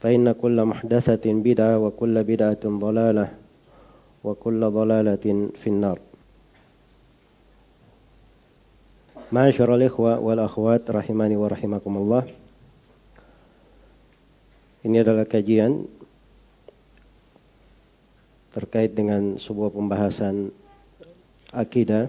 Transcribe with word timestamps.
فإن 0.00 0.32
كل 0.32 0.58
محدثة 0.64 1.24
بدعة 1.24 1.78
وكل 1.78 2.14
بدعة 2.24 2.62
ضلالة 2.64 3.26
وكل 4.24 4.60
ضلالة 4.70 5.26
في 5.56 5.66
النار 5.66 5.98
معاشر 9.32 9.74
الإخوة 9.74 10.18
والأخوات 10.20 10.86
rahimani 10.90 11.34
wa 11.34 11.48
rahimakumullah 11.50 12.24
Ini 14.86 15.02
adalah 15.02 15.26
kajian 15.26 15.82
terkait 18.54 18.94
dengan 18.94 19.34
sebuah 19.34 19.74
pembahasan 19.74 20.54
akidah 21.50 22.06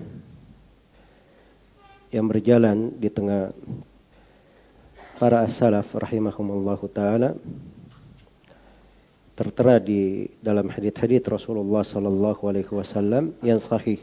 yang 2.14 2.30
berjalan 2.30 2.94
di 2.96 3.10
tengah 3.10 3.50
para 5.18 5.44
as-salaf 5.44 5.90
rahimahumullahu 5.98 6.86
taala 6.94 7.34
tertera 9.43 9.83
di 9.83 10.31
dalam 10.39 10.71
hadis-hadis 10.71 11.27
Rasulullah 11.27 11.83
sallallahu 11.83 12.47
alaihi 12.47 12.71
wasallam 12.71 13.35
yang 13.43 13.59
sahih 13.59 13.99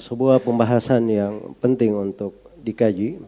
sebuah 0.00 0.40
pembahasan 0.40 1.10
yang 1.12 1.52
penting 1.60 1.92
untuk 1.92 2.32
dikaji. 2.62 3.20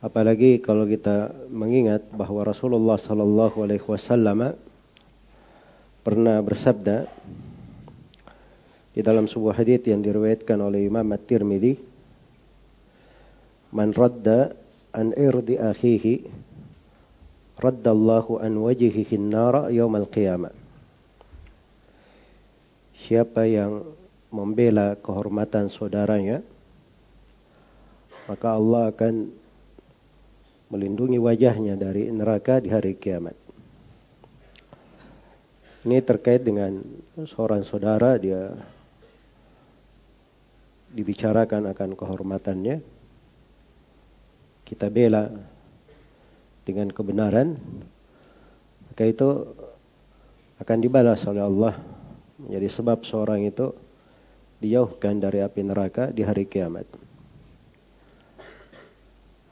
Apalagi 0.00 0.60
kalau 0.60 0.88
kita 0.88 1.32
mengingat 1.52 2.04
bahwa 2.12 2.44
Rasulullah 2.44 2.96
Sallallahu 3.00 3.56
Alaihi 3.64 3.84
Wasallam 3.84 4.56
pernah 6.04 6.40
bersabda 6.44 7.08
di 8.92 9.00
dalam 9.00 9.24
sebuah 9.28 9.56
hadis 9.56 9.84
yang 9.88 10.04
diriwayatkan 10.04 10.60
oleh 10.60 10.88
Imam 10.88 11.08
At-Tirmidzi, 11.08 11.80
"Man 13.72 13.96
radda 13.96 14.52
an 14.92 15.16
irdi 15.16 15.56
akhihi, 15.56 16.14
raddallahu 17.60 18.42
an 18.42 18.58
wajhihi 18.58 19.18
an-nara 19.18 19.70
yaumal 19.70 20.06
qiyamah." 20.08 20.54
Siapa 23.04 23.44
yang 23.44 23.84
membela 24.32 24.96
kehormatan 24.96 25.68
saudaranya, 25.68 26.40
maka 28.26 28.56
Allah 28.56 28.88
akan 28.88 29.28
melindungi 30.72 31.20
wajahnya 31.20 31.76
dari 31.76 32.08
neraka 32.08 32.58
di 32.58 32.72
hari 32.72 32.96
kiamat. 32.96 33.36
Ini 35.84 36.00
terkait 36.00 36.40
dengan 36.40 36.80
seorang 37.14 37.60
saudara 37.60 38.16
dia 38.16 38.56
dibicarakan 40.96 41.70
akan 41.76 41.90
kehormatannya. 41.92 42.80
Kita 44.64 44.88
bela 44.88 45.28
dengan 46.64 46.88
kebenaran, 46.90 47.56
maka 48.90 49.04
itu 49.04 49.48
akan 50.60 50.78
dibalas 50.80 51.24
oleh 51.28 51.44
Allah 51.44 51.76
menjadi 52.40 52.68
sebab 52.68 53.04
seorang 53.04 53.44
itu 53.44 53.76
dijauhkan 54.64 55.20
dari 55.20 55.44
api 55.44 55.60
neraka 55.60 56.08
di 56.08 56.24
hari 56.24 56.48
kiamat. 56.48 56.88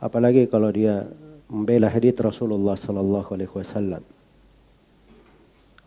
Apalagi 0.03 0.51
kalau 0.51 0.73
dia 0.75 1.07
membela 1.53 1.93
hadits 1.93 2.19
Rasulullah 2.19 2.75
sallallahu 2.75 3.29
alaihi 3.37 3.53
wasallam. 3.53 4.03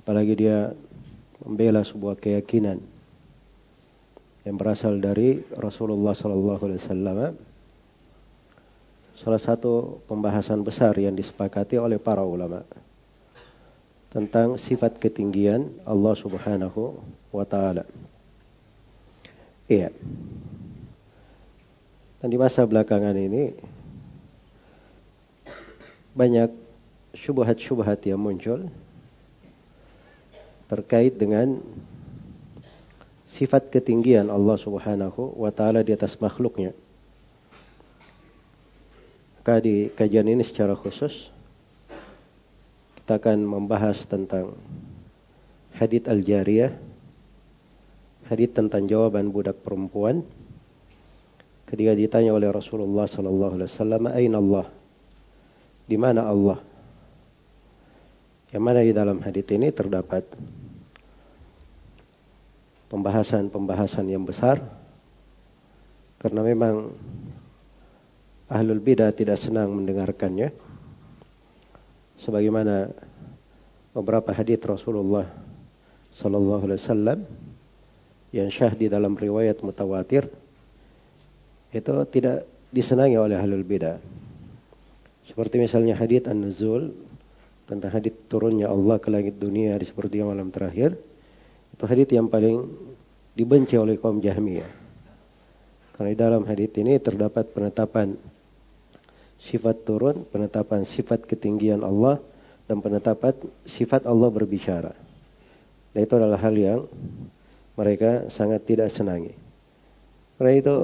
Apalagi 0.06 0.34
dia 0.38 0.72
membela 1.41 1.81
sebuah 1.81 2.22
keyakinan 2.22 2.78
yang 4.46 4.56
berasal 4.62 5.02
dari 5.02 5.41
Rasulullah 5.58 6.14
sallallahu 6.14 6.62
alaihi 6.69 6.81
wasallam. 6.85 7.18
Salah 9.16 9.40
satu 9.40 10.03
pembahasan 10.12 10.59
besar 10.59 10.96
yang 11.00 11.16
disepakati 11.16 11.80
oleh 11.80 11.96
para 11.96 12.24
ulama 12.24 12.68
tentang 14.12 14.59
sifat 14.59 15.00
ketinggian 15.00 15.72
Allah 15.88 16.16
Subhanahu 16.16 17.00
wa 17.31 17.46
taala. 17.48 17.84
Iya. 19.68 19.92
Dan 22.20 22.28
di 22.31 22.38
masa 22.40 22.64
belakangan 22.64 23.16
ini 23.16 23.56
banyak 26.16 26.47
syubhat-syubhat 27.12 28.08
yang 28.08 28.20
muncul 28.24 28.72
terkait 30.72 31.20
dengan 31.20 31.59
sifat 33.28 33.68
ketinggian 33.68 34.32
Allah 34.32 34.56
Subhanahu 34.56 35.36
wa 35.36 35.52
taala 35.52 35.84
di 35.84 35.92
atas 35.92 36.16
makhluknya. 36.24 36.72
Maka 39.46 39.62
di 39.62 39.94
kajian 39.94 40.26
ini 40.26 40.42
secara 40.42 40.74
khusus 40.74 41.30
kita 42.98 43.22
akan 43.22 43.46
membahas 43.46 44.02
tentang 44.10 44.58
hadith 45.78 46.10
al-jariyah 46.10 46.74
hadis 48.26 48.50
tentang 48.58 48.90
jawaban 48.90 49.30
budak 49.30 49.62
perempuan 49.62 50.26
ketika 51.70 51.94
ditanya 51.94 52.34
oleh 52.34 52.50
Rasulullah 52.50 53.06
sallallahu 53.06 53.62
alaihi 53.62 53.70
wasallam, 53.70 54.02
"Aina 54.10 54.42
Allah?" 54.42 54.66
Di 55.86 55.98
mana 56.02 56.26
Allah? 56.26 56.58
Yang 58.50 58.64
mana 58.66 58.82
di 58.82 58.98
dalam 58.98 59.22
hadis 59.22 59.46
ini 59.54 59.70
terdapat 59.70 60.26
pembahasan-pembahasan 62.90 64.09
yang 64.09 64.26
besar 64.26 64.58
karena 66.18 66.41
memang 66.41 66.98
ahlul 68.50 68.82
bidah 68.82 69.09
tidak 69.16 69.42
senang 69.42 69.74
mendengarkannya 69.74 70.53
sebagaimana 72.22 72.94
beberapa 73.96 74.36
hadis 74.36 74.62
Rasulullah 74.62 75.26
sallallahu 76.14 76.64
alaihi 76.70 76.82
wasallam 76.82 77.20
yang 78.36 78.52
syah 78.52 78.76
di 78.76 78.92
dalam 78.92 79.16
riwayat 79.16 79.64
mutawatir 79.64 80.28
itu 81.72 81.92
tidak 82.12 82.47
disenangi 82.72 83.20
oleh 83.20 83.40
ahlul 83.40 83.64
bidah. 83.64 84.00
Seperti 85.26 85.59
misalnya 85.59 85.98
hadith 85.98 86.28
An-Nuzul 86.28 86.91
tentang 87.66 87.91
hadith 87.91 88.30
turunnya 88.30 88.70
Allah 88.70 89.02
ke 89.02 89.09
langit 89.09 89.41
dunia 89.41 89.76
di 89.76 89.84
sepertiga 89.88 90.28
malam 90.28 90.53
terakhir. 90.53 90.96
Itu 91.74 91.84
hadith 91.90 92.12
yang 92.14 92.32
paling 92.32 92.68
dibenci 93.36 93.76
oleh 93.76 94.00
kaum 94.00 94.24
Jahmiyah. 94.24 94.70
Karena 95.96 96.09
di 96.12 96.20
dalam 96.20 96.44
hadith 96.44 96.76
ini 96.80 97.00
terdapat 97.00 97.52
penetapan 97.56 98.16
sifat 99.46 99.86
turun, 99.86 100.26
penetapan 100.34 100.82
sifat 100.82 101.30
ketinggian 101.30 101.86
Allah 101.86 102.18
dan 102.66 102.82
penetapan 102.82 103.38
sifat 103.62 104.09
Allah 104.09 104.34
berbicara. 104.34 104.97
Dan 105.94 106.00
itu 106.02 106.14
adalah 106.18 106.42
hal 106.42 106.56
yang 106.58 106.82
mereka 107.78 108.26
sangat 108.34 108.66
tidak 108.66 108.90
senangi. 108.90 109.38
Karena 110.36 110.52
itu 110.58 110.76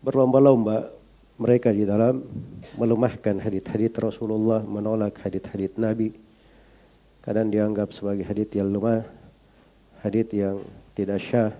berlomba-lomba 0.00 0.90
mereka 1.36 1.70
di 1.70 1.84
dalam 1.84 2.24
melemahkan 2.80 3.38
hadith-hadith 3.38 4.00
Rasulullah, 4.00 4.64
menolak 4.64 5.20
hadith-hadith 5.20 5.76
Nabi. 5.76 6.16
Kadang 7.20 7.52
dianggap 7.52 7.92
sebagai 7.92 8.24
hadith 8.24 8.56
yang 8.56 8.72
lemah, 8.72 9.04
hadith 10.00 10.30
yang 10.32 10.64
tidak 10.96 11.20
syah, 11.20 11.52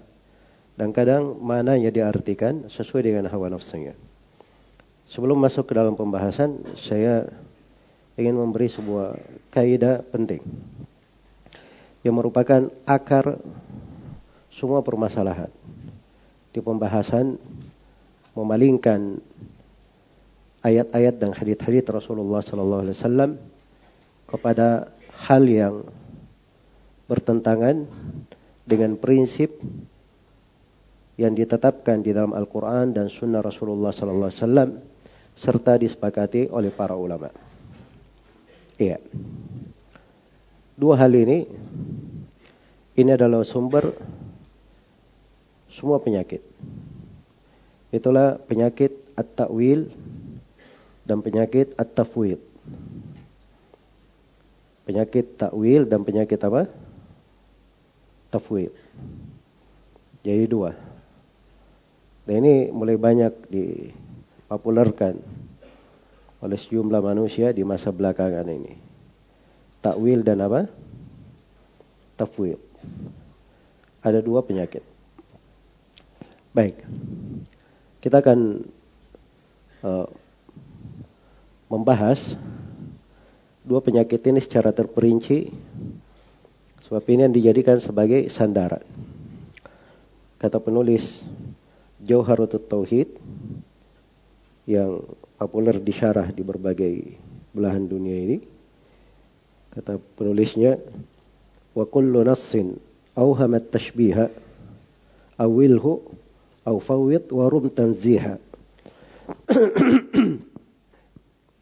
dan 0.74 0.90
kadang 0.90 1.38
maknanya 1.38 1.90
diartikan 1.90 2.66
sesuai 2.66 3.02
dengan 3.06 3.26
hawa 3.30 3.50
nafsunya. 3.50 3.94
Sebelum 5.08 5.36
masuk 5.36 5.68
ke 5.68 5.72
dalam 5.76 5.94
pembahasan, 5.94 6.64
saya 6.80 7.28
ingin 8.16 8.38
memberi 8.38 8.70
sebuah 8.70 9.18
kaidah 9.50 10.06
penting 10.06 10.40
yang 12.04 12.14
merupakan 12.16 12.68
akar 12.84 13.40
semua 14.52 14.84
permasalahan. 14.84 15.50
Di 16.54 16.62
pembahasan 16.62 17.34
memalingkan 18.38 19.18
ayat-ayat 20.62 21.18
dan 21.18 21.34
hadith-hadith 21.34 21.90
Rasulullah 21.90 22.40
sallallahu 22.40 22.82
alaihi 22.86 22.96
wasallam 22.96 23.30
kepada 24.30 24.94
hal 25.26 25.42
yang 25.44 25.74
bertentangan 27.10 27.84
dengan 28.64 28.96
prinsip 28.96 29.60
yang 31.14 31.36
ditetapkan 31.36 32.02
di 32.02 32.10
dalam 32.10 32.34
Al-Quran 32.34 32.90
dan 32.90 33.06
Sunnah 33.06 33.38
Rasulullah 33.38 33.94
Sallallahu 33.94 34.30
Alaihi 34.30 34.40
Wasallam 34.42 34.70
serta 35.34 35.78
disepakati 35.78 36.48
oleh 36.50 36.70
para 36.70 36.94
ulama. 36.94 37.30
Iya. 38.78 38.98
Dua 40.74 40.98
hal 40.98 41.14
ini 41.14 41.46
ini 42.94 43.10
adalah 43.14 43.46
sumber 43.46 43.94
semua 45.70 45.98
penyakit. 45.98 46.42
Itulah 47.94 48.38
penyakit 48.42 48.90
at-ta'wil 49.14 49.90
dan 51.06 51.22
penyakit 51.22 51.74
at-tafwid. 51.78 52.38
Penyakit 54.84 55.40
takwil 55.40 55.88
dan 55.88 56.04
penyakit 56.04 56.36
apa? 56.44 56.68
Tafwid. 58.28 58.68
Jadi 60.20 60.44
dua. 60.44 60.76
Dan 62.28 62.44
ini 62.44 62.68
mulai 62.68 62.96
banyak 63.00 63.32
dipopulerkan 64.44 65.16
oleh 66.44 66.58
sejumlah 66.60 67.00
manusia 67.00 67.56
di 67.56 67.64
masa 67.64 67.88
belakangan 67.88 68.44
ini. 68.44 68.76
Takwil 69.80 70.20
dan 70.20 70.44
apa? 70.44 70.68
Tafwid. 72.20 72.60
Ada 74.04 74.20
dua 74.20 74.44
penyakit. 74.44 74.84
Baik. 76.52 76.76
Kita 78.04 78.20
akan 78.20 78.68
uh, 79.80 80.06
membahas 81.72 82.36
dua 83.64 83.80
penyakit 83.80 84.20
ini 84.28 84.44
secara 84.44 84.76
terperinci 84.76 85.48
sebab 86.84 87.02
ini 87.08 87.24
yang 87.24 87.34
dijadikan 87.34 87.80
sebagai 87.80 88.28
sandaran. 88.28 88.84
Kata 90.36 90.60
penulis 90.60 91.24
Jauharutut 92.04 92.68
Tauhid 92.68 93.08
yang 94.64 95.04
populer 95.36 95.76
disyarah 95.76 96.32
di 96.32 96.40
berbagai 96.40 97.20
belahan 97.52 97.84
dunia 97.84 98.16
ini. 98.16 98.38
Kata 99.74 99.98
penulisnya, 100.16 100.80
wa 101.74 101.84
kullu 101.84 102.24
nassin 102.24 102.78
awhamat 103.18 103.74
tashbiha 103.74 104.30
awilhu 105.36 106.00
aw 106.64 106.76
fawwid 106.80 107.28
wa 107.34 107.44
rum 107.50 107.68
tanziha. 107.68 108.38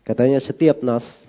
Katanya 0.06 0.42
setiap 0.42 0.82
nas 0.82 1.26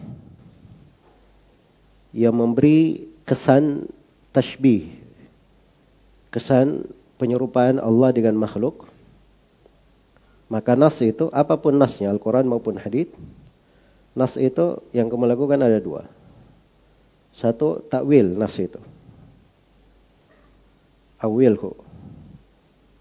yang 2.14 2.38
memberi 2.38 3.10
kesan 3.26 3.90
tashbih, 4.34 4.90
kesan 6.30 6.86
penyerupaan 7.18 7.82
Allah 7.82 8.14
dengan 8.14 8.38
makhluk, 8.38 8.93
maka 10.54 10.78
nas 10.78 11.02
itu, 11.02 11.34
apa 11.34 11.58
pun 11.58 11.74
nasnya, 11.74 12.14
Al-Quran 12.14 12.46
maupun 12.46 12.78
hadith, 12.78 13.10
nas 14.14 14.38
itu 14.38 14.86
yang 14.94 15.10
kamu 15.10 15.26
lakukan 15.34 15.58
ada 15.58 15.82
dua. 15.82 16.06
Satu, 17.34 17.82
takwil 17.82 18.38
nas 18.38 18.54
itu. 18.62 18.78
Awilhu. 21.18 21.74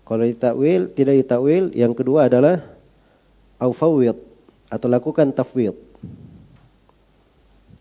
Kalau 0.08 0.24
ditakwil, 0.24 0.96
tidak 0.96 1.20
ditakwil, 1.20 1.76
yang 1.76 1.92
kedua 1.92 2.32
adalah 2.32 2.64
aufawid 3.60 4.16
atau 4.72 4.88
lakukan 4.88 5.36
tafwid. 5.36 5.76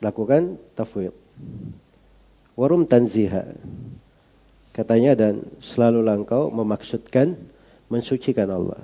Lakukan 0.04 0.60
tafwid. 0.76 1.16
Warum 2.60 2.84
tanziha. 2.84 3.56
Katanya 4.76 5.16
dan 5.16 5.48
selalu 5.64 6.04
langkau 6.04 6.52
memaksudkan 6.52 7.40
mensucikan 7.88 8.52
Allah. 8.52 8.84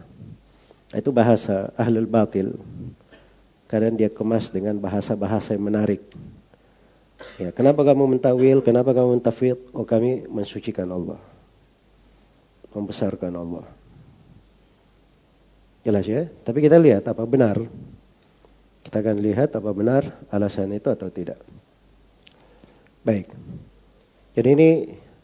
Itu 0.96 1.12
bahasa 1.12 1.76
ahlul 1.76 2.08
batil. 2.08 2.56
Karena 3.68 3.92
dia 3.92 4.08
kemas 4.08 4.48
dengan 4.56 4.80
bahasa-bahasa 4.80 5.52
yang 5.52 5.68
menarik. 5.68 6.00
Ya, 7.36 7.52
kenapa 7.52 7.84
kamu 7.84 8.16
mentawil? 8.16 8.64
Kenapa 8.64 8.96
kamu 8.96 9.20
mentafid? 9.20 9.60
Oh 9.76 9.84
kami 9.84 10.24
mensucikan 10.32 10.88
Allah. 10.88 11.20
Membesarkan 12.72 13.34
Allah. 13.36 13.66
Jelas 15.84 16.08
ya? 16.08 16.32
Tapi 16.48 16.64
kita 16.64 16.80
lihat 16.80 17.04
apa 17.12 17.28
benar. 17.28 17.60
Kita 18.88 19.04
akan 19.04 19.20
lihat 19.20 19.52
apa 19.60 19.72
benar 19.76 20.08
alasan 20.32 20.72
itu 20.72 20.88
atau 20.88 21.12
tidak. 21.12 21.40
Baik. 23.04 23.28
Jadi 24.36 24.50
ini 24.52 24.70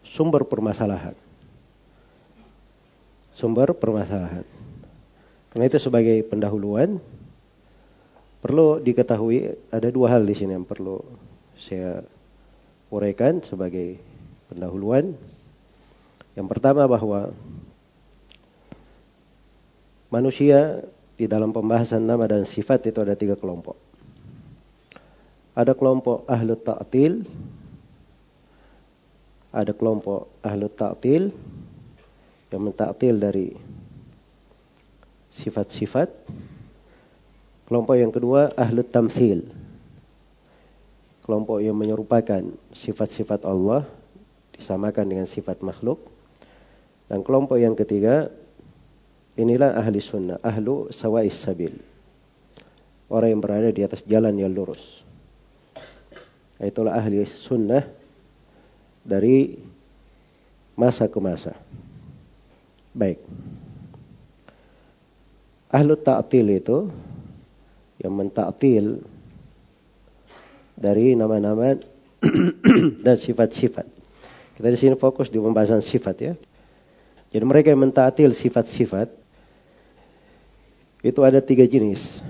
sumber 0.03 0.43
permasalahan. 0.43 1.15
Sumber 3.31 3.71
permasalahan. 3.71 4.62
Karena 5.53 5.69
itu 5.69 5.77
sebagai 5.77 6.25
pendahuluan 6.25 6.97
perlu 8.41 8.81
diketahui 8.81 9.53
ada 9.69 9.93
dua 9.93 10.17
hal 10.17 10.25
di 10.25 10.33
sini 10.33 10.57
yang 10.57 10.65
perlu 10.65 10.97
saya 11.53 12.01
uraikan 12.89 13.37
sebagai 13.45 14.01
pendahuluan. 14.49 15.13
Yang 16.33 16.47
pertama 16.49 16.89
bahwa 16.89 17.29
manusia 20.09 20.81
di 21.13 21.29
dalam 21.29 21.53
pembahasan 21.53 22.01
nama 22.01 22.25
dan 22.25 22.49
sifat 22.49 22.89
itu 22.89 22.97
ada 22.97 23.13
tiga 23.13 23.37
kelompok. 23.37 23.77
Ada 25.53 25.77
kelompok 25.77 26.25
ahlu 26.25 26.57
ta'til, 26.57 27.21
ada 29.53 29.69
kelompok 29.77 30.33
ahlu 30.41 30.65
ta'til 30.65 31.29
yang 32.49 32.61
mentaktil 32.65 33.21
dari 33.21 33.53
sifat-sifat. 35.33 36.13
Kelompok 37.65 37.95
yang 37.97 38.13
kedua 38.13 38.53
ahlu 38.53 38.85
tamthil. 38.85 39.49
Kelompok 41.25 41.63
yang 41.63 41.73
menyerupakan 41.73 42.43
sifat-sifat 42.75 43.47
Allah 43.47 43.87
disamakan 44.53 45.05
dengan 45.09 45.25
sifat 45.25 45.65
makhluk. 45.65 45.97
Dan 47.09 47.25
kelompok 47.25 47.57
yang 47.57 47.73
ketiga 47.73 48.29
inilah 49.39 49.73
ahli 49.73 49.97
sunnah, 50.03 50.37
ahlu 50.43 50.93
sawais 50.93 51.33
sabil. 51.33 51.73
Orang 53.09 53.29
yang 53.37 53.41
berada 53.41 53.69
di 53.73 53.81
atas 53.81 54.05
jalan 54.05 54.35
yang 54.37 54.53
lurus. 54.53 54.81
Itulah 56.61 56.95
ahli 56.95 57.23
sunnah 57.25 57.83
dari 59.03 59.59
masa 60.77 61.09
ke 61.11 61.19
masa. 61.19 61.53
Baik. 62.93 63.19
Ahlu 65.73 65.97
ta'til 65.97 66.53
itu 66.53 66.93
yang 67.97 68.13
mentaktil 68.13 69.01
dari 70.77 71.17
nama-nama 71.17 71.73
dan 73.05 73.15
sifat-sifat. 73.17 73.87
Kita 74.53 74.67
di 74.69 74.77
sini 74.77 74.93
fokus 74.93 75.33
di 75.33 75.41
pembahasan 75.41 75.81
sifat 75.81 76.15
ya. 76.21 76.33
Jadi 77.33 77.43
mereka 77.49 77.73
yang 77.73 77.89
mentaktil 77.89 78.29
sifat-sifat 78.29 79.09
itu 81.01 81.19
ada 81.25 81.41
tiga 81.41 81.65
jenis. 81.65 82.21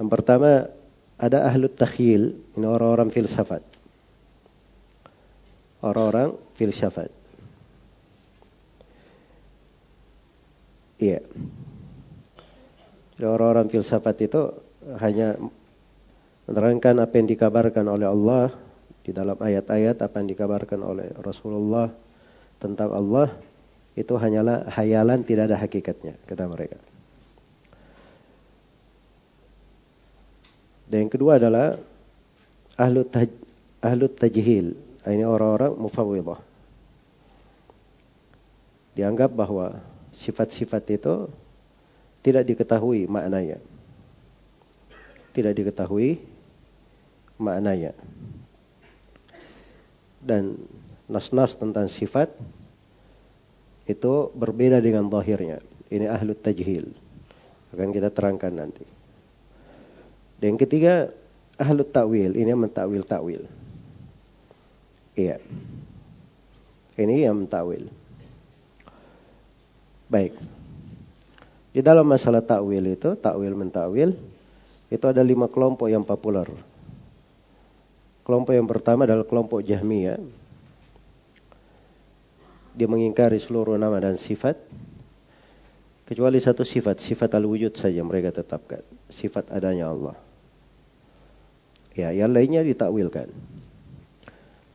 Yang 0.00 0.08
pertama 0.08 0.72
ada 1.20 1.46
ahlu 1.46 1.68
takhil, 1.68 2.40
ini 2.56 2.66
orang-orang 2.66 3.12
filsafat. 3.12 3.62
Orang-orang 5.84 6.34
filsafat. 6.56 7.12
Iya. 10.98 11.20
Orang-orang 13.22 13.70
filsafat 13.70 14.26
itu 14.26 14.50
hanya 14.98 15.38
menerangkan 16.50 16.98
apa 16.98 17.14
yang 17.14 17.28
dikabarkan 17.30 17.86
oleh 17.86 18.10
Allah 18.10 18.50
di 19.06 19.14
dalam 19.14 19.38
ayat-ayat 19.38 20.02
apa 20.02 20.18
yang 20.18 20.28
dikabarkan 20.34 20.80
oleh 20.82 21.12
Rasulullah 21.22 21.92
tentang 22.58 22.90
Allah 22.90 23.30
itu 23.94 24.10
hanyalah 24.18 24.66
hayalan 24.74 25.22
tidak 25.22 25.52
ada 25.52 25.56
hakikatnya 25.60 26.18
kata 26.26 26.50
mereka. 26.50 26.78
Dan 30.90 31.08
yang 31.08 31.12
kedua 31.12 31.38
adalah 31.38 31.78
ahlu 32.76 33.06
taj, 33.06 33.30
ahlu 33.80 34.10
tajhil. 34.10 34.74
Ini 35.04 35.24
orang-orang 35.24 35.76
mufawwidah. 35.76 36.40
Dianggap 38.96 39.30
bahwa 39.36 39.80
sifat-sifat 40.16 40.84
itu 40.96 41.28
tidak 42.24 42.48
diketahui 42.48 43.04
maknanya. 43.04 43.60
Tidak 45.36 45.52
diketahui 45.52 46.16
maknanya. 47.36 47.92
Dan 50.24 50.56
nas-nas 51.04 51.52
tentang 51.60 51.84
sifat 51.92 52.32
itu 53.84 54.32
berbeda 54.32 54.80
dengan 54.80 55.12
zahirnya. 55.12 55.60
Ini 55.92 56.08
ahlu 56.08 56.32
tajhil. 56.32 56.88
Akan 57.76 57.92
kita 57.92 58.08
terangkan 58.08 58.56
nanti. 58.56 58.88
Dan 60.40 60.56
yang 60.56 60.60
ketiga, 60.64 61.12
ahlu 61.60 61.84
ta'wil. 61.84 62.32
Ini 62.40 62.56
yang 62.56 62.64
mentakwil 62.64 63.04
takwil. 63.04 63.44
Iya. 65.12 65.36
Ini 66.96 67.28
yang 67.28 67.44
mentakwil. 67.44 67.92
Baik. 70.08 70.53
Di 71.74 71.82
dalam 71.82 72.06
masalah 72.06 72.38
takwil 72.38 72.86
itu, 72.86 73.18
takwil 73.18 73.58
mentakwil, 73.58 74.14
itu 74.94 75.04
ada 75.10 75.18
lima 75.26 75.50
kelompok 75.50 75.90
yang 75.90 76.06
populer. 76.06 76.46
Kelompok 78.22 78.54
yang 78.54 78.70
pertama 78.70 79.10
adalah 79.10 79.26
kelompok 79.26 79.58
Jahmiyah. 79.66 80.22
Dia 82.78 82.86
mengingkari 82.86 83.42
seluruh 83.42 83.74
nama 83.74 83.98
dan 83.98 84.14
sifat. 84.14 84.54
Kecuali 86.06 86.38
satu 86.38 86.62
sifat, 86.62 87.02
sifat 87.02 87.34
al-wujud 87.34 87.74
saja 87.74 88.06
mereka 88.06 88.30
tetapkan. 88.30 88.86
Sifat 89.10 89.50
adanya 89.50 89.90
Allah. 89.90 90.14
Ya, 91.98 92.14
yang 92.14 92.30
lainnya 92.30 92.62
ditakwilkan. 92.62 93.34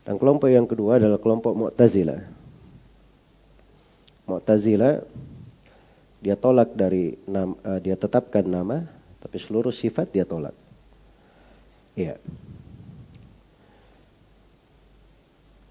Dan 0.04 0.16
kelompok 0.20 0.52
yang 0.52 0.68
kedua 0.68 1.00
adalah 1.00 1.22
kelompok 1.22 1.56
Mu'tazilah. 1.56 2.28
Mu'tazilah 4.28 5.06
dia 6.20 6.36
tolak 6.36 6.76
dari 6.76 7.16
nama, 7.28 7.56
uh, 7.64 7.80
dia 7.80 7.96
tetapkan 7.96 8.44
nama, 8.44 8.84
tapi 9.24 9.40
seluruh 9.40 9.72
sifat 9.72 10.12
dia 10.12 10.28
tolak. 10.28 10.56
Iya. 11.96 12.20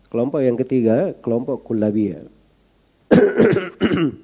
Kelompok 0.09 0.40
yang 0.40 0.57
ketiga, 0.57 1.12
kelompok 1.21 1.69
Kullabiyah. 1.69 2.25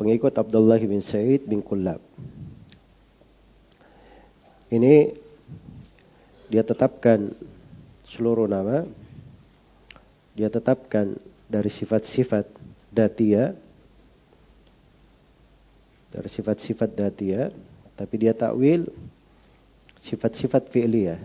Pengikut 0.00 0.34
Abdullah 0.36 0.76
bin 0.76 1.00
Said 1.00 1.48
bin 1.48 1.64
Kullab. 1.64 2.04
Ini 4.68 5.16
dia 6.52 6.60
tetapkan 6.60 7.32
seluruh 8.04 8.44
nama, 8.44 8.84
dia 10.36 10.52
tetapkan 10.52 11.16
dari 11.48 11.70
sifat-sifat 11.72 12.44
datia 12.92 13.56
dari 16.14 16.30
sifat-sifat 16.30 16.94
datia 16.94 17.50
tapi 17.98 18.14
dia 18.22 18.30
takwil 18.30 18.86
sifat-sifat 20.06 20.70
fi'liyah 20.70 21.18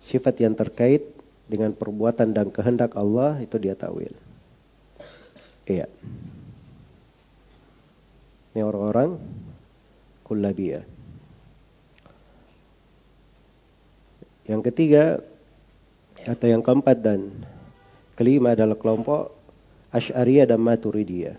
sifat 0.00 0.40
yang 0.40 0.56
terkait 0.56 1.04
dengan 1.48 1.72
perbuatan 1.72 2.32
dan 2.32 2.52
kehendak 2.52 2.92
Allah 2.96 3.40
itu 3.40 3.56
dia 3.56 3.72
takwil. 3.72 4.12
Iya. 5.64 5.88
Ini 8.52 8.60
orang-orang 8.64 9.20
kullabiyah 10.24 10.84
yang 14.48 14.64
ketiga 14.64 15.20
atau 16.24 16.46
yang 16.48 16.64
keempat 16.64 16.96
dan 17.04 17.28
kelima 18.16 18.56
adalah 18.56 18.76
kelompok 18.76 19.36
Ash'ariyah 19.92 20.48
dan 20.48 20.60
Maturidiyah. 20.60 21.36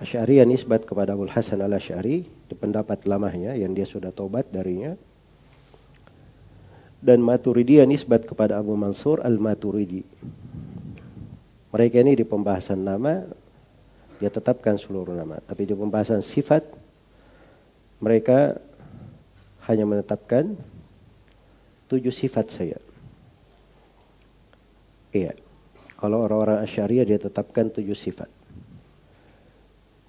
Ash'ariyah 0.00 0.48
nisbat 0.48 0.88
kepada 0.88 1.12
Abu 1.12 1.28
Hasan 1.28 1.60
al-Ash'ari 1.60 2.24
di 2.24 2.54
pendapat 2.56 3.04
lamanya 3.04 3.52
yang 3.52 3.76
dia 3.76 3.84
sudah 3.84 4.16
tobat 4.16 4.48
darinya. 4.48 4.96
Dan 7.00 7.20
Maturidiyah 7.20 7.84
nisbat 7.84 8.24
kepada 8.24 8.56
Abu 8.56 8.76
Mansur 8.80 9.20
al-Maturidi. 9.20 10.04
Mereka 11.70 12.00
ini 12.00 12.16
di 12.16 12.24
pembahasan 12.24 12.80
nama 12.80 13.24
dia 14.20 14.28
tetapkan 14.28 14.76
seluruh 14.76 15.16
nama, 15.16 15.40
tapi 15.40 15.64
di 15.64 15.72
pembahasan 15.72 16.20
sifat 16.20 16.68
mereka 18.04 18.60
hanya 19.64 19.84
menetapkan 19.88 20.60
tujuh 21.88 22.12
sifat 22.12 22.52
saya. 22.52 22.78
Iya. 25.12 25.36
Kalau 26.00 26.24
orang-orang 26.24 26.64
Asyariah 26.64 27.04
dia 27.04 27.20
tetapkan 27.20 27.68
tujuh 27.68 27.96
sifat. 27.96 28.39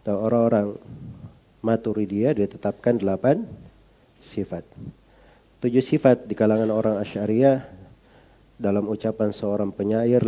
Dan 0.01 0.15
orang-orang 0.17 0.77
Maturidiyah 1.61 2.33
dia 2.33 2.49
tetapkan 2.49 2.97
delapan 2.97 3.45
sifat. 4.17 4.65
Tujuh 5.61 5.85
sifat 5.85 6.25
di 6.25 6.33
kalangan 6.33 6.73
orang 6.73 6.97
Asyariah 6.97 7.61
dalam 8.57 8.89
ucapan 8.89 9.29
seorang 9.29 9.69
penyair 9.69 10.25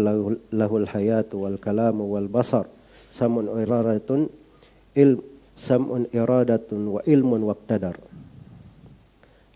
lahul 0.54 0.86
hayatu 0.86 1.46
wal 1.46 1.58
kalamu 1.58 2.06
wal 2.06 2.30
basar. 2.30 2.70
Samun 3.10 3.50
iradatun 3.50 4.30
il 4.94 5.22
samun 5.58 6.06
iradatun 6.14 6.98
wa 6.98 7.02
ilmun 7.06 7.42
waqtadar. 7.50 7.98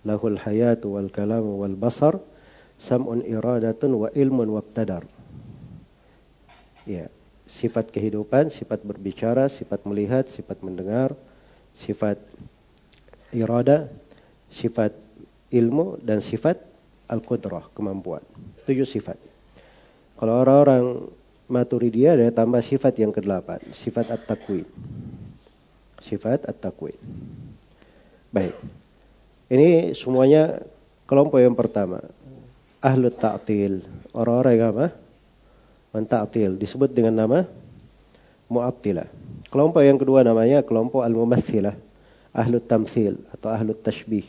Lahul 0.01 0.41
hayatu 0.41 0.97
wal 0.97 1.13
kalamu 1.13 1.61
wal 1.61 1.77
basar 1.77 2.17
samun 2.77 3.21
iradatun 3.21 3.93
wa 3.97 4.09
ilmun 4.13 4.49
waqtadar. 4.49 5.05
Ya, 6.89 7.09
sifat 7.47 7.89
kehidupan, 7.89 8.51
sifat 8.51 8.83
berbicara, 8.83 9.47
sifat 9.47 9.87
melihat, 9.87 10.27
sifat 10.27 10.59
mendengar, 10.61 11.15
sifat 11.73 12.19
irada, 13.31 13.87
sifat 14.51 14.91
ilmu 15.51 15.99
dan 16.03 16.19
sifat 16.19 16.59
al-qudrah, 17.07 17.63
kemampuan. 17.71 18.21
Tujuh 18.67 18.87
sifat. 18.87 19.15
Kalau 20.19 20.43
orang-orang 20.43 21.07
Maturidiyah 21.47 22.19
ada 22.19 22.27
tambah 22.35 22.59
sifat 22.59 22.99
yang 22.99 23.15
kedelapan, 23.15 23.63
sifat 23.71 24.11
at-takwin. 24.11 24.67
Sifat 26.03 26.43
at-takwin. 26.43 26.99
Baik. 28.35 28.51
Ini 29.47 29.95
semuanya 29.95 30.59
kelompok 31.07 31.39
yang 31.39 31.55
pertama. 31.55 32.03
Ahlu 32.83 33.07
ta'til. 33.07 33.87
Orang-orang 34.11 34.53
yang 34.59 34.69
apa? 34.75 35.06
Menta'til 35.97 36.61
disebut 36.61 36.93
dengan 36.93 37.25
nama 37.25 37.39
mu'attilah. 38.53 39.09
Kelompok 39.49 39.81
yang 39.81 39.97
kedua 39.97 40.21
namanya 40.21 40.61
kelompok 40.61 41.01
al-mumatsilah, 41.01 41.73
ahlu 42.37 42.61
tamthil 42.61 43.17
atau 43.33 43.49
ahlu 43.49 43.73
tashbih. 43.73 44.27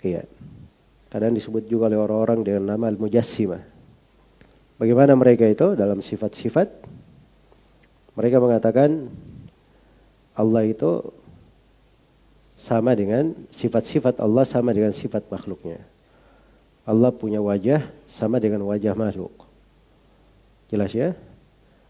Iya. 0.00 0.24
Kadang 1.12 1.36
disebut 1.36 1.68
juga 1.68 1.92
oleh 1.92 1.98
orang-orang 2.00 2.40
dengan 2.46 2.72
nama 2.72 2.88
al-mujassimah. 2.88 3.60
Bagaimana 4.80 5.12
mereka 5.12 5.44
itu 5.44 5.76
dalam 5.76 6.00
sifat-sifat? 6.00 6.72
Mereka 8.16 8.40
mengatakan 8.40 9.12
Allah 10.32 10.64
itu 10.64 11.12
sama 12.56 12.96
dengan 12.96 13.32
sifat-sifat 13.52 14.20
Allah 14.24 14.48
sama 14.48 14.72
dengan 14.72 14.94
sifat 14.94 15.28
makhluknya. 15.28 15.84
Allah 16.88 17.12
punya 17.12 17.44
wajah 17.44 17.84
sama 18.08 18.40
dengan 18.40 18.64
wajah 18.64 18.96
makhluk. 18.96 19.39
Jelas 20.70 20.94
ya? 20.94 21.18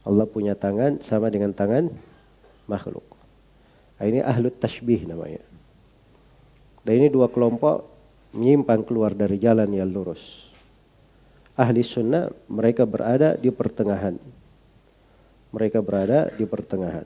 Allah 0.09 0.25
punya 0.25 0.57
tangan 0.57 1.05
sama 1.05 1.29
dengan 1.29 1.53
tangan 1.53 1.93
makhluk. 2.65 3.05
Nah, 4.01 4.05
ini 4.09 4.25
ahlut 4.25 4.57
tashbih 4.57 5.05
namanya. 5.05 5.45
Dan 6.81 7.05
ini 7.05 7.13
dua 7.13 7.29
kelompok 7.29 7.85
menyimpang 8.33 8.89
keluar 8.89 9.13
dari 9.13 9.37
jalan 9.37 9.69
yang 9.69 9.93
lurus. 9.93 10.49
Ahli 11.61 11.85
sunnah 11.85 12.33
mereka 12.49 12.89
berada 12.89 13.37
di 13.37 13.53
pertengahan. 13.53 14.17
Mereka 15.53 15.85
berada 15.85 16.33
di 16.33 16.49
pertengahan. 16.49 17.05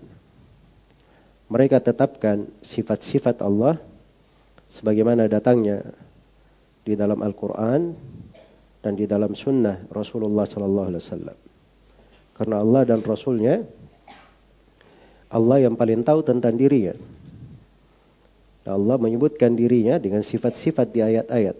Mereka 1.50 1.82
tetapkan 1.82 2.46
sifat-sifat 2.62 3.42
Allah 3.42 3.82
sebagaimana 4.70 5.26
datangnya 5.26 5.82
di 6.86 6.94
dalam 6.94 7.18
Al-Quran 7.24 7.96
dan 8.84 8.92
di 8.94 9.08
dalam 9.08 9.32
sunnah 9.32 9.80
Rasulullah 9.90 10.46
Sallallahu 10.46 10.88
Alaihi 10.92 11.02
Wasallam. 11.02 11.53
Karena 12.34 12.58
Allah 12.60 12.82
dan 12.82 13.00
Rasulnya 13.00 13.62
Allah 15.34 15.66
yang 15.66 15.74
paling 15.74 16.06
tahu 16.06 16.22
tentang 16.22 16.54
dirinya. 16.54 16.94
Allah 18.64 18.96
menyebutkan 18.96 19.52
dirinya 19.58 19.98
dengan 19.98 20.22
sifat-sifat 20.22 20.88
di 20.94 21.00
ayat-ayat. 21.02 21.58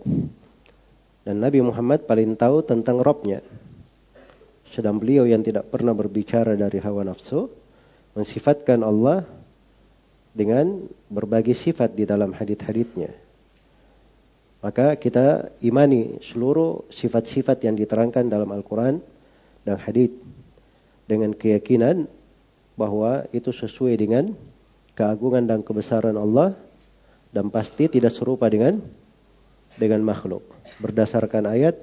Dan 1.27 1.37
Nabi 1.43 1.61
Muhammad 1.61 2.07
paling 2.07 2.39
tahu 2.39 2.63
tentang 2.63 3.03
Robnya. 3.03 3.43
Sedang 4.71 5.03
beliau 5.03 5.27
yang 5.29 5.43
tidak 5.43 5.69
pernah 5.69 5.93
berbicara 5.93 6.57
dari 6.57 6.79
hawa 6.81 7.05
nafsu, 7.05 7.51
mensifatkan 8.15 8.81
Allah 8.87 9.27
dengan 10.33 10.87
berbagai 11.11 11.53
sifat 11.53 11.93
di 11.99 12.07
dalam 12.09 12.31
hadith-hadithnya. 12.31 13.13
Maka 14.65 14.97
kita 14.97 15.53
imani 15.61 16.25
seluruh 16.25 16.89
sifat-sifat 16.89 17.69
yang 17.69 17.77
diterangkan 17.77 18.33
dalam 18.33 18.49
Al-Quran 18.49 18.97
dan 19.67 19.77
hadith 19.77 20.17
dengan 21.05 21.37
keyakinan 21.37 22.09
bahwa 22.75 23.29
itu 23.31 23.55
sesuai 23.55 23.95
dengan 24.01 24.35
keagungan 24.99 25.47
dan 25.47 25.61
kebesaran 25.63 26.17
Allah 26.19 26.59
dan 27.35 27.51
pasti 27.51 27.91
tidak 27.91 28.15
serupa 28.15 28.47
dengan 28.47 28.79
dengan 29.75 30.03
makhluk. 30.07 30.47
Berdasarkan 30.79 31.51
ayat, 31.51 31.75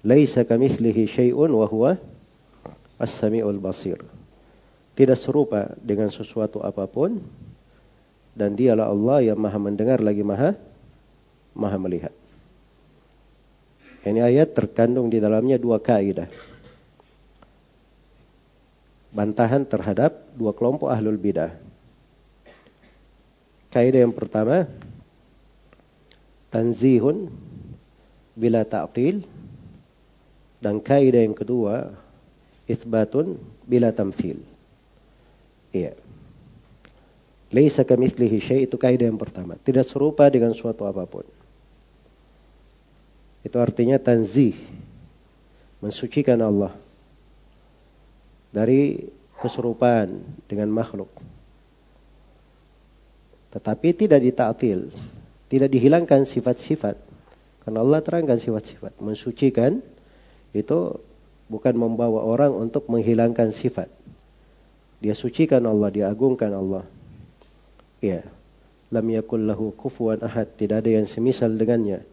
"Laisa 0.00 0.48
kamitslihi 0.48 1.04
syai'un 1.04 1.52
wa 1.52 1.68
huwa 1.68 2.00
as-sami'ul 2.96 3.60
basir." 3.60 4.00
Tidak 4.96 5.16
serupa 5.16 5.76
dengan 5.76 6.08
sesuatu 6.08 6.64
apa 6.64 6.88
pun 6.88 7.20
dan 8.32 8.56
dialah 8.56 8.88
Allah 8.88 9.32
yang 9.32 9.36
Maha 9.36 9.60
mendengar 9.60 10.00
lagi 10.00 10.24
Maha 10.24 10.56
Maha 11.56 11.76
melihat. 11.80 12.12
Ini 14.06 14.22
ayat 14.22 14.54
terkandung 14.54 15.10
di 15.10 15.18
dalamnya 15.18 15.58
dua 15.58 15.82
kaidah. 15.82 16.30
Bantahan 19.16 19.64
terhadap 19.64 20.28
dua 20.36 20.52
kelompok 20.52 20.92
ahlul 20.92 21.16
bidah. 21.16 21.56
Kaidah 23.72 24.04
yang 24.04 24.12
pertama, 24.12 24.68
tanzihun 26.52 27.32
bila 28.36 28.68
ta'til 28.68 29.24
dan 30.60 30.84
kaidah 30.84 31.24
yang 31.24 31.32
kedua 31.32 31.96
itsbatun 32.68 33.40
bila 33.64 33.88
tamthil. 33.96 34.44
Iya. 35.72 35.96
Laisa 37.56 37.88
kamitslihi 37.88 38.36
syai 38.36 38.68
itu 38.68 38.76
kaidah 38.76 39.08
yang 39.08 39.16
pertama, 39.16 39.56
tidak 39.56 39.88
serupa 39.88 40.28
dengan 40.28 40.52
suatu 40.52 40.84
apa 40.84 41.08
pun. 41.08 41.24
Itu 43.40 43.56
artinya 43.64 43.96
tanzih, 43.96 44.52
mensucikan 45.80 46.36
Allah 46.44 46.85
dari 48.56 48.96
keserupaan 49.36 50.24
dengan 50.48 50.72
makhluk. 50.72 51.12
Tetapi 53.52 53.88
tidak 53.92 54.24
ditaktil, 54.24 54.88
tidak 55.52 55.68
dihilangkan 55.68 56.24
sifat-sifat. 56.24 56.96
Karena 57.60 57.84
Allah 57.84 58.00
terangkan 58.00 58.40
sifat-sifat. 58.40 58.96
Mensucikan 59.04 59.84
itu 60.56 60.78
bukan 61.52 61.74
membawa 61.76 62.24
orang 62.24 62.56
untuk 62.56 62.88
menghilangkan 62.88 63.52
sifat. 63.52 63.92
Dia 65.04 65.12
sucikan 65.12 65.60
Allah, 65.68 65.92
dia 65.92 66.06
agungkan 66.08 66.56
Allah. 66.56 66.88
Ya. 68.00 68.24
Lam 68.88 69.06
yakul 69.10 69.44
lahu 69.44 69.74
ahad. 70.22 70.46
Tidak 70.56 70.78
ada 70.78 70.90
yang 70.94 71.10
semisal 71.10 71.52
dengannya. 71.58 72.06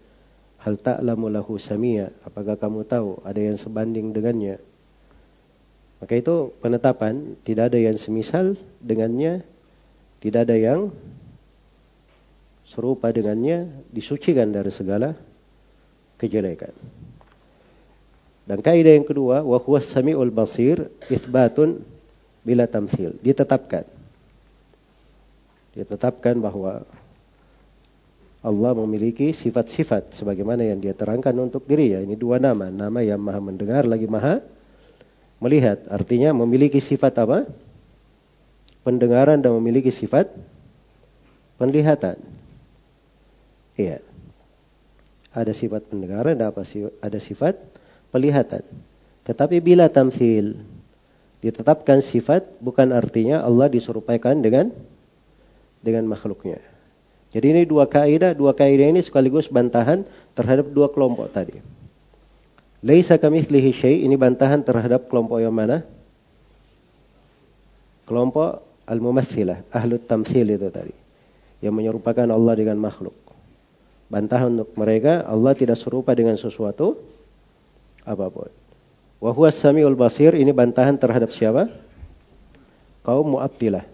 Hal 0.59 0.81
ta'lamu 0.81 1.29
lahu 1.29 1.55
samia. 1.61 2.09
Apakah 2.25 2.57
kamu 2.57 2.83
tahu 2.83 3.21
ada 3.21 3.37
yang 3.39 3.55
sebanding 3.55 4.09
dengannya? 4.11 4.57
Maka 6.03 6.19
itu 6.19 6.51
penetapan 6.59 7.39
tidak 7.47 7.71
ada 7.71 7.79
yang 7.79 7.95
semisal 7.95 8.59
dengannya. 8.83 9.39
Tidak 10.19 10.43
ada 10.43 10.51
yang 10.59 10.91
serupa 12.67 13.07
dengannya 13.07 13.71
disucikan 13.87 14.51
dari 14.51 14.67
segala 14.67 15.15
kejelekan. 16.19 16.75
Dan 18.43 18.59
kaidah 18.59 18.99
yang 18.99 19.07
kedua, 19.07 19.47
wa 19.47 19.55
huwa 19.55 19.79
samiul 19.79 20.27
basir 20.27 20.91
itsbatun 21.07 21.79
bila 22.43 22.67
tamthil. 22.67 23.15
Ditetapkan. 23.23 23.87
Ditetapkan 25.71 26.35
bahwa 26.43 26.83
Allah 28.43 28.71
memiliki 28.75 29.31
sifat-sifat 29.31 30.11
sebagaimana 30.19 30.67
yang 30.67 30.83
dia 30.83 30.91
terangkan 30.91 31.31
untuk 31.39 31.63
dirinya. 31.63 32.03
Ini 32.03 32.19
dua 32.19 32.43
nama, 32.43 32.67
nama 32.67 32.99
yang 32.99 33.23
Maha 33.23 33.39
mendengar 33.39 33.87
lagi 33.87 34.03
Maha 34.03 34.43
melihat. 35.43 35.83
Artinya 35.91 36.31
memiliki 36.31 36.79
sifat 36.79 37.19
apa? 37.19 37.43
Pendengaran 38.87 39.43
dan 39.43 39.51
memiliki 39.59 39.91
sifat 39.91 40.31
penglihatan. 41.59 42.15
Iya. 43.75 43.99
Ada 45.35 45.51
sifat 45.51 45.91
pendengaran, 45.91 46.39
ada 46.39 46.53
apa 46.53 46.63
ada 47.03 47.19
sifat 47.19 47.59
pelihatan. 48.13 48.63
Tetapi 49.27 49.59
bila 49.59 49.89
tamfil 49.91 50.55
ditetapkan 51.43 51.99
sifat 51.99 52.47
bukan 52.63 52.95
artinya 52.95 53.43
Allah 53.43 53.67
diserupaikan 53.67 54.39
dengan 54.39 54.71
dengan 55.83 56.07
makhluknya. 56.07 56.61
Jadi 57.33 57.45
ini 57.49 57.61
dua 57.65 57.89
kaidah, 57.89 58.37
dua 58.37 58.53
kaidah 58.53 58.93
ini 58.93 59.01
sekaligus 59.01 59.49
bantahan 59.49 60.05
terhadap 60.37 60.69
dua 60.69 60.93
kelompok 60.93 61.33
tadi. 61.33 61.57
Laisa 62.83 63.15
kamitslihi 63.15 63.71
syai 63.71 64.03
ini 64.03 64.19
bantahan 64.19 64.59
terhadap 64.59 65.07
kelompok 65.07 65.39
yang 65.39 65.55
mana? 65.55 65.87
Kelompok 68.03 68.59
al-mumatsilah, 68.83 69.63
ahlut 69.71 70.03
tamtsil 70.03 70.43
itu 70.51 70.67
tadi. 70.67 70.91
Yang 71.63 71.73
menyerupakan 71.79 72.27
Allah 72.27 72.53
dengan 72.59 72.75
makhluk. 72.75 73.15
Bantahan 74.11 74.59
untuk 74.59 74.75
mereka 74.75 75.23
Allah 75.23 75.55
tidak 75.55 75.79
serupa 75.79 76.11
dengan 76.11 76.35
sesuatu 76.35 76.99
apa 78.03 78.27
pun. 78.27 78.51
Wa 79.23 79.31
huwa 79.31 79.47
samiul 79.47 79.95
basir 79.95 80.35
ini 80.35 80.51
bantahan 80.51 80.99
terhadap 80.99 81.31
siapa? 81.31 81.71
Kaum 83.07 83.39
Mu'attilah. 83.39 83.87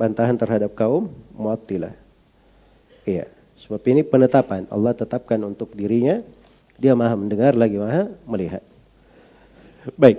Bantahan 0.00 0.40
terhadap 0.40 0.72
kaum 0.72 1.12
Mu'attilah. 1.36 1.92
Iya, 3.04 3.28
sebab 3.60 3.84
ini 3.92 4.00
penetapan 4.00 4.64
Allah 4.72 4.96
tetapkan 4.96 5.36
untuk 5.44 5.76
dirinya 5.76 6.24
dia 6.78 6.92
Maha 6.98 7.14
mendengar 7.14 7.54
lagi 7.54 7.78
Maha 7.78 8.10
melihat. 8.26 8.62
Baik. 9.94 10.18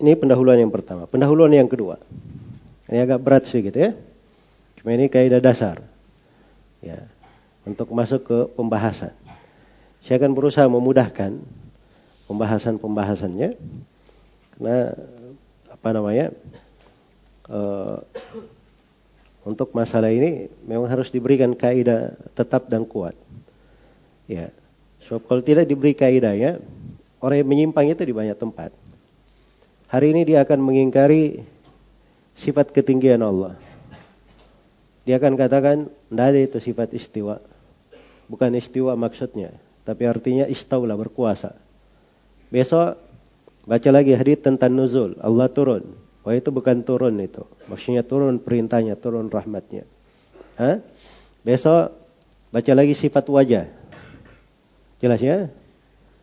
Ini 0.00 0.12
pendahuluan 0.18 0.58
yang 0.58 0.72
pertama. 0.72 1.06
Pendahuluan 1.06 1.52
yang 1.52 1.70
kedua. 1.70 2.00
Ini 2.90 3.04
agak 3.04 3.20
berat 3.22 3.44
sedikit 3.48 3.76
ya. 3.76 3.90
Cuma 4.80 4.92
ini 4.92 5.08
kaidah 5.08 5.40
dasar. 5.40 5.80
Ya. 6.84 7.08
Untuk 7.64 7.88
masuk 7.94 8.20
ke 8.28 8.38
pembahasan. 8.52 9.16
Saya 10.04 10.20
akan 10.20 10.36
berusaha 10.36 10.68
memudahkan 10.68 11.40
pembahasan-pembahasannya. 12.28 13.56
Karena 14.56 14.76
apa 15.72 15.88
namanya? 15.94 16.26
Uh, 17.44 18.00
untuk 19.44 19.76
masalah 19.76 20.08
ini 20.08 20.48
memang 20.64 20.88
harus 20.88 21.12
diberikan 21.12 21.52
kaidah 21.52 22.16
tetap 22.32 22.68
dan 22.68 22.88
kuat. 22.88 23.12
Ya. 24.30 24.48
So 25.04 25.20
kalau 25.20 25.44
tidak 25.44 25.68
diberi 25.68 25.92
kaidah 25.92 26.32
ya, 26.32 26.52
orang 27.20 27.44
yang 27.44 27.48
menyimpang 27.48 27.88
itu 27.92 28.02
di 28.04 28.14
banyak 28.16 28.36
tempat. 28.36 28.72
Hari 29.92 30.16
ini 30.16 30.24
dia 30.24 30.42
akan 30.42 30.58
mengingkari 30.64 31.44
sifat 32.34 32.74
ketinggian 32.74 33.22
Allah. 33.22 33.54
Dia 35.04 35.20
akan 35.20 35.36
katakan, 35.36 35.92
tidak 35.92 36.26
ada 36.32 36.40
itu 36.40 36.58
sifat 36.58 36.96
istiwa. 36.96 37.36
Bukan 38.26 38.56
istiwa 38.56 38.96
maksudnya. 38.96 39.52
Tapi 39.84 40.08
artinya 40.08 40.48
istaulah 40.48 40.96
berkuasa. 40.96 41.52
Besok 42.48 42.96
baca 43.68 43.90
lagi 43.92 44.16
hadis 44.16 44.40
tentang 44.40 44.72
nuzul. 44.72 45.20
Allah 45.20 45.52
turun. 45.52 45.84
Wah 46.24 46.32
itu 46.32 46.48
bukan 46.48 46.80
turun 46.80 47.20
itu. 47.20 47.44
Maksudnya 47.68 48.00
turun 48.00 48.40
perintahnya, 48.40 48.96
turun 48.96 49.28
rahmatnya. 49.28 49.84
Hah? 50.56 50.80
Besok 51.44 51.92
baca 52.48 52.72
lagi 52.72 52.96
sifat 52.96 53.28
wajah. 53.28 53.68
Jelas 55.04 55.20
ya? 55.20 55.52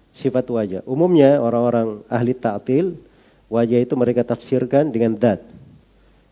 Sifat 0.10 0.50
wajah. 0.50 0.82
Umumnya 0.90 1.38
orang-orang 1.38 2.02
ahli 2.10 2.34
ta'til, 2.34 2.98
wajah 3.46 3.78
itu 3.78 3.94
mereka 3.94 4.26
tafsirkan 4.26 4.90
dengan 4.90 5.14
dat. 5.22 5.46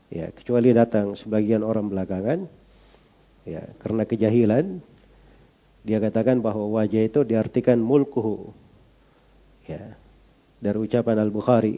Ya, 0.09 0.33
kecuali 0.33 0.73
datang 0.73 1.13
sebagian 1.13 1.61
orang 1.61 1.93
belakangan, 1.93 2.49
ya, 3.45 3.61
karena 3.77 4.01
kejahilan, 4.09 4.81
dia 5.85 6.01
katakan 6.01 6.41
bahwa 6.41 6.65
wajah 6.81 7.05
itu 7.05 7.21
diartikan 7.21 7.77
mulkuhu. 7.77 8.49
Ya, 9.69 9.93
dari 10.57 10.81
ucapan 10.81 11.21
Al-Bukhari. 11.21 11.77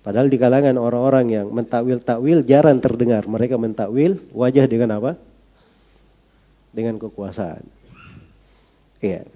Padahal 0.00 0.32
di 0.32 0.40
kalangan 0.40 0.80
orang-orang 0.80 1.28
yang 1.28 1.46
mentakwil-takwil 1.52 2.48
jarang 2.48 2.80
terdengar 2.80 3.28
mereka 3.28 3.60
mentakwil 3.60 4.16
wajah 4.32 4.64
dengan 4.64 4.96
apa? 4.96 5.20
Dengan 6.72 6.96
kekuasaan. 6.96 7.64
Iya. 9.04 9.28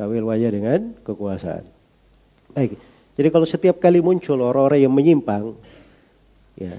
Takwil 0.00 0.24
wajah 0.24 0.48
dengan 0.48 0.96
kekuasaan. 1.04 1.68
Baik. 2.56 2.80
Jadi 3.20 3.28
kalau 3.28 3.44
setiap 3.44 3.76
kali 3.84 4.00
muncul 4.00 4.40
orang-orang 4.40 4.80
yang 4.80 4.96
menyimpang, 4.96 5.52
ya, 6.56 6.72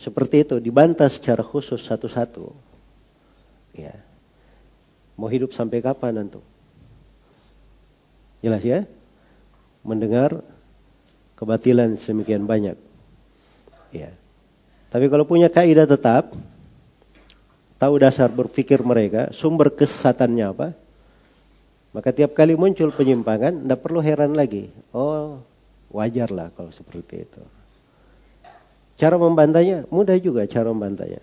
seperti 0.00 0.48
itu 0.48 0.56
dibantah 0.64 1.12
secara 1.12 1.44
khusus 1.44 1.84
satu-satu. 1.84 2.56
Ya. 3.76 4.00
Mau 5.20 5.28
hidup 5.28 5.52
sampai 5.52 5.84
kapan 5.84 6.24
nanti? 6.24 6.40
Jelas 8.40 8.64
ya? 8.64 8.88
Mendengar 9.84 10.40
kebatilan 11.36 12.00
semikian 12.00 12.48
banyak. 12.48 12.80
Ya. 13.92 14.16
Tapi 14.88 15.12
kalau 15.12 15.28
punya 15.28 15.52
kaidah 15.52 15.84
tetap, 15.84 16.32
tahu 17.76 17.94
dasar 18.00 18.32
berpikir 18.32 18.80
mereka, 18.80 19.36
sumber 19.36 19.68
kesesatannya 19.68 20.46
apa, 20.48 20.68
maka 21.96 22.12
tiap 22.12 22.36
kali 22.36 22.52
muncul 22.54 22.92
penyimpangan, 22.92 23.64
tidak 23.64 23.80
perlu 23.80 24.04
heran 24.04 24.36
lagi. 24.36 24.68
Oh, 24.92 25.40
wajarlah 25.88 26.52
kalau 26.52 26.68
seperti 26.68 27.24
itu. 27.24 27.42
Cara 28.98 29.14
membantahnya 29.14 29.86
mudah 29.88 30.18
juga 30.18 30.44
cara 30.50 30.68
membantahnya. 30.68 31.22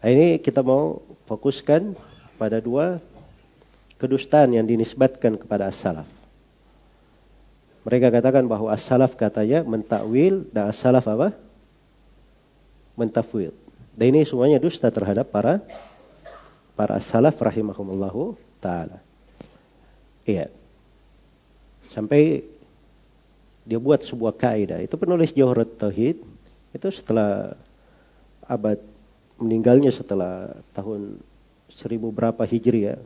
Nah, 0.00 0.08
ini 0.08 0.38
kita 0.38 0.62
mau 0.62 1.02
fokuskan 1.26 1.98
pada 2.38 2.62
dua 2.62 3.02
kedustaan 3.98 4.54
yang 4.54 4.68
dinisbatkan 4.68 5.40
kepada 5.40 5.66
as-salaf. 5.66 6.06
Mereka 7.86 8.10
katakan 8.10 8.46
bahwa 8.50 8.70
as-salaf 8.70 9.14
katanya 9.14 9.62
mentakwil 9.62 10.46
dan 10.50 10.70
as-salaf 10.70 11.06
apa? 11.10 11.34
Mentafwid. 12.98 13.54
Dan 13.96 14.12
ini 14.12 14.28
semuanya 14.28 14.60
dusta 14.60 14.90
terhadap 14.90 15.32
para 15.32 15.64
para 16.76 17.00
as-salaf 17.00 17.38
rahimahumullahu 17.40 18.36
taala. 18.60 19.05
Iya. 20.26 20.50
Sampai 21.94 22.42
dia 23.62 23.78
buat 23.78 24.02
sebuah 24.02 24.34
kaidah. 24.34 24.82
Itu 24.82 24.98
penulis 24.98 25.32
Jawharat 25.32 25.78
Tauhid 25.78 26.18
itu 26.74 26.88
setelah 26.92 27.56
abad 28.44 28.78
meninggalnya 29.40 29.94
setelah 29.94 30.52
tahun 30.76 31.22
seribu 31.70 32.10
berapa 32.10 32.42
hijri 32.42 32.90
ya. 32.90 32.96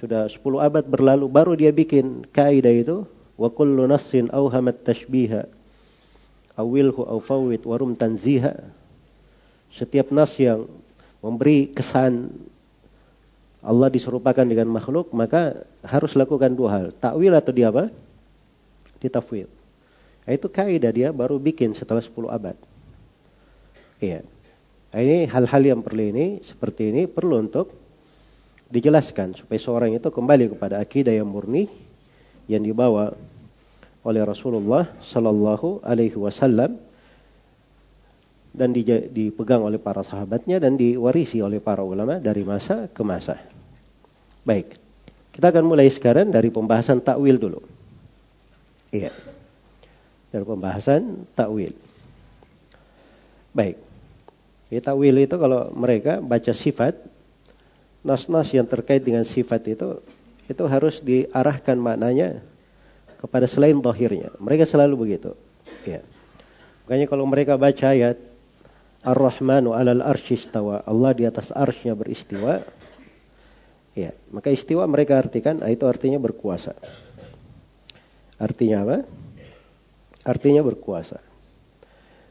Sudah 0.00 0.26
10 0.26 0.42
abad 0.58 0.84
berlalu 0.84 1.30
baru 1.30 1.52
dia 1.54 1.70
bikin 1.70 2.26
kaidah 2.28 2.74
itu 2.74 2.96
wa 3.38 3.48
kullu 3.52 3.86
nassin 3.86 4.26
awhamat 4.32 4.82
tashbiha 4.82 5.46
awilhu 6.58 7.06
aw 7.06 7.18
fawwid 7.18 7.62
warum 7.66 7.94
tanziha. 7.94 8.58
Setiap 9.74 10.14
nas 10.14 10.34
yang 10.38 10.70
memberi 11.18 11.70
kesan 11.70 12.30
Allah 13.64 13.88
diserupakan 13.88 14.44
dengan 14.44 14.68
makhluk, 14.68 15.16
maka 15.16 15.64
harus 15.80 16.12
lakukan 16.20 16.52
dua 16.52 16.68
hal. 16.76 16.84
Takwil 16.92 17.32
atau 17.32 17.52
dia 17.56 17.72
apa? 17.72 17.88
Ditafwid. 19.00 19.48
Nah, 20.24 20.32
itu 20.32 20.46
kaidah 20.52 20.92
dia 20.92 21.08
baru 21.12 21.40
bikin 21.40 21.72
setelah 21.72 22.00
10 22.00 22.28
abad. 22.28 22.56
Iya. 24.04 24.20
Nah, 24.92 25.00
ini 25.00 25.24
hal-hal 25.28 25.62
yang 25.64 25.80
perlu 25.80 26.12
ini 26.12 26.44
seperti 26.44 26.92
ini 26.92 27.08
perlu 27.08 27.40
untuk 27.40 27.72
dijelaskan 28.68 29.36
supaya 29.36 29.60
seorang 29.60 29.96
itu 29.96 30.08
kembali 30.08 30.56
kepada 30.56 30.80
akidah 30.80 31.12
yang 31.12 31.28
murni 31.28 31.68
yang 32.48 32.64
dibawa 32.64 33.16
oleh 34.04 34.22
Rasulullah 34.24 34.88
Sallallahu 35.00 35.84
Alaihi 35.84 36.16
Wasallam 36.20 36.76
dan 38.54 38.70
dipegang 39.10 39.66
oleh 39.66 39.80
para 39.82 40.04
sahabatnya 40.06 40.62
dan 40.62 40.76
diwarisi 40.78 41.42
oleh 41.42 41.58
para 41.58 41.82
ulama 41.82 42.20
dari 42.20 42.46
masa 42.46 42.86
ke 42.86 43.02
masa. 43.02 43.53
Baik, 44.44 44.76
kita 45.32 45.50
akan 45.50 45.64
mulai 45.64 45.88
sekarang 45.88 46.28
dari 46.28 46.52
pembahasan 46.52 47.00
takwil 47.00 47.40
dulu. 47.40 47.60
Iya 48.94 49.10
dari 50.34 50.42
pembahasan 50.42 51.30
takwil. 51.38 51.70
Baik. 53.54 53.78
Ya, 54.66 54.82
takwil 54.82 55.14
itu 55.22 55.38
kalau 55.38 55.70
mereka 55.70 56.18
baca 56.18 56.50
sifat, 56.50 56.98
nas-nas 58.02 58.50
yang 58.50 58.66
terkait 58.66 59.06
dengan 59.06 59.22
sifat 59.22 59.62
itu, 59.70 60.02
itu 60.50 60.62
harus 60.66 60.98
diarahkan 61.06 61.78
maknanya 61.78 62.42
kepada 63.22 63.46
selain 63.46 63.78
zahirnya. 63.78 64.34
Mereka 64.42 64.66
selalu 64.66 65.06
begitu. 65.06 65.38
Ya. 65.86 66.02
Makanya 66.90 67.06
kalau 67.06 67.30
mereka 67.30 67.54
baca 67.54 67.94
ayat 67.94 68.18
Ar-Rahmanu 69.06 69.70
alal 69.70 70.02
arsyistawa, 70.02 70.82
Allah 70.82 71.14
di 71.14 71.30
atas 71.30 71.54
arsnya 71.54 71.94
beristiwa. 71.94 72.58
Ya, 73.94 74.10
maka 74.34 74.50
istiwa 74.50 74.82
mereka 74.90 75.16
artikan 75.22 75.62
ah, 75.62 75.70
itu 75.70 75.86
artinya 75.86 76.18
berkuasa. 76.18 76.74
Artinya 78.42 78.82
apa? 78.82 78.98
artinya 80.24 80.64
berkuasa. 80.64 81.20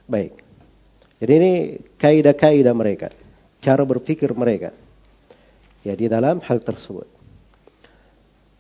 Baik. 0.10 0.34
Jadi 1.22 1.34
ini 1.40 1.54
kaidah-kaidah 2.02 2.76
mereka, 2.76 3.14
cara 3.64 3.86
berpikir 3.88 4.34
mereka. 4.36 4.76
Ya 5.86 5.96
di 5.96 6.12
dalam 6.12 6.42
hal 6.44 6.60
tersebut. 6.60 7.08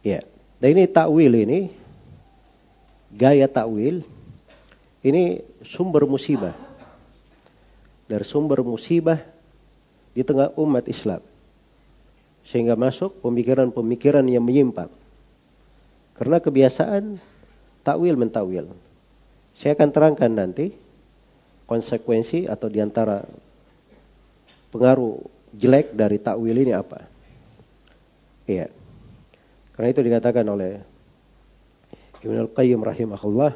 Ya. 0.05 0.23
Dan 0.61 0.79
ini 0.79 0.87
takwil 0.87 1.33
ini 1.35 1.59
gaya 3.11 3.51
takwil 3.51 4.05
ini 5.03 5.43
sumber 5.65 6.07
musibah. 6.07 6.55
Dari 8.07 8.23
sumber 8.23 8.63
musibah 8.63 9.19
di 10.15 10.23
tengah 10.23 10.55
umat 10.55 10.87
Islam. 10.87 11.19
Sehingga 12.43 12.75
masuk 12.75 13.23
pemikiran-pemikiran 13.23 14.27
yang 14.27 14.43
menyimpang. 14.43 14.91
Karena 16.13 16.37
kebiasaan 16.43 17.17
takwil 17.81 18.15
mentakwil. 18.19 18.71
Saya 19.53 19.75
akan 19.75 19.89
terangkan 19.89 20.31
nanti 20.33 20.73
konsekuensi 21.65 22.45
atau 22.45 22.67
di 22.67 22.83
antara 22.83 23.23
pengaruh 24.73 25.21
jelek 25.53 25.93
dari 25.93 26.17
takwil 26.17 26.57
ini 26.57 26.73
apa. 26.73 27.05
Iya. 28.49 28.67
Karena 29.73 29.87
itu 29.89 30.01
dikatakan 30.03 30.45
oleh 30.49 30.81
Ibn 32.23 32.37
Al-Qayyim 32.49 32.81
rahimahullah, 32.81 33.51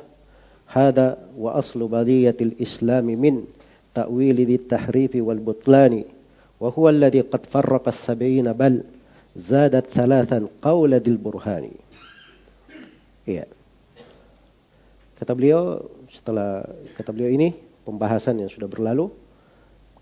"Hada 0.67 1.17
wa 1.37 1.55
aslu 1.55 1.87
baliyatil 1.87 2.57
islami 2.59 3.15
min 3.15 3.47
ta'wili 3.95 4.43
di 4.43 4.57
tahrifi 4.59 5.23
wal 5.23 5.39
butlani, 5.39 6.03
huwa 6.61 6.89
alladhi 6.89 7.21
qad 7.21 7.45
farraqa 7.45 7.93
as-sab'ina 7.93 8.57
bal 8.57 8.81
zadat 9.37 9.89
thalathan 9.89 10.49
qawla 10.61 10.97
dil 10.97 11.21
burhani." 11.21 11.73
Iya. 13.27 13.45
Kata 15.17 15.33
beliau, 15.33 15.81
setelah 16.13 16.63
kata 16.93 17.09
beliau 17.09 17.33
ini 17.33 17.53
pembahasan 17.83 18.37
yang 18.37 18.49
sudah 18.49 18.69
berlalu, 18.69 19.09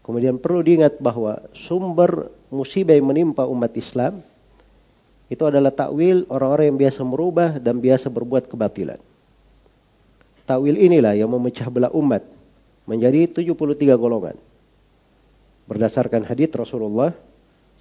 kemudian 0.05 0.37
perlu 0.37 0.61
diingat 0.61 0.99
bahwa 0.99 1.39
sumber 1.55 2.29
musibah 2.53 2.93
yang 2.93 3.07
menimpa 3.09 3.47
umat 3.47 3.71
Islam 3.73 4.21
itu 5.25 5.41
adalah 5.41 5.73
takwil 5.73 6.29
orang-orang 6.29 6.69
yang 6.69 6.79
biasa 6.85 7.01
merubah 7.01 7.57
dan 7.57 7.81
biasa 7.81 8.13
berbuat 8.13 8.45
kebatilan. 8.45 9.01
Takwil 10.45 10.77
inilah 10.77 11.17
yang 11.17 11.33
memecah 11.33 11.65
belah 11.73 11.89
umat 11.97 12.21
menjadi 12.85 13.25
73 13.25 13.97
golongan. 13.97 14.37
Berdasarkan 15.65 16.25
hadis 16.25 16.53
Rasulullah 16.53 17.13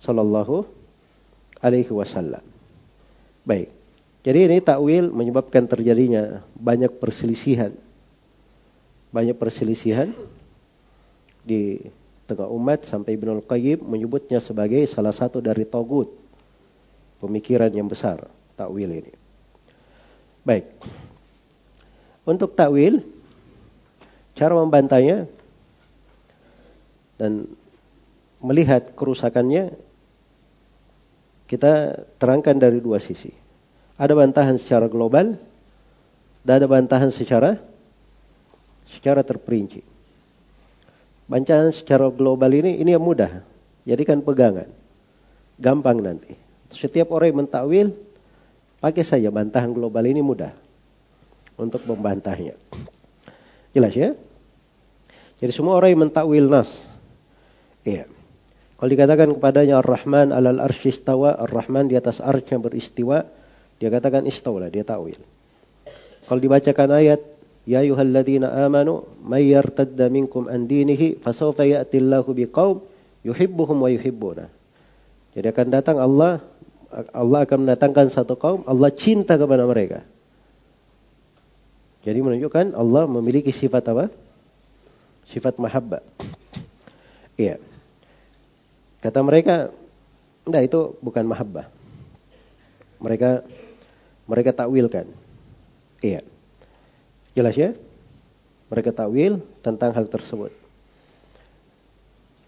sallallahu 0.00 0.64
alaihi 1.60 1.92
wasallam. 1.92 2.44
Baik. 3.44 3.68
Jadi 4.24 4.38
ini 4.48 4.58
takwil 4.64 5.12
menyebabkan 5.12 5.68
terjadinya 5.68 6.40
banyak 6.56 6.96
perselisihan. 6.96 7.76
Banyak 9.12 9.36
perselisihan 9.36 10.10
di 11.44 11.76
tengah 12.24 12.48
umat 12.48 12.88
sampai 12.88 13.20
Ibnul 13.20 13.44
Qayyim 13.44 13.84
menyebutnya 13.84 14.40
sebagai 14.40 14.80
salah 14.88 15.12
satu 15.12 15.44
dari 15.44 15.68
togut 15.68 16.08
pemikiran 17.20 17.68
yang 17.68 17.84
besar 17.84 18.24
takwil 18.56 18.88
ini. 18.88 19.12
Baik. 20.40 20.72
Untuk 22.24 22.56
takwil 22.56 23.04
cara 24.32 24.56
membantahnya 24.56 25.28
dan 27.20 27.44
melihat 28.44 28.92
kerusakannya 28.92 29.72
kita 31.48 32.04
terangkan 32.20 32.60
dari 32.60 32.84
dua 32.84 33.00
sisi. 33.00 33.32
Ada 33.96 34.12
bantahan 34.12 34.60
secara 34.60 34.84
global 34.92 35.40
dan 36.44 36.52
ada 36.60 36.68
bantahan 36.68 37.08
secara 37.08 37.56
secara 38.84 39.24
terperinci. 39.24 39.80
Bantahan 41.24 41.72
secara 41.72 42.12
global 42.12 42.52
ini 42.52 42.76
ini 42.84 42.92
yang 42.92 43.00
mudah. 43.00 43.40
Jadikan 43.88 44.20
pegangan. 44.20 44.68
Gampang 45.56 46.04
nanti. 46.04 46.36
Setiap 46.68 47.14
orang 47.16 47.32
yang 47.32 47.38
mentakwil 47.46 47.88
pakai 48.84 49.04
saja 49.06 49.32
bantahan 49.32 49.72
global 49.72 50.04
ini 50.04 50.20
mudah 50.20 50.52
untuk 51.56 51.80
membantahnya. 51.88 52.58
Jelas 53.72 53.94
ya? 53.94 54.12
Jadi 55.38 55.52
semua 55.54 55.78
orang 55.78 55.94
yang 55.94 56.02
mentakwil 56.10 56.44
nas. 56.50 56.84
Iya. 57.86 58.13
Kalau 58.74 58.90
dikatakan 58.90 59.38
kepadanya 59.38 59.80
Ar-Rahman 59.80 60.34
alal 60.34 60.58
arsyistawa, 60.58 61.38
Ar-Rahman 61.38 61.88
di 61.88 61.94
atas 61.94 62.18
arsy 62.18 62.58
beristiwa, 62.58 63.22
dia 63.78 63.88
katakan 63.88 64.26
istaulah, 64.26 64.68
dia 64.68 64.82
tawil. 64.82 65.16
Kalau 66.24 66.40
dibacakan 66.40 66.90
ayat 66.90 67.34
Ya 67.64 67.80
ayyuhalladzina 67.80 68.52
amanu 68.68 69.08
may 69.24 69.48
yartadda 69.48 70.12
minkum 70.12 70.52
an 70.52 70.68
dinihi 70.68 71.16
fasawfa 71.16 71.64
ya'ti 71.64 71.96
Allahu 71.96 72.36
biqaum 72.36 72.84
yuhibbuhum 73.24 73.80
wa 73.80 73.88
yuhibbuna. 73.88 74.52
Jadi 75.32 75.46
akan 75.48 75.66
datang 75.72 75.96
Allah 75.96 76.44
Allah 77.16 77.48
akan 77.48 77.64
mendatangkan 77.64 78.12
satu 78.12 78.36
kaum 78.36 78.60
Allah 78.68 78.92
cinta 78.92 79.40
kepada 79.40 79.64
mereka. 79.64 80.04
Jadi 82.04 82.20
menunjukkan 82.20 82.76
Allah 82.76 83.08
memiliki 83.08 83.48
sifat 83.48 83.96
apa? 83.96 84.12
Sifat 85.24 85.56
mahabbah. 85.56 86.04
Iya. 87.40 87.56
Kata 89.04 89.20
mereka, 89.20 89.68
enggak 90.48 90.64
itu 90.64 90.96
bukan 91.04 91.28
mahabbah. 91.28 91.68
Mereka 93.04 93.44
mereka 94.24 94.56
takwilkan. 94.56 95.04
Iya. 96.00 96.24
Jelas 97.36 97.52
ya? 97.52 97.76
Mereka 98.72 98.96
takwil 98.96 99.44
tentang 99.60 99.92
hal 99.92 100.08
tersebut. 100.08 100.56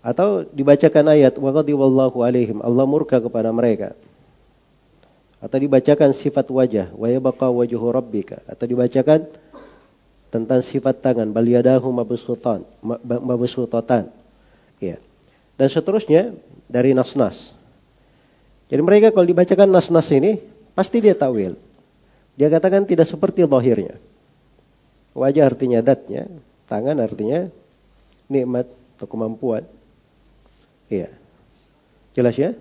Atau 0.00 0.48
dibacakan 0.48 1.12
ayat 1.12 1.36
wa 1.36 1.50
wallahu 1.52 2.24
alaihim, 2.24 2.64
Allah 2.64 2.88
murka 2.88 3.20
kepada 3.20 3.52
mereka. 3.52 3.92
Atau 5.42 5.60
dibacakan 5.60 6.16
sifat 6.16 6.48
wajah, 6.48 6.88
wa 6.96 7.10
yabqa 7.10 7.52
wajhu 7.52 7.84
rabbika. 7.92 8.40
Atau 8.48 8.64
dibacakan 8.64 9.28
tentang 10.32 10.64
sifat 10.64 11.04
tangan, 11.04 11.28
bal 11.36 11.44
yadahu 11.44 11.92
mabsutan, 11.92 12.64
mabsutatan. 13.04 14.08
Ya. 14.80 14.96
Dan 15.56 15.68
seterusnya 15.72 16.36
dari 16.68 16.92
nas-nas. 16.92 17.56
Jadi 18.68 18.82
mereka 18.84 19.08
kalau 19.14 19.24
dibacakan 19.24 19.72
nas-nas 19.72 20.08
ini 20.12 20.36
pasti 20.76 21.00
dia 21.00 21.16
takwil. 21.16 21.56
Dia 22.36 22.52
katakan 22.52 22.84
tidak 22.84 23.08
seperti 23.08 23.48
lahirnya. 23.48 23.96
Wajah 25.16 25.48
artinya 25.48 25.80
datnya, 25.80 26.28
tangan 26.68 27.00
artinya 27.00 27.48
nikmat 28.28 28.68
atau 29.00 29.08
kemampuan. 29.08 29.64
Iya. 30.92 31.08
Jelas 32.12 32.36
ya? 32.36 32.52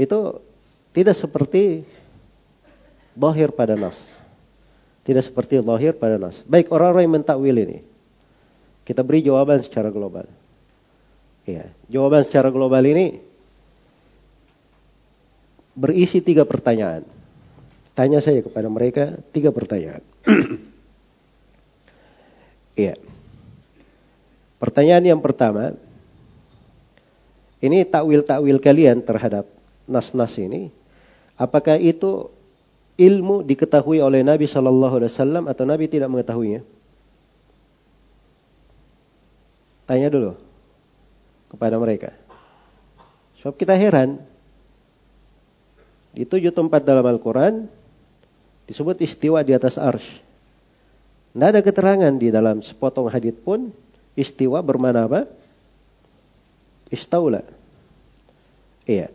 Itu 0.00 0.40
tidak 0.96 1.18
seperti 1.18 1.84
lahir 3.18 3.52
pada 3.52 3.76
nas. 3.76 4.14
Tidak 5.04 5.20
seperti 5.20 5.60
lahir 5.60 5.92
pada 5.92 6.16
nas. 6.16 6.40
Baik 6.46 6.70
orang-orang 6.70 7.04
yang 7.04 7.14
mentakwil 7.20 7.56
ini. 7.58 7.84
Kita 8.86 9.04
beri 9.04 9.20
jawaban 9.20 9.60
secara 9.60 9.92
global. 9.92 10.24
Iya. 11.48 11.64
Jawaban 11.88 12.28
secara 12.28 12.52
global 12.52 12.84
ini 12.84 13.24
berisi 15.72 16.20
tiga 16.20 16.44
pertanyaan. 16.44 17.08
Tanya 17.96 18.20
saya 18.20 18.44
kepada 18.44 18.68
mereka 18.68 19.16
tiga 19.32 19.48
pertanyaan. 19.48 20.04
Iya. 22.78 22.94
Pertanyaan 24.62 25.02
yang 25.02 25.18
pertama, 25.18 25.74
ini 27.58 27.82
takwil-takwil 27.82 28.62
kalian 28.62 29.02
terhadap 29.02 29.50
nas-nas 29.90 30.38
ini, 30.38 30.70
apakah 31.34 31.74
itu 31.74 32.30
ilmu 32.94 33.42
diketahui 33.42 33.98
oleh 33.98 34.22
Nabi 34.22 34.46
Shallallahu 34.46 34.94
Alaihi 34.94 35.10
Wasallam 35.10 35.50
atau 35.50 35.66
Nabi 35.66 35.90
tidak 35.90 36.06
mengetahuinya? 36.06 36.62
Tanya 39.90 40.06
dulu 40.06 40.38
kepada 41.48 41.80
mereka. 41.80 42.12
Sebab 43.40 43.54
kita 43.56 43.74
heran. 43.74 44.20
Di 46.12 46.24
tujuh 46.24 46.50
tempat 46.50 46.82
dalam 46.82 47.04
Al-Quran 47.04 47.68
disebut 48.66 48.98
istiwa 49.04 49.44
di 49.44 49.54
atas 49.54 49.78
arsh. 49.78 50.24
Tidak 51.32 51.48
ada 51.54 51.60
keterangan 51.62 52.10
di 52.18 52.34
dalam 52.34 52.64
sepotong 52.64 53.06
hadith 53.12 53.38
pun 53.44 53.70
istiwa 54.18 54.58
bermana 54.64 55.06
apa? 55.06 55.20
Istaula. 56.90 57.44
Iya. 58.88 59.12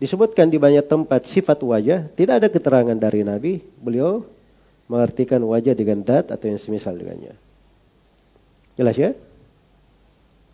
Disebutkan 0.00 0.48
di 0.48 0.56
banyak 0.56 0.88
tempat 0.88 1.28
sifat 1.28 1.60
wajah, 1.60 2.08
tidak 2.16 2.40
ada 2.40 2.48
keterangan 2.48 2.96
dari 2.96 3.20
Nabi, 3.20 3.60
beliau 3.78 4.24
mengartikan 4.88 5.38
wajah 5.44 5.76
dengan 5.76 6.02
dat 6.02 6.32
atau 6.32 6.48
yang 6.48 6.58
semisal 6.58 6.96
dengannya. 6.96 7.36
Jelas 8.80 8.96
ya? 8.96 9.12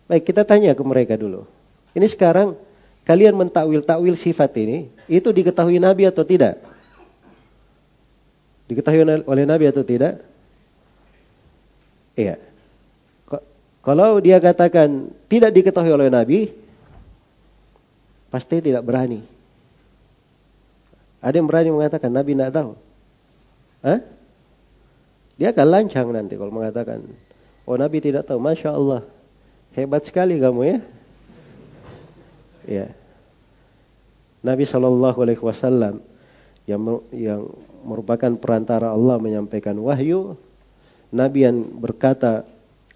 Baik, 0.07 0.31
kita 0.31 0.47
tanya 0.47 0.71
ke 0.71 0.83
mereka 0.87 1.19
dulu. 1.19 1.43
Ini 1.91 2.07
sekarang 2.07 2.55
kalian 3.03 3.35
mentakwil-takwil 3.35 4.15
sifat 4.15 4.55
ini, 4.63 4.87
itu 5.11 5.27
diketahui 5.31 5.79
Nabi 5.83 6.07
atau 6.07 6.23
tidak? 6.23 6.63
Diketahui 8.71 9.23
oleh 9.27 9.43
Nabi 9.43 9.67
atau 9.67 9.83
tidak? 9.83 10.23
Iya. 12.15 12.39
Kalau 13.83 14.19
dia 14.19 14.39
katakan 14.43 15.11
tidak 15.31 15.55
diketahui 15.55 15.91
oleh 15.95 16.11
Nabi, 16.11 16.51
pasti 18.27 18.59
tidak 18.59 18.83
berani. 18.83 19.23
Ada 21.23 21.39
yang 21.39 21.47
berani 21.47 21.71
mengatakan 21.71 22.11
Nabi 22.11 22.35
tidak 22.35 22.51
tahu. 22.51 22.71
Hah? 23.83 23.99
Dia 25.39 25.55
akan 25.55 25.67
lancang 25.67 26.07
nanti 26.11 26.35
kalau 26.35 26.51
mengatakan, 26.51 27.03
oh 27.63 27.77
Nabi 27.79 28.03
tidak 28.03 28.27
tahu. 28.27 28.43
Masya 28.43 28.75
Allah, 28.75 29.07
hebat 29.77 30.01
sekali 30.01 30.41
kamu 30.41 30.61
ya. 30.65 30.77
Ya. 32.65 32.87
Nabi 34.41 34.65
Shallallahu 34.65 35.17
Alaihi 35.21 35.43
Wasallam 35.45 36.01
yang 36.65 36.81
yang 37.13 37.47
merupakan 37.85 38.33
perantara 38.35 38.89
Allah 38.91 39.21
menyampaikan 39.21 39.77
wahyu. 39.77 40.35
Nabi 41.13 41.47
yang 41.47 41.57
berkata, 41.79 42.43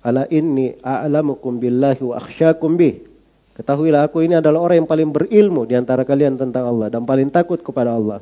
Ala 0.01 0.25
inni 0.33 0.73
a'lamukum 0.81 1.61
billahi 1.61 2.01
wa 2.01 2.17
akhsyakum 2.17 2.73
bih. 2.75 3.05
Ketahuilah 3.53 4.09
aku 4.09 4.25
ini 4.25 4.41
adalah 4.41 4.65
orang 4.65 4.83
yang 4.83 4.89
paling 4.89 5.13
berilmu 5.13 5.69
di 5.69 5.77
antara 5.77 6.01
kalian 6.01 6.41
tentang 6.41 6.65
Allah 6.65 6.89
dan 6.89 7.05
paling 7.05 7.29
takut 7.29 7.61
kepada 7.61 7.93
Allah. 7.93 8.19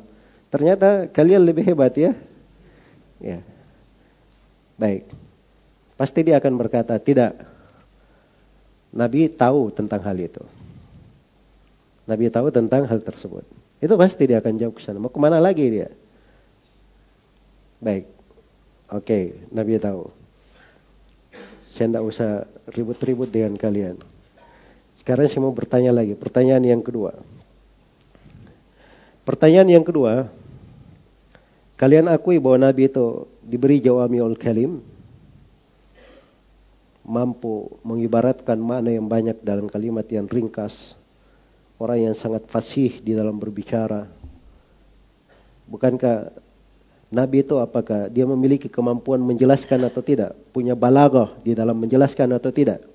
Ternyata 0.52 1.08
kalian 1.08 1.40
lebih 1.40 1.64
hebat 1.72 1.96
ya. 1.96 2.12
Ya. 3.16 3.40
Baik. 4.76 5.08
Pasti 5.96 6.20
dia 6.20 6.36
akan 6.36 6.60
berkata, 6.60 7.00
tidak. 7.00 7.36
Nabi 8.90 9.30
tahu 9.30 9.70
tentang 9.70 10.02
hal 10.02 10.18
itu. 10.18 10.42
Nabi 12.10 12.26
tahu 12.26 12.50
tentang 12.50 12.90
hal 12.90 12.98
tersebut. 12.98 13.46
Itu 13.78 13.94
pasti 13.94 14.26
dia 14.26 14.42
akan 14.42 14.58
jawab 14.58 14.74
ke 14.76 14.82
sana. 14.82 14.98
Mau 14.98 15.08
ke 15.08 15.18
mana 15.22 15.38
lagi 15.38 15.64
dia? 15.70 15.88
Baik. 17.78 18.10
Oke, 18.90 19.46
Nabi 19.54 19.78
tahu. 19.78 20.10
Saya 21.72 21.86
tidak 21.86 22.04
usah 22.04 22.30
ribut-ribut 22.74 23.30
dengan 23.30 23.54
kalian. 23.54 23.96
Sekarang 25.00 25.30
saya 25.30 25.40
mau 25.40 25.54
bertanya 25.54 25.94
lagi. 25.94 26.12
Pertanyaan 26.18 26.66
yang 26.66 26.82
kedua. 26.84 27.14
Pertanyaan 29.24 29.70
yang 29.70 29.86
kedua. 29.86 30.28
Kalian 31.80 32.12
akui 32.12 32.36
bahwa 32.36 32.68
Nabi 32.68 32.90
itu 32.90 33.24
diberi 33.40 33.80
jawamiul 33.80 34.36
kalim. 34.36 34.84
Mampu 37.10 37.82
mengibaratkan 37.82 38.54
makna 38.62 38.94
yang 38.94 39.10
banyak 39.10 39.42
dalam 39.42 39.66
kalimat 39.66 40.06
yang 40.06 40.30
ringkas. 40.30 40.94
Orang 41.82 41.98
yang 41.98 42.14
sangat 42.14 42.46
fasih 42.46 43.02
di 43.02 43.18
dalam 43.18 43.34
berbicara. 43.34 44.06
Bukankah 45.66 46.30
Nabi 47.10 47.42
itu 47.42 47.58
apakah 47.58 48.06
dia 48.06 48.22
memiliki 48.22 48.70
kemampuan 48.70 49.18
menjelaskan 49.18 49.82
atau 49.90 49.98
tidak? 49.98 50.38
Punya 50.54 50.78
balaghah 50.78 51.34
di 51.42 51.58
dalam 51.58 51.74
menjelaskan 51.74 52.30
atau 52.38 52.54
tidak? 52.54 52.86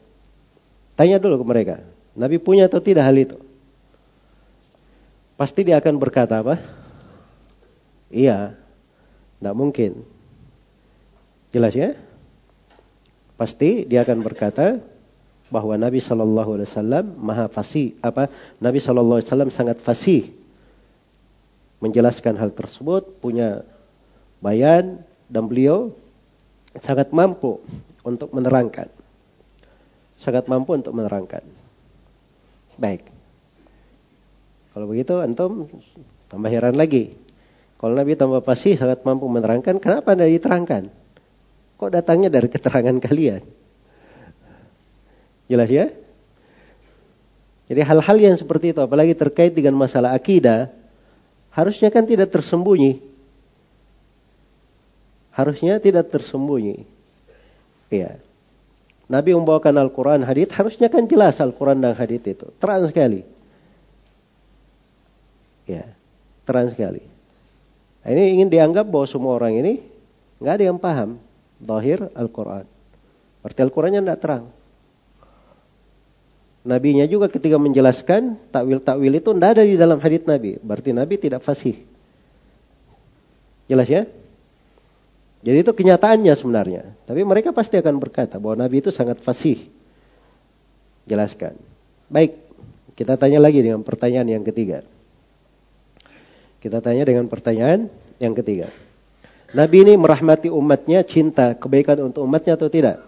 Tanya 0.95 1.19
dulu 1.19 1.43
ke 1.43 1.45
mereka. 1.51 1.75
Nabi 2.15 2.39
punya 2.39 2.71
atau 2.71 2.79
tidak 2.79 3.03
hal 3.03 3.17
itu? 3.19 3.35
Pasti 5.35 5.67
dia 5.67 5.75
akan 5.83 5.99
berkata 5.99 6.39
apa? 6.39 6.55
Iya. 8.07 8.55
Tidak 9.43 9.55
mungkin. 9.55 9.99
Jelas 11.51 11.75
ya? 11.75 11.99
Pasti 13.35 13.83
dia 13.83 14.07
akan 14.07 14.23
berkata 14.23 14.79
bahwa 15.51 15.77
Nabi 15.77 15.99
Shallallahu 16.01 16.57
Alaihi 16.57 16.69
Wasallam 16.71 17.05
maha 17.21 17.45
fasih 17.51 17.93
apa 18.01 18.31
Nabi 18.57 18.79
Shallallahu 18.81 19.21
Alaihi 19.21 19.29
Wasallam 19.29 19.51
sangat 19.53 19.77
fasih 19.83 20.31
menjelaskan 21.83 22.39
hal 22.39 22.55
tersebut 22.55 23.21
punya 23.21 23.61
bayan 24.39 25.03
dan 25.29 25.45
beliau 25.45 25.93
sangat 26.79 27.11
mampu 27.11 27.61
untuk 28.01 28.31
menerangkan. 28.31 28.89
Sangat 30.15 30.47
mampu 30.47 30.73
untuk 30.79 30.95
menerangkan. 30.95 31.43
Baik. 32.79 33.03
Kalau 34.71 34.87
begitu 34.87 35.19
antum 35.19 35.67
tambah 36.27 36.49
heran 36.51 36.75
lagi. 36.75 37.15
Kalau 37.75 37.93
Nabi 37.95 38.15
tambah 38.15 38.41
pasti 38.41 38.79
sangat 38.79 39.03
mampu 39.03 39.27
menerangkan, 39.27 39.77
kenapa 39.83 40.15
tidak 40.15 40.31
diterangkan? 40.39 40.83
Kok 41.75 41.91
datangnya 41.91 42.31
dari 42.31 42.47
keterangan 42.47 42.95
kalian? 43.03 43.43
Jelas 45.51 45.69
ya? 45.69 45.91
Jadi 47.65 47.81
hal-hal 47.81 48.17
yang 48.21 48.35
seperti 48.37 48.71
itu, 48.71 48.79
apalagi 48.81 49.17
terkait 49.17 49.51
dengan 49.51 49.73
masalah 49.75 50.13
akidah, 50.13 50.69
harusnya 51.51 51.89
kan 51.89 52.05
tidak 52.05 52.29
tersembunyi. 52.31 53.15
harusnya 55.35 55.83
tidak 55.83 56.15
tersembunyi. 56.15 56.87
Iya. 57.91 58.23
Nabi 59.11 59.35
membawakan 59.35 59.75
Al-Quran 59.83 60.23
hadith, 60.23 60.55
harusnya 60.55 60.87
kan 60.87 61.05
jelas 61.11 61.43
Al-Quran 61.43 61.83
dan 61.83 61.93
hadith 61.93 62.23
itu. 62.23 62.47
Terang 62.57 62.87
sekali. 62.87 63.21
Ya, 65.67 65.85
terang 66.47 66.71
sekali. 66.71 67.03
Nah, 68.01 68.09
ini 68.15 68.39
ingin 68.39 68.49
dianggap 68.49 68.87
bahwa 68.87 69.05
semua 69.05 69.35
orang 69.35 69.59
ini 69.59 69.83
nggak 70.39 70.53
ada 70.55 70.65
yang 70.71 70.79
paham 70.79 71.19
Zahir 71.63 72.11
Al-Quran. 72.11 72.65
Berarti 73.45 73.59
Al-Qurannya 73.61 74.01
tidak 74.01 74.19
terang. 74.19 74.45
Nabinya 76.65 77.05
juga 77.05 77.29
ketika 77.29 77.61
menjelaskan 77.61 78.41
takwil-takwil 78.49 79.13
itu 79.13 79.29
tidak 79.37 79.49
ada 79.53 79.63
di 79.63 79.77
dalam 79.77 80.01
hadith 80.01 80.25
Nabi. 80.25 80.57
Berarti 80.57 80.89
Nabi 80.97 81.15
tidak 81.21 81.45
fasih. 81.45 81.77
Jelas 83.69 83.85
ya? 83.85 84.09
Jadi 85.45 85.57
itu 85.61 85.71
kenyataannya 85.77 86.33
sebenarnya. 86.33 86.83
Tapi 87.05 87.21
mereka 87.21 87.53
pasti 87.53 87.77
akan 87.77 88.01
berkata 88.01 88.41
bahwa 88.41 88.65
Nabi 88.65 88.81
itu 88.81 88.89
sangat 88.89 89.21
fasih. 89.21 89.61
Jelaskan. 91.05 91.53
Baik, 92.09 92.33
kita 92.97 93.13
tanya 93.13 93.37
lagi 93.37 93.61
dengan 93.61 93.85
pertanyaan 93.85 94.25
yang 94.25 94.41
ketiga. 94.41 94.81
Kita 96.57 96.81
tanya 96.81 97.05
dengan 97.05 97.29
pertanyaan 97.29 97.93
yang 98.17 98.33
ketiga. 98.33 98.73
Nabi 99.55 99.87
ini 99.87 99.95
merahmati 99.95 100.51
umatnya, 100.51 100.99
cinta 101.07 101.55
kebaikan 101.55 102.03
untuk 102.03 102.27
umatnya 102.27 102.59
atau 102.59 102.67
tidak? 102.67 102.99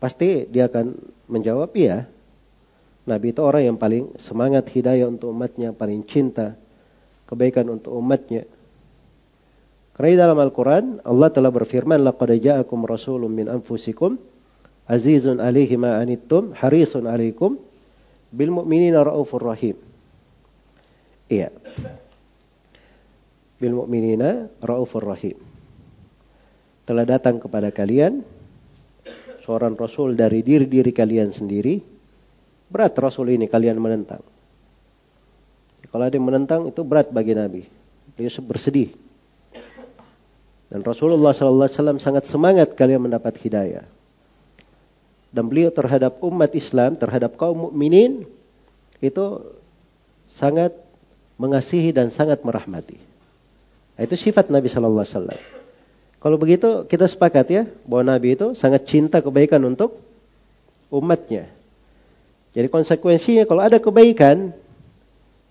Pasti 0.00 0.48
dia 0.48 0.64
akan 0.72 0.96
menjawab 1.28 1.76
iya. 1.76 2.08
Nabi 3.04 3.36
itu 3.36 3.44
orang 3.44 3.68
yang 3.68 3.76
paling 3.76 4.16
semangat 4.16 4.72
hidayah 4.72 5.12
untuk 5.12 5.28
umatnya, 5.28 5.76
paling 5.76 6.00
cinta 6.08 6.56
kebaikan 7.28 7.68
untuk 7.68 7.92
umatnya. 7.92 8.48
Karena 9.92 10.24
dalam 10.28 10.40
Al-Quran 10.40 11.04
Allah 11.04 11.28
telah 11.28 11.52
berfirman, 11.52 12.00
"Laqad 12.00 12.32
ja'akum 12.32 12.80
rasulun 12.88 13.28
min 13.28 13.48
anfusikum 13.48 14.16
azizun 14.88 15.36
'alaihi 15.36 15.76
ma 15.76 16.00
anittum 16.00 16.56
harisun 16.56 17.04
'alaikum 17.04 17.60
bil 18.32 18.50
mu'minina 18.56 19.04
raufur 19.04 19.44
rahim." 19.44 19.76
Iya. 21.28 21.52
Bil 23.56 23.72
mu'minina 23.72 24.52
raufur 24.60 25.04
rahim. 25.04 25.36
Telah 26.84 27.04
datang 27.08 27.40
kepada 27.40 27.72
kalian 27.72 28.22
seorang 29.42 29.78
rasul 29.78 30.18
dari 30.18 30.44
diri-diri 30.44 30.92
kalian 30.92 31.32
sendiri. 31.32 31.80
Berat 32.66 32.98
rasul 32.98 33.30
ini 33.30 33.46
kalian 33.46 33.78
menentang. 33.78 34.20
Kalau 35.86 36.02
ada 36.02 36.12
yang 36.12 36.26
menentang 36.26 36.68
itu 36.68 36.82
berat 36.82 37.14
bagi 37.14 37.32
Nabi. 37.32 37.62
Dia 38.18 38.28
bersedih. 38.42 38.90
Dan 40.66 40.82
Rasulullah 40.82 41.30
SAW 41.30 42.02
sangat 42.02 42.26
semangat 42.26 42.74
kalian 42.74 43.06
mendapat 43.06 43.38
hidayah. 43.38 43.86
Dan 45.30 45.46
beliau 45.46 45.70
terhadap 45.70 46.18
umat 46.26 46.50
Islam, 46.58 46.98
terhadap 46.98 47.38
kaum 47.38 47.70
mukminin 47.70 48.26
itu 48.98 49.26
sangat 50.26 50.74
mengasihi 51.38 51.94
dan 51.94 52.10
sangat 52.10 52.42
merahmati. 52.42 52.98
Itu 53.96 54.16
sifat 54.16 54.52
Nabi 54.52 54.68
Shallallahu 54.68 55.00
Alaihi 55.00 55.14
Wasallam. 55.16 55.40
Kalau 56.20 56.36
begitu 56.36 56.84
kita 56.84 57.08
sepakat 57.08 57.46
ya 57.48 57.62
bahwa 57.88 58.16
Nabi 58.16 58.36
itu 58.36 58.52
sangat 58.52 58.84
cinta 58.84 59.24
kebaikan 59.24 59.62
untuk 59.64 60.00
umatnya. 60.92 61.48
Jadi 62.52 62.68
konsekuensinya 62.72 63.44
kalau 63.48 63.64
ada 63.64 63.80
kebaikan 63.80 64.52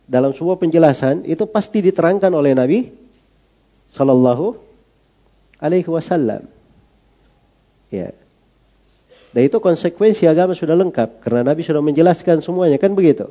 dalam 0.06 0.34
sebuah 0.34 0.62
penjelasan 0.62 1.26
itu 1.26 1.46
pasti 1.50 1.82
diterangkan 1.82 2.30
oleh 2.34 2.54
Nabi 2.54 2.94
Shallallahu 3.94 4.58
alaihi 5.62 5.90
wasallam. 5.90 6.46
Ya. 7.90 8.14
Dan 9.36 9.42
itu 9.52 9.58
konsekuensi 9.60 10.30
agama 10.32 10.56
sudah 10.56 10.80
lengkap 10.80 11.20
karena 11.20 11.44
Nabi 11.44 11.66
sudah 11.66 11.84
menjelaskan 11.84 12.40
semuanya 12.40 12.80
kan 12.80 12.96
begitu. 12.96 13.28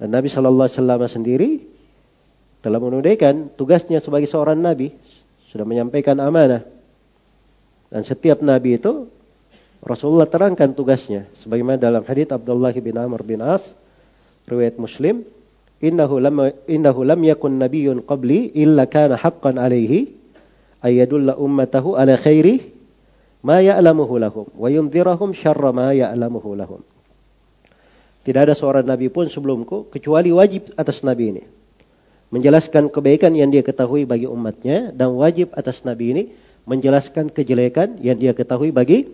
Dan 0.00 0.12
Nabi 0.12 0.32
Shallallahu 0.32 0.64
Alaihi 0.64 0.76
Wasallam 0.80 1.00
sendiri 1.08 1.50
telah 2.60 2.78
menunaikan 2.80 3.48
tugasnya 3.56 4.00
sebagai 4.04 4.28
seorang 4.28 4.60
Nabi 4.60 4.92
sudah 5.48 5.64
menyampaikan 5.64 6.20
amanah. 6.20 6.62
Dan 7.90 8.06
setiap 8.06 8.38
Nabi 8.44 8.78
itu 8.78 9.10
Rasulullah 9.82 10.28
terangkan 10.28 10.76
tugasnya 10.76 11.26
sebagaimana 11.34 11.80
dalam 11.80 12.04
hadits 12.04 12.30
Abdullah 12.30 12.70
bin 12.76 12.94
Amr 13.00 13.24
bin 13.24 13.40
As 13.40 13.74
riwayat 14.46 14.76
Muslim 14.76 15.26
innahu 15.80 16.20
lam 16.20 16.52
innahu 16.68 17.00
lam 17.02 17.20
yakun 17.24 17.58
nabiyyun 17.58 18.04
qabli 18.04 18.52
illa 18.54 18.86
kana 18.86 19.16
haqqan 19.16 19.56
alaihi 19.56 20.12
ayadulla 20.84 21.34
ummatahu 21.40 21.96
ala 21.96 22.14
khairi 22.14 22.60
ma 23.40 23.64
ya'lamuhu 23.64 24.20
lahum 24.20 24.46
wa 24.52 24.68
yundhirahum 24.68 25.32
syarra 25.32 25.72
ma 25.72 25.96
ya'lamuhu 25.96 26.54
lahum. 26.54 26.84
Tidak 28.20 28.36
ada 28.36 28.52
seorang 28.52 28.84
nabi 28.84 29.08
pun 29.08 29.32
sebelumku 29.32 29.88
kecuali 29.88 30.28
wajib 30.28 30.76
atas 30.76 31.00
nabi 31.02 31.32
ini 31.32 31.42
menjelaskan 32.30 32.88
kebaikan 32.90 33.34
yang 33.34 33.50
dia 33.50 33.66
ketahui 33.66 34.06
bagi 34.06 34.30
umatnya 34.30 34.94
dan 34.94 35.14
wajib 35.18 35.50
atas 35.54 35.82
nabi 35.82 36.14
ini 36.14 36.22
menjelaskan 36.64 37.34
kejelekan 37.34 37.98
yang 37.98 38.16
dia 38.16 38.30
ketahui 38.30 38.70
bagi 38.70 39.10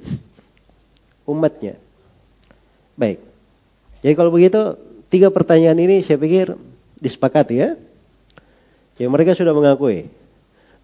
umatnya. 1.24 1.80
Baik. 2.96 3.20
Jadi 4.04 4.14
kalau 4.14 4.30
begitu 4.32 4.76
tiga 5.08 5.32
pertanyaan 5.32 5.80
ini 5.80 6.04
saya 6.04 6.20
pikir 6.20 6.54
disepakati 7.00 7.54
ya. 7.56 7.70
Jadi 8.96 9.08
mereka 9.08 9.36
sudah 9.36 9.52
mengakui 9.52 10.08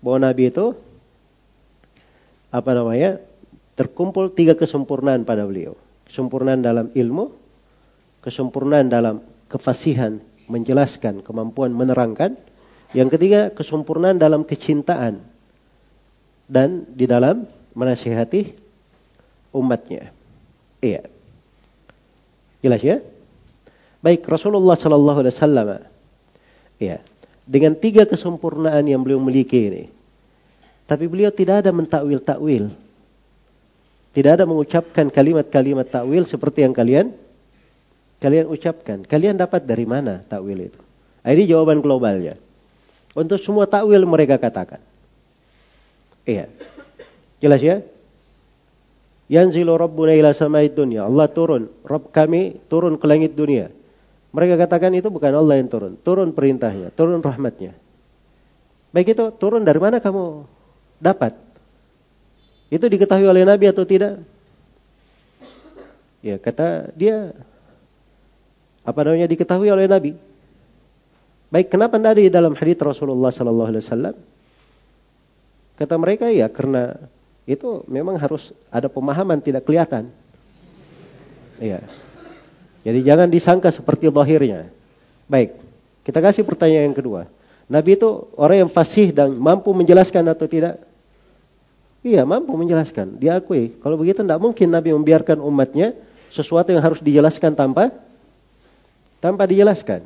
bahwa 0.04 0.28
Nabi 0.28 0.52
itu 0.52 0.76
apa 2.52 2.70
namanya 2.76 3.16
terkumpul 3.76 4.28
tiga 4.32 4.52
kesempurnaan 4.52 5.24
pada 5.24 5.48
beliau. 5.48 5.72
Kesempurnaan 6.04 6.60
dalam 6.60 6.92
ilmu, 6.92 7.32
kesempurnaan 8.20 8.92
dalam 8.92 9.24
kefasihan 9.48 10.20
menjelaskan, 10.52 11.24
kemampuan 11.24 11.72
menerangkan. 11.72 12.36
Yang 12.92 13.16
ketiga, 13.16 13.48
kesempurnaan 13.48 14.20
dalam 14.20 14.44
kecintaan 14.44 15.24
dan 16.44 16.84
di 16.92 17.08
dalam 17.08 17.48
menasihati 17.72 18.52
umatnya. 19.56 20.12
Iya. 20.84 21.08
Jelas 22.60 22.84
ya? 22.84 23.00
Baik 24.04 24.28
Rasulullah 24.28 24.76
Shallallahu 24.76 25.18
Alaihi 25.24 25.34
Wasallam, 25.34 25.68
ya, 26.82 26.98
dengan 27.46 27.78
tiga 27.78 28.02
kesempurnaan 28.02 28.82
yang 28.84 29.00
beliau 29.06 29.22
miliki 29.22 29.70
ini, 29.70 29.84
tapi 30.90 31.06
beliau 31.06 31.30
tidak 31.30 31.62
ada 31.62 31.70
mentakwil-takwil, 31.70 32.74
tidak 34.10 34.32
ada 34.36 34.44
mengucapkan 34.44 35.06
kalimat-kalimat 35.06 35.86
takwil 35.86 36.26
seperti 36.26 36.66
yang 36.66 36.74
kalian 36.74 37.14
kalian 38.22 38.46
ucapkan. 38.46 39.02
Kalian 39.02 39.34
dapat 39.34 39.66
dari 39.66 39.82
mana 39.82 40.22
takwil 40.22 40.70
itu? 40.70 40.78
Nah, 41.26 41.30
ini 41.34 41.50
jawaban 41.50 41.82
globalnya. 41.82 42.38
Untuk 43.18 43.42
semua 43.42 43.66
takwil 43.66 44.06
mereka 44.06 44.38
katakan. 44.38 44.78
Iya. 46.22 46.46
Jelas 47.42 47.58
ya? 47.58 47.82
Yanzilu 49.26 49.74
Rabbuna 49.74 50.14
ila 50.14 50.30
samai 50.30 50.70
dunia. 50.70 51.10
Allah 51.10 51.26
turun. 51.26 51.66
Rabb 51.82 52.14
kami 52.14 52.62
turun 52.70 52.94
ke 52.94 53.06
langit 53.10 53.34
dunia. 53.34 53.74
Mereka 54.30 54.56
katakan 54.56 54.94
itu 54.94 55.10
bukan 55.10 55.34
Allah 55.34 55.58
yang 55.58 55.68
turun. 55.68 55.98
Turun 55.98 56.30
perintahnya, 56.30 56.94
turun 56.94 57.20
rahmatnya. 57.20 57.74
Baik 58.94 59.18
itu 59.18 59.24
turun 59.36 59.66
dari 59.66 59.80
mana 59.82 59.98
kamu 59.98 60.46
dapat? 61.00 61.36
Itu 62.72 62.88
diketahui 62.88 63.28
oleh 63.28 63.44
Nabi 63.44 63.68
atau 63.68 63.84
tidak? 63.84 64.20
Ya 66.24 66.38
kata 66.38 66.94
dia 66.94 67.34
apa 68.82 69.00
namanya 69.06 69.30
diketahui 69.30 69.70
oleh 69.70 69.86
Nabi. 69.86 70.12
Baik 71.52 71.68
kenapa 71.68 72.00
tidak 72.00 72.16
di 72.16 72.32
dalam 72.32 72.56
hadis 72.56 72.80
Rasulullah 72.80 73.28
Sallallahu 73.28 73.70
Alaihi 73.70 73.84
Wasallam? 73.84 74.14
Kata 75.76 75.94
mereka 76.00 76.32
ya 76.32 76.48
karena 76.48 76.96
itu 77.44 77.82
memang 77.90 78.16
harus 78.16 78.54
ada 78.72 78.88
pemahaman 78.88 79.42
tidak 79.42 79.66
kelihatan. 79.66 80.08
Iya. 81.60 81.82
Jadi 82.82 83.00
jangan 83.06 83.28
disangka 83.30 83.70
seperti 83.70 84.10
lahirnya. 84.10 84.66
Baik, 85.30 85.54
kita 86.02 86.18
kasih 86.18 86.42
pertanyaan 86.42 86.90
yang 86.90 86.96
kedua. 86.98 87.30
Nabi 87.70 87.94
itu 87.94 88.26
orang 88.34 88.66
yang 88.66 88.70
fasih 88.70 89.14
dan 89.14 89.38
mampu 89.38 89.70
menjelaskan 89.70 90.26
atau 90.26 90.50
tidak? 90.50 90.82
Iya, 92.02 92.26
mampu 92.26 92.58
menjelaskan. 92.58 93.22
Diakui. 93.22 93.78
Kalau 93.78 93.94
begitu 93.94 94.26
tidak 94.26 94.42
mungkin 94.42 94.74
Nabi 94.74 94.90
membiarkan 94.90 95.38
umatnya 95.38 95.94
sesuatu 96.34 96.74
yang 96.74 96.82
harus 96.82 96.98
dijelaskan 96.98 97.54
tanpa 97.54 97.94
tanpa 99.22 99.46
dijelaskan. 99.46 100.02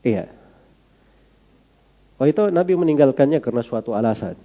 Iya. 0.00 0.32
Oh 2.16 2.24
itu 2.24 2.48
Nabi 2.48 2.72
meninggalkannya 2.72 3.44
karena 3.44 3.60
suatu 3.60 3.92
alasan. 3.92 4.40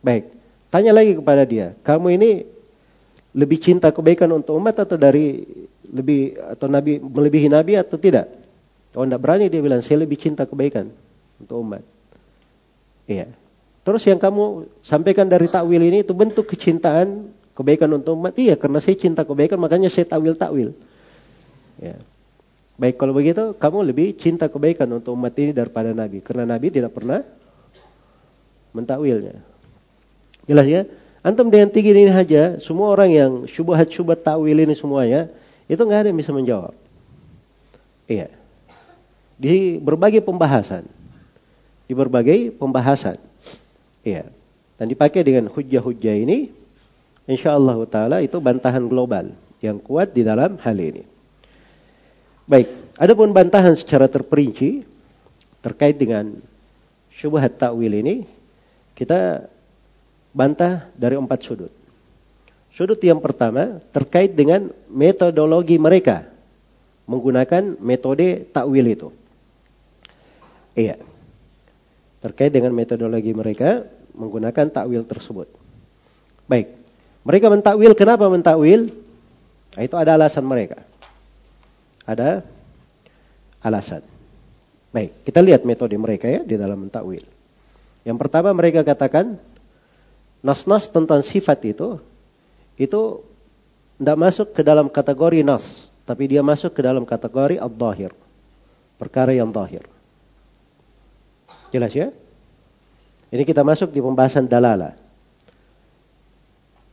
Baik, 0.00 0.32
tanya 0.72 0.96
lagi 0.96 1.12
kepada 1.16 1.44
dia, 1.44 1.76
kamu 1.84 2.16
ini 2.16 2.30
lebih 3.36 3.60
cinta 3.60 3.92
kebaikan 3.92 4.32
untuk 4.32 4.56
umat 4.56 4.80
atau 4.80 4.96
dari 4.96 5.44
lebih 5.84 6.38
atau 6.56 6.70
nabi 6.70 7.02
melebihi 7.02 7.52
nabi 7.52 7.76
atau 7.76 8.00
tidak? 8.00 8.30
Kalau 8.94 9.04
tidak 9.04 9.20
berani 9.20 9.50
dia 9.52 9.60
bilang 9.60 9.84
saya 9.84 10.06
lebih 10.06 10.16
cinta 10.16 10.48
kebaikan 10.48 10.88
untuk 11.36 11.60
umat. 11.60 11.82
Iya. 13.04 13.28
Terus 13.84 14.00
yang 14.08 14.16
kamu 14.16 14.64
sampaikan 14.80 15.28
dari 15.28 15.44
takwil 15.44 15.82
ini 15.82 16.00
itu 16.00 16.16
bentuk 16.16 16.48
kecintaan 16.48 17.28
kebaikan 17.52 17.90
untuk 17.92 18.16
umat. 18.16 18.32
Iya, 18.38 18.56
karena 18.56 18.80
saya 18.80 18.96
cinta 18.96 19.28
kebaikan 19.28 19.60
makanya 19.60 19.92
saya 19.92 20.08
takwil-takwil. 20.08 20.72
Ya. 21.80 21.96
Baik 22.74 22.98
kalau 22.98 23.14
begitu, 23.14 23.54
kamu 23.54 23.86
lebih 23.86 24.18
cinta 24.18 24.50
kebaikan 24.50 24.90
untuk 24.90 25.14
umat 25.14 25.34
ini 25.38 25.54
daripada 25.54 25.94
Nabi. 25.94 26.18
Karena 26.18 26.42
Nabi 26.42 26.74
tidak 26.74 26.90
pernah 26.90 27.22
mentakwilnya. 28.74 29.38
Jelas 30.50 30.66
ya? 30.66 30.82
Antum 31.24 31.48
dengan 31.48 31.72
tinggi 31.72 31.94
ini 31.94 32.12
saja, 32.12 32.60
semua 32.60 32.92
orang 32.92 33.10
yang 33.14 33.32
syubhat-syubhat 33.48 34.26
takwil 34.26 34.58
ini 34.60 34.76
semuanya, 34.76 35.32
itu 35.70 35.80
nggak 35.80 36.04
ada 36.04 36.08
yang 36.12 36.20
bisa 36.20 36.36
menjawab. 36.36 36.74
Iya. 38.04 38.28
Di 39.40 39.80
berbagai 39.80 40.20
pembahasan. 40.20 40.84
Di 41.88 41.96
berbagai 41.96 42.52
pembahasan. 42.52 43.16
Iya. 44.04 44.28
Dan 44.76 44.86
dipakai 44.90 45.24
dengan 45.24 45.48
hujah-hujah 45.48 46.14
ini, 46.26 46.52
insya 47.24 47.56
Allah 47.56 47.78
Taala 47.88 48.18
itu 48.20 48.36
bantahan 48.42 48.84
global 48.84 49.32
yang 49.64 49.80
kuat 49.80 50.12
di 50.12 50.26
dalam 50.26 50.60
hal 50.60 50.76
ini. 50.76 51.13
Baik, 52.44 52.68
adapun 53.00 53.32
bantahan 53.32 53.72
secara 53.72 54.08
terperinci 54.08 54.84
terkait 55.64 55.96
dengan 55.96 56.36
syubhat 57.08 57.56
takwil 57.56 57.92
ini, 57.92 58.28
kita 58.92 59.48
bantah 60.36 60.88
dari 60.92 61.16
empat 61.16 61.40
sudut. 61.40 61.72
Sudut 62.74 62.98
yang 63.00 63.22
pertama 63.22 63.80
terkait 63.94 64.34
dengan 64.34 64.68
metodologi 64.90 65.78
mereka 65.78 66.26
menggunakan 67.06 67.78
metode 67.80 68.44
takwil 68.50 68.86
itu. 68.90 69.08
Iya 70.74 70.98
terkait 72.24 72.48
dengan 72.48 72.72
metodologi 72.72 73.36
mereka 73.36 73.84
menggunakan 74.16 74.72
takwil 74.72 75.04
tersebut. 75.04 75.44
Baik, 76.48 76.72
mereka 77.20 77.52
mentakwil 77.52 77.92
kenapa 77.92 78.24
mentakwil? 78.32 78.88
Nah, 79.76 79.82
itu 79.84 79.92
ada 80.00 80.16
alasan 80.16 80.48
mereka. 80.48 80.80
Ada 82.04 82.44
alasan. 83.64 84.04
Baik, 84.94 85.10
kita 85.26 85.40
lihat 85.42 85.66
metode 85.66 85.96
mereka 85.98 86.30
ya 86.30 86.44
di 86.44 86.54
dalam 86.54 86.86
mentakwil. 86.86 87.24
Yang 88.04 88.18
pertama 88.20 88.52
mereka 88.52 88.84
katakan 88.84 89.40
nas-nas 90.44 90.92
tentang 90.92 91.24
sifat 91.24 91.58
itu 91.64 91.98
itu 92.76 93.24
tidak 93.96 94.18
masuk 94.20 94.52
ke 94.52 94.60
dalam 94.60 94.92
kategori 94.92 95.40
nas, 95.40 95.88
tapi 96.04 96.28
dia 96.28 96.44
masuk 96.44 96.76
ke 96.76 96.84
dalam 96.84 97.08
kategori 97.08 97.56
al-zahir. 97.56 98.12
Perkara 99.00 99.34
yang 99.34 99.50
zahir. 99.50 99.82
Jelas 101.74 101.90
ya? 101.90 102.14
Ini 103.34 103.42
kita 103.42 103.66
masuk 103.66 103.90
di 103.90 103.98
pembahasan 103.98 104.46
dalala. 104.46 104.94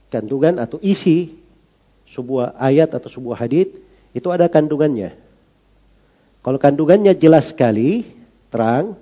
Kandungan 0.09 0.57
atau 0.57 0.81
isi 0.81 1.37
sebuah 2.09 2.57
ayat 2.57 2.97
atau 2.97 3.07
sebuah 3.13 3.45
hadis 3.45 3.69
itu 4.11 4.27
ada 4.29 4.47
kandungannya. 4.51 5.15
Kalau 6.41 6.57
kandungannya 6.57 7.13
jelas 7.15 7.53
sekali, 7.53 8.03
terang, 8.49 8.97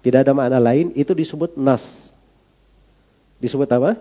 tidak 0.00 0.26
ada 0.26 0.32
makna 0.32 0.58
lain, 0.58 0.96
itu 0.96 1.12
disebut 1.12 1.60
nas. 1.60 2.14
Disebut 3.38 3.68
apa? 3.68 4.00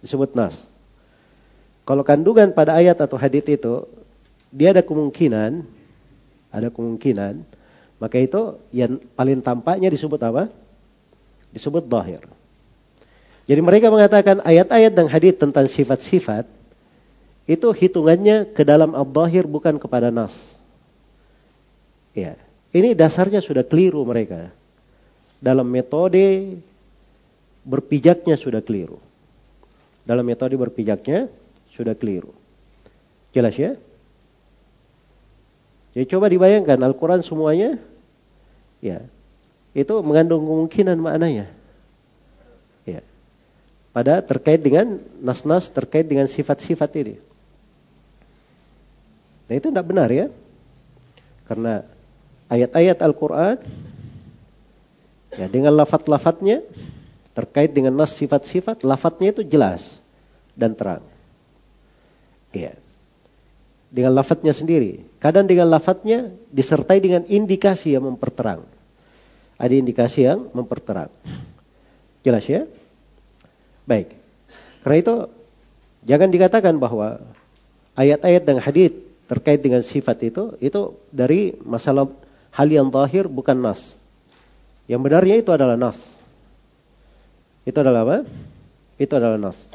Disebut 0.00 0.32
nas. 0.32 0.68
Kalau 1.84 2.06
kandungan 2.06 2.52
pada 2.56 2.78
ayat 2.78 2.96
atau 2.96 3.18
hadis 3.20 3.44
itu 3.44 3.84
dia 4.50 4.72
ada 4.72 4.80
kemungkinan, 4.80 5.62
ada 6.50 6.68
kemungkinan 6.72 7.44
maka 8.00 8.16
itu 8.16 8.56
yang 8.72 8.96
paling 9.12 9.44
tampaknya 9.44 9.92
disebut 9.92 10.16
apa? 10.24 10.48
Disebut 11.52 11.84
zahir. 11.84 12.24
Jadi 13.44 13.60
mereka 13.60 13.92
mengatakan 13.92 14.40
ayat-ayat 14.40 14.96
dan 14.96 15.06
hadis 15.12 15.36
tentang 15.36 15.68
sifat-sifat 15.68 16.48
itu 17.50 17.74
hitungannya 17.74 18.54
ke 18.54 18.62
dalam 18.62 18.94
al-zahir 18.94 19.50
bukan 19.50 19.82
kepada 19.82 20.14
nas. 20.14 20.54
Ya, 22.14 22.38
ini 22.70 22.94
dasarnya 22.94 23.42
sudah 23.42 23.66
keliru 23.66 24.06
mereka. 24.06 24.54
Dalam 25.42 25.66
metode 25.66 26.62
berpijaknya 27.66 28.38
sudah 28.38 28.62
keliru. 28.62 29.02
Dalam 30.06 30.22
metode 30.22 30.54
berpijaknya 30.54 31.26
sudah 31.74 31.98
keliru. 31.98 32.30
Jelas 33.34 33.58
ya? 33.58 33.74
Jadi 35.90 36.06
coba 36.06 36.30
dibayangkan 36.30 36.78
Al-Quran 36.78 37.26
semuanya 37.26 37.82
ya 38.78 39.02
itu 39.74 39.94
mengandung 40.06 40.46
kemungkinan 40.46 40.98
maknanya. 41.02 41.50
Ya. 42.86 43.02
Pada 43.90 44.22
terkait 44.22 44.62
dengan 44.62 45.02
nas-nas 45.18 45.66
terkait 45.70 46.06
dengan 46.06 46.30
sifat-sifat 46.30 46.90
ini. 47.02 47.29
Nah 49.50 49.58
itu 49.58 49.66
tidak 49.74 49.82
benar 49.82 50.06
ya. 50.14 50.30
Karena 51.42 51.82
ayat-ayat 52.46 53.02
Al-Quran 53.02 53.58
ya 55.34 55.46
dengan 55.50 55.74
lafat-lafatnya 55.74 56.62
terkait 57.34 57.74
dengan 57.74 57.98
nas 57.98 58.14
sifat-sifat, 58.14 58.86
lafadznya 58.86 59.34
itu 59.34 59.42
jelas 59.42 59.98
dan 60.54 60.78
terang. 60.78 61.02
Iya. 62.54 62.78
Dengan 63.90 64.14
lafadznya 64.14 64.54
sendiri. 64.54 65.02
Kadang 65.18 65.50
dengan 65.50 65.66
lafadznya 65.66 66.30
disertai 66.54 67.02
dengan 67.02 67.26
indikasi 67.26 67.98
yang 67.98 68.06
memperterang. 68.06 68.62
Ada 69.58 69.74
indikasi 69.74 70.30
yang 70.30 70.46
memperterang. 70.54 71.10
Jelas 72.22 72.46
ya? 72.46 72.70
Baik. 73.82 74.14
Karena 74.86 74.96
itu 75.02 75.14
jangan 76.06 76.30
dikatakan 76.30 76.78
bahwa 76.78 77.18
ayat-ayat 77.98 78.46
dan 78.46 78.62
hadis 78.62 79.09
terkait 79.30 79.62
dengan 79.62 79.78
sifat 79.78 80.26
itu 80.26 80.58
itu 80.58 80.98
dari 81.14 81.54
masalah 81.62 82.10
hal 82.50 82.66
yang 82.66 82.90
zahir 82.90 83.30
bukan 83.30 83.62
nas. 83.62 83.94
Yang 84.90 85.00
benarnya 85.06 85.36
itu 85.38 85.54
adalah 85.54 85.78
nas. 85.78 86.18
Itu 87.62 87.78
adalah 87.78 88.02
apa? 88.02 88.18
Itu 88.98 89.14
adalah 89.14 89.38
nas. 89.38 89.70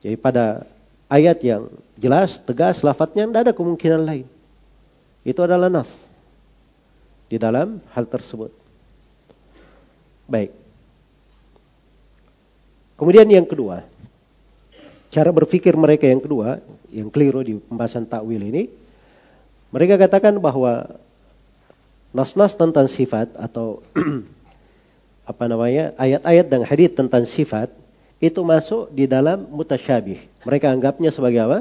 Jadi 0.00 0.16
pada 0.16 0.64
ayat 1.12 1.44
yang 1.44 1.68
jelas, 2.00 2.40
tegas, 2.40 2.80
lafadznya 2.80 3.28
tidak 3.28 3.42
ada 3.44 3.52
kemungkinan 3.52 4.00
lain. 4.00 4.24
Itu 5.28 5.44
adalah 5.44 5.68
nas 5.68 6.08
di 7.28 7.36
dalam 7.36 7.84
hal 7.92 8.08
tersebut. 8.08 8.48
Baik. 10.24 10.56
Kemudian 12.96 13.28
yang 13.28 13.44
kedua, 13.44 13.84
cara 15.12 15.28
berpikir 15.36 15.76
mereka 15.76 16.08
yang 16.08 16.24
kedua, 16.24 16.64
yang 16.94 17.10
keliru 17.10 17.42
di 17.42 17.58
pembahasan 17.58 18.06
takwil 18.06 18.38
ini, 18.38 18.70
mereka 19.74 19.98
katakan 19.98 20.38
bahwa 20.38 20.86
nas-nas 22.14 22.54
tentang 22.54 22.86
sifat 22.86 23.34
atau 23.34 23.82
apa 25.30 25.44
namanya 25.50 25.90
ayat-ayat 25.98 26.46
dan 26.46 26.62
hadis 26.62 26.94
tentang 26.94 27.26
sifat 27.26 27.74
itu 28.22 28.40
masuk 28.46 28.94
di 28.94 29.10
dalam 29.10 29.50
mutasyabih. 29.50 30.22
Mereka 30.46 30.70
anggapnya 30.70 31.10
sebagai 31.10 31.42
apa? 31.42 31.58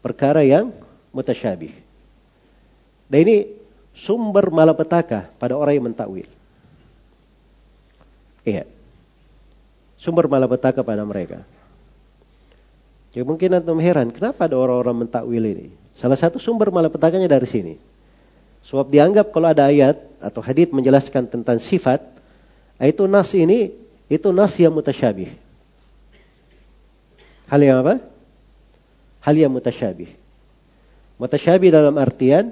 Perkara 0.00 0.40
yang 0.40 0.72
mutasyabih. 1.12 1.70
Dan 3.12 3.18
ini 3.28 3.36
sumber 3.92 4.48
malapetaka 4.48 5.30
pada 5.36 5.54
orang 5.54 5.76
yang 5.76 5.86
mentakwil. 5.92 6.26
Iya. 8.42 8.64
Sumber 10.00 10.26
malapetaka 10.28 10.80
pada 10.82 11.04
mereka. 11.04 11.44
Ya 13.14 13.22
mungkin 13.22 13.54
antum 13.54 13.78
heran, 13.78 14.10
kenapa 14.10 14.50
ada 14.50 14.58
orang-orang 14.58 15.06
mentakwil 15.06 15.46
ini? 15.46 15.70
Salah 15.94 16.18
satu 16.18 16.42
sumber 16.42 16.74
malapetakanya 16.74 17.30
dari 17.30 17.46
sini. 17.46 17.74
Sebab 18.66 18.90
dianggap 18.90 19.30
kalau 19.30 19.54
ada 19.54 19.70
ayat 19.70 20.02
atau 20.18 20.42
hadith 20.42 20.74
menjelaskan 20.74 21.30
tentang 21.30 21.62
sifat, 21.62 22.02
itu 22.82 23.06
nas 23.06 23.30
ini, 23.38 23.70
itu 24.10 24.34
nas 24.34 24.58
yang 24.58 24.74
mutasyabih. 24.74 25.30
Hal 27.46 27.60
yang 27.62 27.86
apa? 27.86 28.02
Hal 29.22 29.38
yang 29.38 29.54
mutasyabih. 29.54 30.10
Mutasyabih 31.22 31.70
dalam 31.70 31.94
artian 32.02 32.50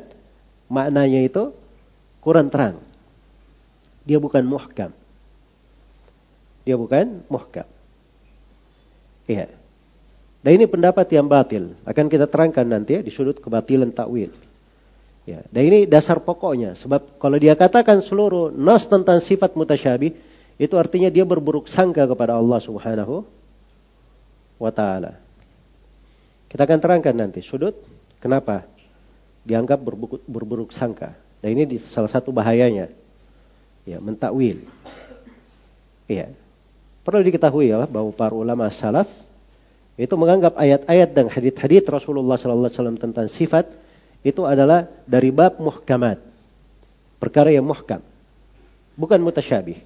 maknanya 0.71 1.27
itu 1.27 1.51
kurang 2.23 2.55
terang. 2.55 2.79
Dia 4.07 4.23
bukan 4.23 4.47
muhkam. 4.47 4.95
Dia 6.63 6.79
bukan 6.79 7.27
muhkam. 7.27 7.67
Iya. 9.27 9.62
Dan 10.43 10.59
ini 10.59 10.67
pendapat 10.67 11.07
yang 11.15 11.31
batil. 11.31 11.79
Akan 11.87 12.11
kita 12.11 12.27
terangkan 12.27 12.67
nanti 12.67 12.99
ya 12.99 13.01
di 13.01 13.15
sudut 13.15 13.39
kebatilan 13.39 13.95
takwil. 13.95 14.35
Ya, 15.23 15.39
dan 15.55 15.63
ini 15.71 15.87
dasar 15.87 16.19
pokoknya. 16.19 16.75
Sebab 16.75 17.23
kalau 17.23 17.39
dia 17.39 17.55
katakan 17.55 18.03
seluruh 18.03 18.51
nas 18.51 18.91
tentang 18.91 19.23
sifat 19.23 19.55
mutasyabih, 19.55 20.19
itu 20.59 20.75
artinya 20.75 21.15
dia 21.15 21.23
berburuk 21.23 21.71
sangka 21.71 22.11
kepada 22.11 22.35
Allah 22.35 22.59
Subhanahu 22.59 23.23
wa 24.59 24.73
taala. 24.75 25.23
Kita 26.51 26.67
akan 26.67 26.79
terangkan 26.83 27.15
nanti 27.15 27.39
sudut 27.39 27.79
kenapa 28.19 28.67
dianggap 29.47 29.79
berburuk, 29.79 30.27
berburuk 30.27 30.71
sangka. 30.75 31.15
Dan 31.39 31.55
ini 31.55 31.65
di, 31.71 31.77
salah 31.79 32.11
satu 32.11 32.35
bahayanya. 32.35 32.91
Ya, 33.87 34.03
mentakwil. 34.03 34.63
Iya. 36.11 36.35
Perlu 37.03 37.23
diketahui 37.23 37.71
ya 37.71 37.83
bahwa 37.87 38.11
para 38.15 38.35
ulama 38.35 38.71
salaf 38.71 39.11
itu 40.03 40.19
menganggap 40.19 40.59
ayat-ayat 40.59 41.15
dan 41.15 41.31
hadith-hadith 41.31 41.87
Rasulullah 41.87 42.35
wasallam 42.35 42.99
tentang 42.99 43.31
sifat 43.31 43.71
itu 44.27 44.43
adalah 44.43 44.91
dari 45.07 45.31
bab 45.31 45.63
muhkamat. 45.63 46.19
Perkara 47.23 47.55
yang 47.55 47.63
muhkam. 47.63 48.03
Bukan 48.99 49.23
mutasyabih. 49.23 49.79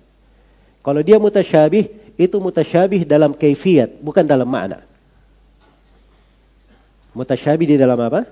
Kalau 0.81 1.05
dia 1.05 1.21
mutasyabih, 1.21 2.17
itu 2.17 2.37
mutasyabih 2.41 3.05
dalam 3.05 3.37
kaifiat, 3.37 4.01
bukan 4.01 4.25
dalam 4.25 4.49
makna. 4.49 4.81
Mutasyabih 7.13 7.77
di 7.77 7.77
dalam 7.77 8.01
apa? 8.01 8.25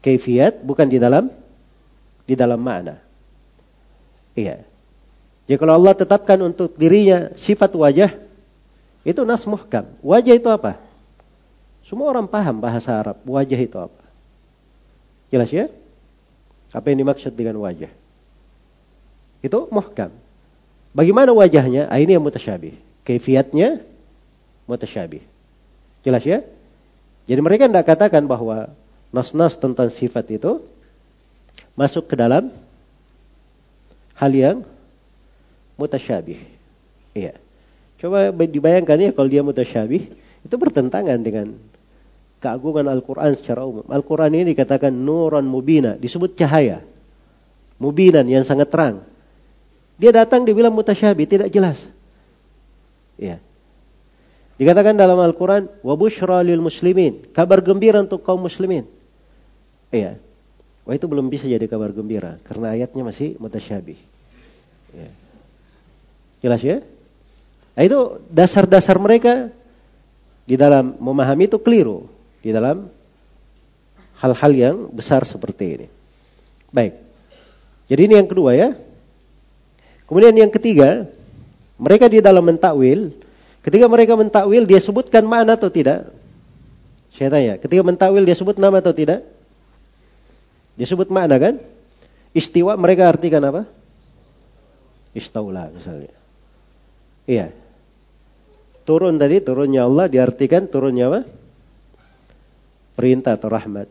Kaifiat, 0.00 0.64
bukan 0.64 0.88
di 0.88 0.96
dalam 0.96 1.28
di 2.24 2.32
dalam 2.32 2.60
makna. 2.64 2.96
Iya. 4.32 4.64
Jadi 5.44 5.58
kalau 5.60 5.76
Allah 5.76 5.92
tetapkan 5.92 6.40
untuk 6.40 6.80
dirinya 6.80 7.28
sifat 7.36 7.76
wajah, 7.76 8.31
itu 9.02 9.20
nas 9.26 9.42
muhkam. 9.46 9.86
Wajah 10.02 10.34
itu 10.38 10.48
apa? 10.50 10.78
Semua 11.82 12.14
orang 12.14 12.30
paham 12.30 12.62
bahasa 12.62 12.94
Arab. 12.94 13.18
Wajah 13.26 13.58
itu 13.58 13.76
apa? 13.78 14.02
Jelas 15.34 15.50
ya? 15.50 15.66
Apa 16.70 16.94
yang 16.94 17.02
dimaksud 17.02 17.34
dengan 17.34 17.58
wajah? 17.58 17.90
Itu 19.42 19.66
muhkam. 19.74 20.14
Bagaimana 20.94 21.34
wajahnya? 21.34 21.90
Ah, 21.90 21.98
ini 21.98 22.14
yang 22.14 22.22
mutasyabih. 22.22 22.78
Kaifiatnya 23.02 23.82
mutasyabih. 24.70 25.24
Jelas 26.06 26.22
ya? 26.22 26.46
Jadi 27.26 27.40
mereka 27.42 27.66
tidak 27.66 27.86
katakan 27.86 28.30
bahwa 28.30 28.70
nas-nas 29.10 29.58
tentang 29.58 29.90
sifat 29.90 30.30
itu 30.30 30.62
masuk 31.74 32.06
ke 32.06 32.14
dalam 32.14 32.54
hal 34.14 34.32
yang 34.32 34.56
mutasyabih. 35.80 36.38
Iya. 37.16 37.34
Coba 38.02 38.34
dibayangkan 38.34 38.98
ya 38.98 39.10
kalau 39.14 39.30
dia 39.30 39.46
mutasyabih, 39.46 40.02
itu 40.42 40.54
bertentangan 40.58 41.22
dengan 41.22 41.54
keagungan 42.42 42.90
Al-Quran 42.90 43.38
secara 43.38 43.62
umum. 43.62 43.86
Al-Quran 43.86 44.34
ini 44.34 44.58
dikatakan 44.58 44.90
nuran 44.90 45.46
mubina, 45.46 45.94
disebut 45.94 46.34
cahaya. 46.34 46.82
Mubinan 47.78 48.26
yang 48.26 48.42
sangat 48.42 48.74
terang. 48.74 49.06
Dia 50.02 50.10
datang 50.10 50.42
dibilang 50.42 50.74
mutasyabih, 50.74 51.30
tidak 51.30 51.48
jelas. 51.54 51.94
Ya. 53.14 53.38
Dikatakan 54.58 54.98
dalam 54.98 55.22
Al-Quran, 55.22 55.70
wabushra 55.86 56.42
lil 56.42 56.58
muslimin, 56.58 57.22
kabar 57.30 57.62
gembira 57.62 58.02
untuk 58.02 58.26
kaum 58.26 58.42
muslimin. 58.42 58.82
Iya. 59.94 60.18
Wah 60.82 60.98
itu 60.98 61.06
belum 61.06 61.30
bisa 61.30 61.46
jadi 61.46 61.70
kabar 61.70 61.94
gembira, 61.94 62.42
karena 62.50 62.74
ayatnya 62.74 63.06
masih 63.06 63.38
mutasyabih. 63.38 63.94
Ya. 64.90 65.08
Jelas 66.42 66.62
ya? 66.66 66.82
Nah, 67.72 67.82
itu 67.82 68.20
dasar-dasar 68.28 69.00
mereka 69.00 69.48
di 70.44 70.60
dalam 70.60 70.98
memahami 71.00 71.48
itu 71.48 71.56
keliru 71.56 72.04
di 72.44 72.52
dalam 72.52 72.90
hal-hal 74.20 74.52
yang 74.52 74.76
besar 74.92 75.24
seperti 75.24 75.64
ini. 75.80 75.86
Baik. 76.68 76.94
Jadi 77.88 78.00
ini 78.06 78.14
yang 78.18 78.28
kedua 78.28 78.52
ya. 78.54 78.76
Kemudian 80.06 80.36
yang 80.36 80.52
ketiga, 80.52 81.08
mereka 81.80 82.06
di 82.12 82.20
dalam 82.20 82.44
mentakwil, 82.44 83.16
ketika 83.64 83.86
mereka 83.88 84.12
mentakwil 84.14 84.68
dia 84.68 84.78
sebutkan 84.82 85.24
mana 85.24 85.56
atau 85.56 85.72
tidak? 85.72 86.12
Saya 87.16 87.28
tanya, 87.32 87.54
ketika 87.56 87.80
mentakwil 87.80 88.24
dia 88.24 88.36
sebut 88.36 88.56
nama 88.60 88.80
atau 88.80 88.92
tidak? 88.92 89.24
Dia 90.76 90.86
sebut 90.88 91.08
makna 91.12 91.36
kan? 91.40 91.54
Istiwa 92.32 92.76
mereka 92.80 93.08
artikan 93.08 93.44
apa? 93.44 93.68
Istaula 95.12 95.68
misalnya. 95.68 96.12
Iya. 97.28 97.61
Turun 98.82 99.14
tadi, 99.18 99.38
turunnya 99.38 99.86
Allah 99.86 100.10
diartikan 100.10 100.66
turunnya 100.66 101.06
apa? 101.06 101.20
Perintah 102.98 103.38
atau 103.38 103.48
rahmat. 103.48 103.86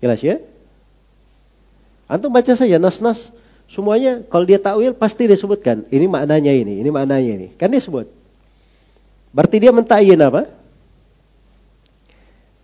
Jelas 0.00 0.20
ya? 0.24 0.40
Antum 2.08 2.32
baca 2.32 2.56
saja 2.56 2.80
nas-nas 2.80 3.34
semuanya 3.68 4.24
kalau 4.32 4.48
dia 4.48 4.56
takwil 4.56 4.96
pasti 4.96 5.28
disebutkan 5.28 5.84
ini 5.92 6.08
maknanya 6.08 6.52
ini, 6.56 6.80
ini 6.80 6.88
maknanya 6.88 7.30
ini. 7.36 7.48
Kan 7.60 7.68
dia 7.68 7.84
sebut. 7.84 8.08
Berarti 9.36 9.56
dia 9.60 9.70
mentayin 9.76 10.16
apa? 10.24 10.48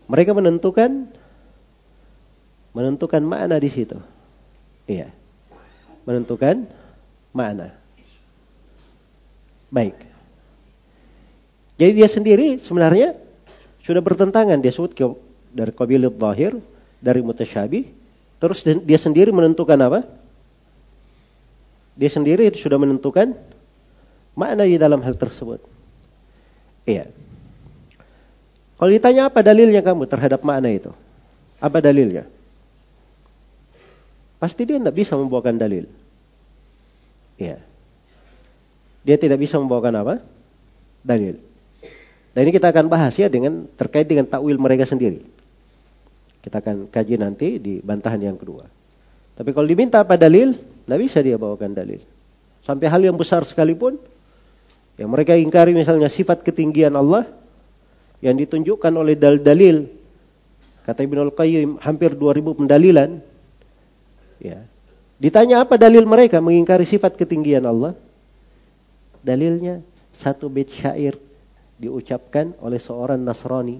Mereka 0.08 0.32
menentukan 0.32 1.12
menentukan 2.72 3.22
makna 3.22 3.60
di 3.60 3.68
situ. 3.68 4.00
Iya. 4.88 5.12
Menentukan 6.08 6.64
makna. 7.36 7.76
Baik. 9.68 10.13
Jadi 11.84 12.00
dia 12.00 12.08
sendiri 12.08 12.56
sebenarnya 12.56 13.12
sudah 13.84 14.00
bertentangan 14.00 14.56
dia 14.56 14.72
sebut 14.72 14.96
dari 15.52 15.68
qabilat 15.68 16.16
zahir, 16.16 16.56
dari 16.96 17.20
mutasyabih, 17.20 17.92
terus 18.40 18.64
dia 18.64 18.96
sendiri 18.96 19.28
menentukan 19.36 19.76
apa? 19.84 20.08
Dia 21.92 22.08
sendiri 22.08 22.48
sudah 22.56 22.80
menentukan 22.80 23.36
makna 24.32 24.64
di 24.64 24.80
dalam 24.80 25.04
hal 25.04 25.12
tersebut. 25.12 25.60
Iya. 26.88 27.12
Kalau 28.80 28.88
ditanya 28.88 29.28
apa 29.28 29.44
dalilnya 29.44 29.84
kamu 29.84 30.08
terhadap 30.08 30.40
makna 30.40 30.72
itu? 30.72 30.88
Apa 31.60 31.84
dalilnya? 31.84 32.24
Pasti 34.40 34.64
dia 34.64 34.80
tidak 34.80 34.96
bisa 34.96 35.20
membawakan 35.20 35.60
dalil. 35.60 35.84
Iya. 37.36 37.60
Dia 39.04 39.16
tidak 39.20 39.36
bisa 39.36 39.60
membawakan 39.60 40.00
apa? 40.00 40.14
Dalil. 41.04 41.52
Dan 42.34 42.50
ini 42.50 42.52
kita 42.52 42.74
akan 42.74 42.90
bahas 42.90 43.14
ya 43.14 43.30
dengan 43.30 43.70
terkait 43.78 44.10
dengan 44.10 44.26
takwil 44.26 44.58
mereka 44.58 44.82
sendiri. 44.82 45.22
Kita 46.42 46.58
akan 46.58 46.90
kaji 46.90 47.14
nanti 47.16 47.62
di 47.62 47.78
bantahan 47.78 48.18
yang 48.18 48.34
kedua. 48.34 48.66
Tapi 49.38 49.54
kalau 49.54 49.70
diminta 49.70 50.02
apa 50.02 50.18
dalil, 50.18 50.50
tidak 50.52 50.98
bisa 50.98 51.22
dia 51.22 51.38
bawakan 51.38 51.72
dalil. 51.72 52.02
Sampai 52.66 52.90
hal 52.90 53.06
yang 53.06 53.14
besar 53.14 53.46
sekalipun, 53.46 54.02
yang 54.98 55.14
mereka 55.14 55.38
ingkari 55.38 55.78
misalnya 55.78 56.10
sifat 56.10 56.42
ketinggian 56.42 56.92
Allah, 56.98 57.26
yang 58.18 58.34
ditunjukkan 58.34 58.92
oleh 58.94 59.14
dalil-dalil, 59.14 59.86
kata 60.82 61.06
Ibn 61.06 61.30
Al-Qayyim 61.30 61.70
hampir 61.86 62.18
2000 62.18 62.58
pendalilan, 62.58 63.10
ya. 64.42 64.58
Ditanya 65.22 65.62
apa 65.62 65.78
dalil 65.78 66.02
mereka 66.02 66.42
mengingkari 66.42 66.82
sifat 66.82 67.14
ketinggian 67.14 67.62
Allah? 67.62 67.94
Dalilnya 69.22 69.80
satu 70.10 70.50
bait 70.50 70.68
syair 70.68 71.16
diucapkan 71.84 72.56
oleh 72.64 72.80
seorang 72.80 73.20
Nasrani. 73.20 73.78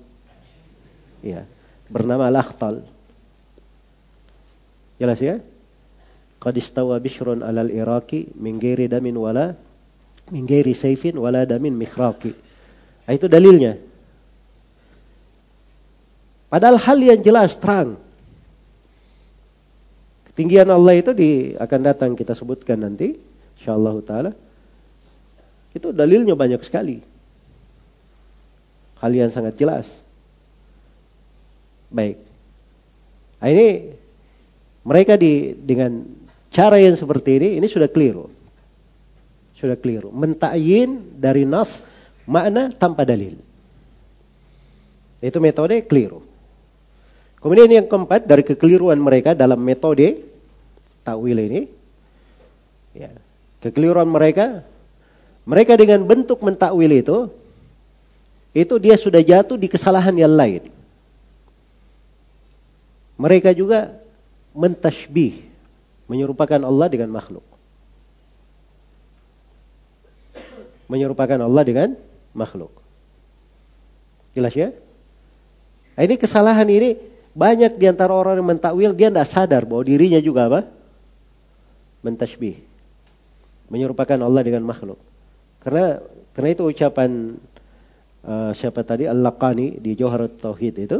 Ya, 1.24 1.48
bernama 1.88 2.28
Al-Akhtal. 2.28 2.84
Jelas 5.00 5.18
ya? 5.24 5.40
Qad 6.38 6.54
istawa 6.60 7.00
bishrun 7.00 7.40
alal 7.40 7.72
iraqi 7.72 8.28
min 8.36 8.60
ghairi 8.60 8.84
damin 8.84 9.16
wala 9.16 9.56
min 10.28 10.44
ghairi 10.44 10.76
sayfin 10.76 11.16
wala 11.16 11.48
damin 11.48 11.72
mikhraqi. 11.72 12.36
Nah, 13.08 13.12
itu 13.16 13.24
dalilnya. 13.24 13.80
Padahal 16.52 16.76
hal 16.76 16.98
yang 17.00 17.20
jelas 17.24 17.56
terang. 17.56 17.96
Ketinggian 20.30 20.68
Allah 20.68 20.94
itu 21.00 21.10
di, 21.16 21.56
akan 21.56 21.80
datang 21.80 22.12
kita 22.14 22.36
sebutkan 22.36 22.78
nanti 22.78 23.16
insyaallah 23.58 23.94
taala 24.06 24.30
itu 25.74 25.90
dalilnya 25.90 26.38
banyak 26.38 26.62
sekali. 26.62 27.02
Hal 29.04 29.12
yang 29.12 29.28
sangat 29.28 29.60
jelas. 29.60 30.00
Baik. 31.92 32.16
Nah, 33.36 33.48
ini 33.52 33.92
mereka 34.80 35.20
di 35.20 35.52
dengan 35.52 36.08
cara 36.48 36.80
yang 36.80 36.96
seperti 36.96 37.36
ini 37.36 37.48
ini 37.60 37.68
sudah 37.68 37.92
keliru. 37.92 38.32
Sudah 39.60 39.76
keliru. 39.76 40.08
Mentayin 40.08 41.20
dari 41.20 41.44
nas 41.44 41.84
makna 42.24 42.72
tanpa 42.72 43.04
dalil. 43.04 43.36
Itu 45.20 45.36
metode 45.36 45.84
keliru. 45.84 46.24
Kemudian 47.44 47.68
yang 47.68 47.84
keempat 47.84 48.24
dari 48.24 48.40
kekeliruan 48.40 48.96
mereka 48.96 49.36
dalam 49.36 49.60
metode 49.60 50.24
takwil 51.04 51.36
ini 51.44 51.68
ya, 52.96 53.12
kekeliruan 53.60 54.08
mereka 54.08 54.64
mereka 55.44 55.76
dengan 55.76 56.08
bentuk 56.08 56.40
mentakwil 56.40 56.88
itu, 56.88 57.28
itu 58.54 58.74
dia 58.78 58.94
sudah 58.94 59.20
jatuh 59.20 59.58
di 59.58 59.66
kesalahan 59.66 60.14
yang 60.14 60.32
lain. 60.32 60.70
Mereka 63.18 63.50
juga 63.54 63.98
mentashbih, 64.54 65.42
menyerupakan 66.06 66.62
Allah 66.62 66.86
dengan 66.86 67.10
makhluk. 67.10 67.42
Menyerupakan 70.86 71.38
Allah 71.42 71.62
dengan 71.66 71.88
makhluk. 72.30 72.70
Jelas 74.34 74.54
ya? 74.54 74.70
Nah, 75.94 76.02
ini 76.02 76.14
kesalahan 76.18 76.66
ini 76.66 76.98
Banyak 77.34 77.82
di 77.82 77.90
antara 77.90 78.14
orang 78.14 78.38
yang 78.38 78.46
mentakwil 78.46 78.94
dia 78.94 79.10
tidak 79.10 79.26
sadar 79.26 79.62
bahwa 79.66 79.82
dirinya 79.82 80.22
juga 80.22 80.46
apa? 80.46 80.60
Mentasbih. 82.06 82.62
Menyerupakan 83.66 84.22
Allah 84.22 84.42
dengan 84.46 84.62
makhluk. 84.62 85.02
Karena 85.58 85.98
karena 86.30 86.48
itu 86.54 86.62
ucapan 86.62 87.34
uh, 88.24 88.50
siapa 88.56 88.82
tadi 88.82 89.04
Al-Laqani 89.06 89.78
di 89.78 89.94
Jawharat 89.94 90.40
Tauhid 90.40 90.74
itu 90.80 90.98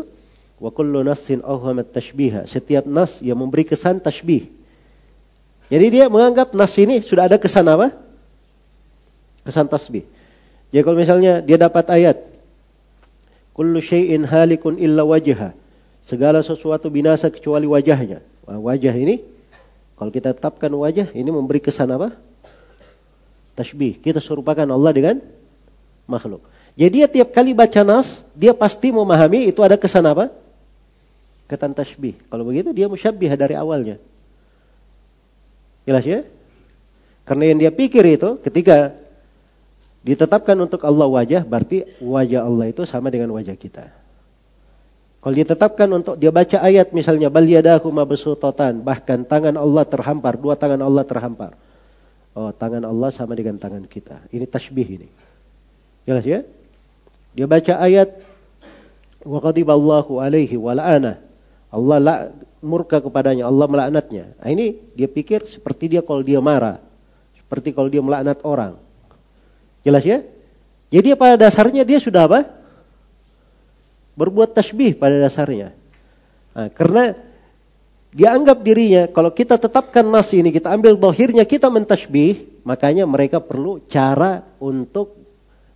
wa 0.61 0.71
kullu 0.71 1.03
nassin 1.03 1.41
awhamat 1.43 1.91
tashbiha. 1.91 2.47
Setiap 2.47 2.87
nas 2.87 3.19
yang 3.25 3.41
memberi 3.41 3.67
kesan 3.67 3.99
tashbih. 3.99 4.49
Jadi 5.73 5.87
dia 5.91 6.07
menganggap 6.13 6.53
nas 6.53 6.77
ini 6.77 7.01
sudah 7.01 7.27
ada 7.27 7.41
kesan 7.41 7.67
apa? 7.67 7.97
Kesan 9.45 9.69
tasbih. 9.69 10.05
Jadi 10.73 10.83
kalau 10.85 10.97
misalnya 10.97 11.45
dia 11.45 11.61
dapat 11.61 11.89
ayat 11.93 12.21
kullu 13.53 13.79
syai'in 13.81 14.25
halikun 14.25 14.81
illa 14.81 15.05
wajha 15.05 15.53
Segala 16.05 16.45
sesuatu 16.45 16.93
binasa 16.93 17.33
kecuali 17.33 17.65
wajahnya. 17.65 18.21
Wajah 18.45 18.93
ini, 18.93 19.25
kalau 19.97 20.13
kita 20.13 20.37
tetapkan 20.37 20.69
wajah, 20.69 21.09
ini 21.17 21.33
memberi 21.33 21.65
kesan 21.65 21.89
apa? 21.97 22.13
Tashbih. 23.57 24.05
Kita 24.05 24.21
serupakan 24.21 24.69
Allah 24.69 24.93
dengan 24.93 25.17
makhluk. 26.05 26.45
Jadi 26.75 26.95
dia 27.03 27.07
tiap 27.07 27.31
kali 27.31 27.55
baca 27.55 27.87
nas, 27.87 28.27
dia 28.35 28.51
pasti 28.51 28.91
memahami 28.91 29.47
itu 29.47 29.63
ada 29.63 29.79
kesan 29.79 30.03
apa? 30.11 30.35
Ketan 31.47 31.71
tashbih. 31.71 32.19
Kalau 32.27 32.43
begitu 32.43 32.75
dia 32.75 32.91
musyabbih 32.91 33.31
dari 33.39 33.55
awalnya. 33.55 34.03
Jelas 35.87 36.03
ya? 36.03 36.27
Karena 37.23 37.55
yang 37.55 37.59
dia 37.63 37.71
pikir 37.71 38.03
itu 38.05 38.43
ketika 38.43 38.91
ditetapkan 40.03 40.59
untuk 40.59 40.83
Allah 40.83 41.07
wajah, 41.07 41.47
berarti 41.47 41.87
wajah 42.03 42.43
Allah 42.43 42.75
itu 42.75 42.83
sama 42.85 43.09
dengan 43.09 43.31
wajah 43.33 43.55
kita. 43.55 43.89
Kalau 45.25 45.33
ditetapkan 45.33 45.89
untuk 45.89 46.21
dia 46.21 46.29
baca 46.29 46.61
ayat 46.61 46.93
misalnya 46.93 47.33
bal 47.33 47.47
yadahu 47.49 47.89
mabsutatan, 47.89 48.85
bahkan 48.85 49.25
tangan 49.25 49.57
Allah 49.57 49.89
terhampar, 49.89 50.37
dua 50.37 50.59
tangan 50.59 50.85
Allah 50.85 51.07
terhampar. 51.07 51.57
Oh, 52.35 52.51
tangan 52.51 52.83
Allah 52.85 53.09
sama 53.15 53.33
dengan 53.39 53.57
tangan 53.57 53.87
kita. 53.87 54.27
Ini 54.35 54.45
tasbih 54.45 54.85
ini. 54.85 55.09
Jelas 56.05 56.27
ya? 56.27 56.45
Dia 57.35 57.47
baca 57.51 57.79
ayat 57.83 58.15
wa 59.27 59.39
ghadiballahu 59.43 60.23
alaihi 60.23 60.55
wa 60.55 60.73
la'ana. 60.75 61.19
Allah 61.75 61.99
la, 61.99 62.15
murka 62.63 63.03
kepadanya, 63.03 63.51
Allah 63.51 63.67
melaknatnya. 63.67 64.39
Nah, 64.39 64.49
ini 64.49 64.79
dia 64.95 65.11
pikir 65.11 65.43
seperti 65.45 65.91
dia 65.91 66.01
kalau 66.07 66.23
dia 66.23 66.39
marah, 66.39 66.79
seperti 67.37 67.75
kalau 67.75 67.91
dia 67.91 68.01
melaknat 68.01 68.39
orang. 68.47 68.79
Jelas 69.83 70.07
ya? 70.07 70.23
Jadi 70.95 71.19
pada 71.19 71.35
dasarnya 71.35 71.83
dia 71.83 71.99
sudah 71.99 72.31
apa? 72.31 72.41
berbuat 74.15 74.55
tasbih 74.55 74.95
pada 74.95 75.19
dasarnya. 75.19 75.75
Nah, 76.55 76.71
karena 76.71 77.19
dia 78.15 78.31
anggap 78.31 78.63
dirinya, 78.63 79.11
kalau 79.11 79.35
kita 79.35 79.59
tetapkan 79.59 80.07
nas 80.07 80.31
ini, 80.31 80.55
kita 80.55 80.71
ambil 80.71 80.95
dohirnya, 80.95 81.43
kita 81.43 81.67
mentasbih, 81.67 82.63
makanya 82.63 83.11
mereka 83.11 83.43
perlu 83.43 83.83
cara 83.91 84.47
untuk 84.63 85.19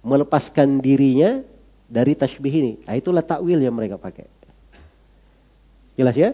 melepaskan 0.09 0.81
dirinya 0.81 1.45
dari 1.85 2.17
tasbih 2.17 2.53
ini. 2.53 2.73
Nah, 2.89 2.97
itulah 2.97 3.21
takwil 3.21 3.61
yang 3.61 3.77
mereka 3.77 4.01
pakai. 4.01 4.25
Jelas 6.01 6.17
ya? 6.17 6.33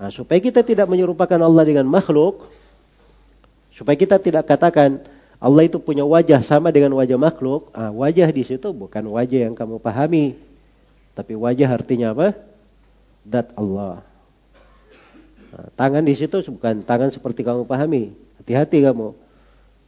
Nah, 0.00 0.08
supaya 0.08 0.40
kita 0.40 0.64
tidak 0.64 0.88
menyerupakan 0.88 1.36
Allah 1.36 1.64
dengan 1.68 1.84
makhluk, 1.84 2.48
supaya 3.68 3.94
kita 3.94 4.16
tidak 4.16 4.48
katakan 4.48 5.04
Allah 5.42 5.66
itu 5.66 5.76
punya 5.82 6.06
wajah 6.06 6.40
sama 6.40 6.72
dengan 6.72 6.94
wajah 6.96 7.18
makhluk, 7.18 7.68
nah, 7.74 7.90
wajah 7.90 8.30
di 8.30 8.46
situ 8.46 8.70
bukan 8.70 9.04
wajah 9.10 9.50
yang 9.50 9.54
kamu 9.58 9.82
pahami, 9.82 10.38
tapi 11.12 11.36
wajah 11.36 11.68
artinya 11.68 12.16
apa? 12.16 12.32
Dat 13.26 13.52
Allah. 13.58 14.00
Nah, 15.52 15.68
tangan 15.76 16.02
di 16.06 16.14
situ 16.16 16.40
bukan 16.48 16.80
tangan 16.80 17.12
seperti 17.12 17.44
kamu 17.44 17.68
pahami. 17.68 18.16
Hati-hati 18.40 18.82
kamu. 18.82 19.12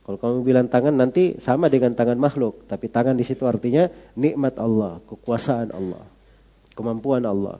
Kalau 0.04 0.20
kamu 0.20 0.44
bilang 0.44 0.68
tangan 0.68 0.92
nanti 0.92 1.40
sama 1.40 1.72
dengan 1.72 1.96
tangan 1.96 2.20
makhluk, 2.20 2.68
tapi 2.68 2.92
tangan 2.92 3.16
di 3.16 3.24
situ 3.24 3.48
artinya 3.48 3.88
nikmat 4.12 4.60
Allah, 4.60 5.00
kekuasaan 5.08 5.72
Allah, 5.72 6.04
kemampuan 6.76 7.24
Allah. 7.24 7.56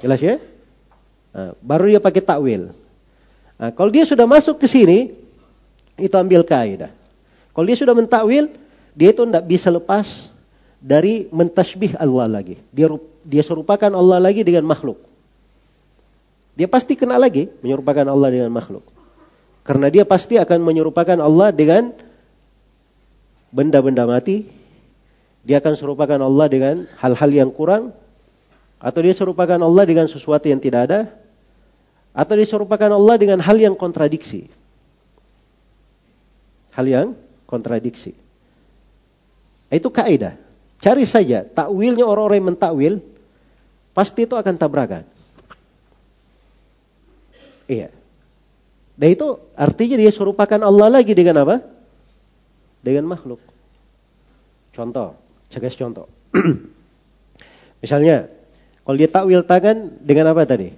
Jelas 0.00 0.20
ya? 0.24 0.40
Nah, 1.36 1.52
baru 1.60 1.92
dia 1.92 2.00
pakai 2.00 2.24
takwil. 2.24 2.72
Nah, 3.60 3.70
kalau 3.76 3.92
dia 3.92 4.08
sudah 4.08 4.24
masuk 4.24 4.56
ke 4.56 4.64
sini, 4.64 5.12
itu 6.00 6.14
ambil 6.16 6.40
kaidah. 6.40 6.88
Kalau 7.52 7.66
dia 7.68 7.76
sudah 7.76 7.92
mentakwil, 7.92 8.48
dia 8.96 9.12
itu 9.12 9.22
tidak 9.28 9.44
bisa 9.44 9.68
lepas 9.68 10.32
dari 10.80 11.28
mentasbih 11.28 12.00
Allah 12.00 12.32
lagi. 12.32 12.56
Dia 12.72 12.88
dia 13.24 13.42
serupakan 13.44 13.92
Allah 13.92 14.24
lagi 14.24 14.40
dengan 14.40 14.64
makhluk. 14.64 14.96
Dia 16.54 16.70
pasti 16.70 16.94
kena 16.94 17.18
lagi 17.18 17.50
menyerupakan 17.60 18.06
Allah 18.06 18.28
dengan 18.30 18.48
makhluk. 18.48 18.93
Karena 19.64 19.88
dia 19.88 20.04
pasti 20.04 20.36
akan 20.36 20.60
menyerupakan 20.60 21.16
Allah 21.24 21.48
dengan 21.48 21.96
benda-benda 23.48 24.04
mati. 24.04 24.44
Dia 25.40 25.60
akan 25.64 25.74
serupakan 25.76 26.20
Allah 26.20 26.46
dengan 26.52 26.84
hal-hal 27.00 27.30
yang 27.32 27.48
kurang. 27.48 27.96
Atau 28.76 29.00
dia 29.00 29.16
serupakan 29.16 29.56
Allah 29.56 29.84
dengan 29.88 30.04
sesuatu 30.04 30.44
yang 30.44 30.60
tidak 30.60 30.92
ada. 30.92 31.00
Atau 32.12 32.36
dia 32.36 32.44
serupakan 32.44 32.92
Allah 32.92 33.16
dengan 33.16 33.40
hal 33.40 33.56
yang 33.56 33.72
kontradiksi. 33.72 34.52
Hal 36.76 36.84
yang 36.84 37.16
kontradiksi. 37.48 38.12
Itu 39.72 39.88
kaidah. 39.88 40.36
Cari 40.84 41.08
saja 41.08 41.48
takwilnya 41.48 42.04
orang-orang 42.04 42.36
yang 42.44 42.48
mentakwil, 42.52 42.94
pasti 43.96 44.28
itu 44.28 44.36
akan 44.36 44.54
tabrakan. 44.60 45.08
Iya. 47.64 48.03
Dan 48.94 49.08
itu 49.10 49.42
artinya 49.58 49.98
dia 49.98 50.12
serupakan 50.14 50.60
Allah 50.62 50.88
lagi 50.88 51.12
dengan 51.18 51.42
apa? 51.42 51.66
Dengan 52.84 53.10
makhluk. 53.10 53.42
Contoh, 54.70 55.18
cegas 55.50 55.74
contoh. 55.74 56.06
Misalnya, 57.82 58.30
kalau 58.86 58.96
dia 58.98 59.10
takwil 59.10 59.42
tangan 59.42 59.98
dengan 60.02 60.30
apa 60.30 60.46
tadi? 60.46 60.70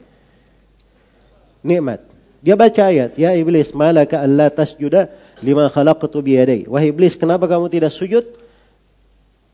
Nikmat. 1.66 2.00
Dia 2.44 2.54
baca 2.54 2.82
ayat, 2.92 3.18
ya 3.18 3.34
iblis, 3.34 3.74
malaka 3.74 4.22
alla 4.22 4.52
tasjuda 4.52 5.10
lima 5.42 5.66
khalaqtu 5.66 6.22
biyadai. 6.22 6.70
Wahai 6.70 6.94
iblis, 6.94 7.18
kenapa 7.18 7.50
kamu 7.50 7.66
tidak 7.72 7.90
sujud 7.90 8.22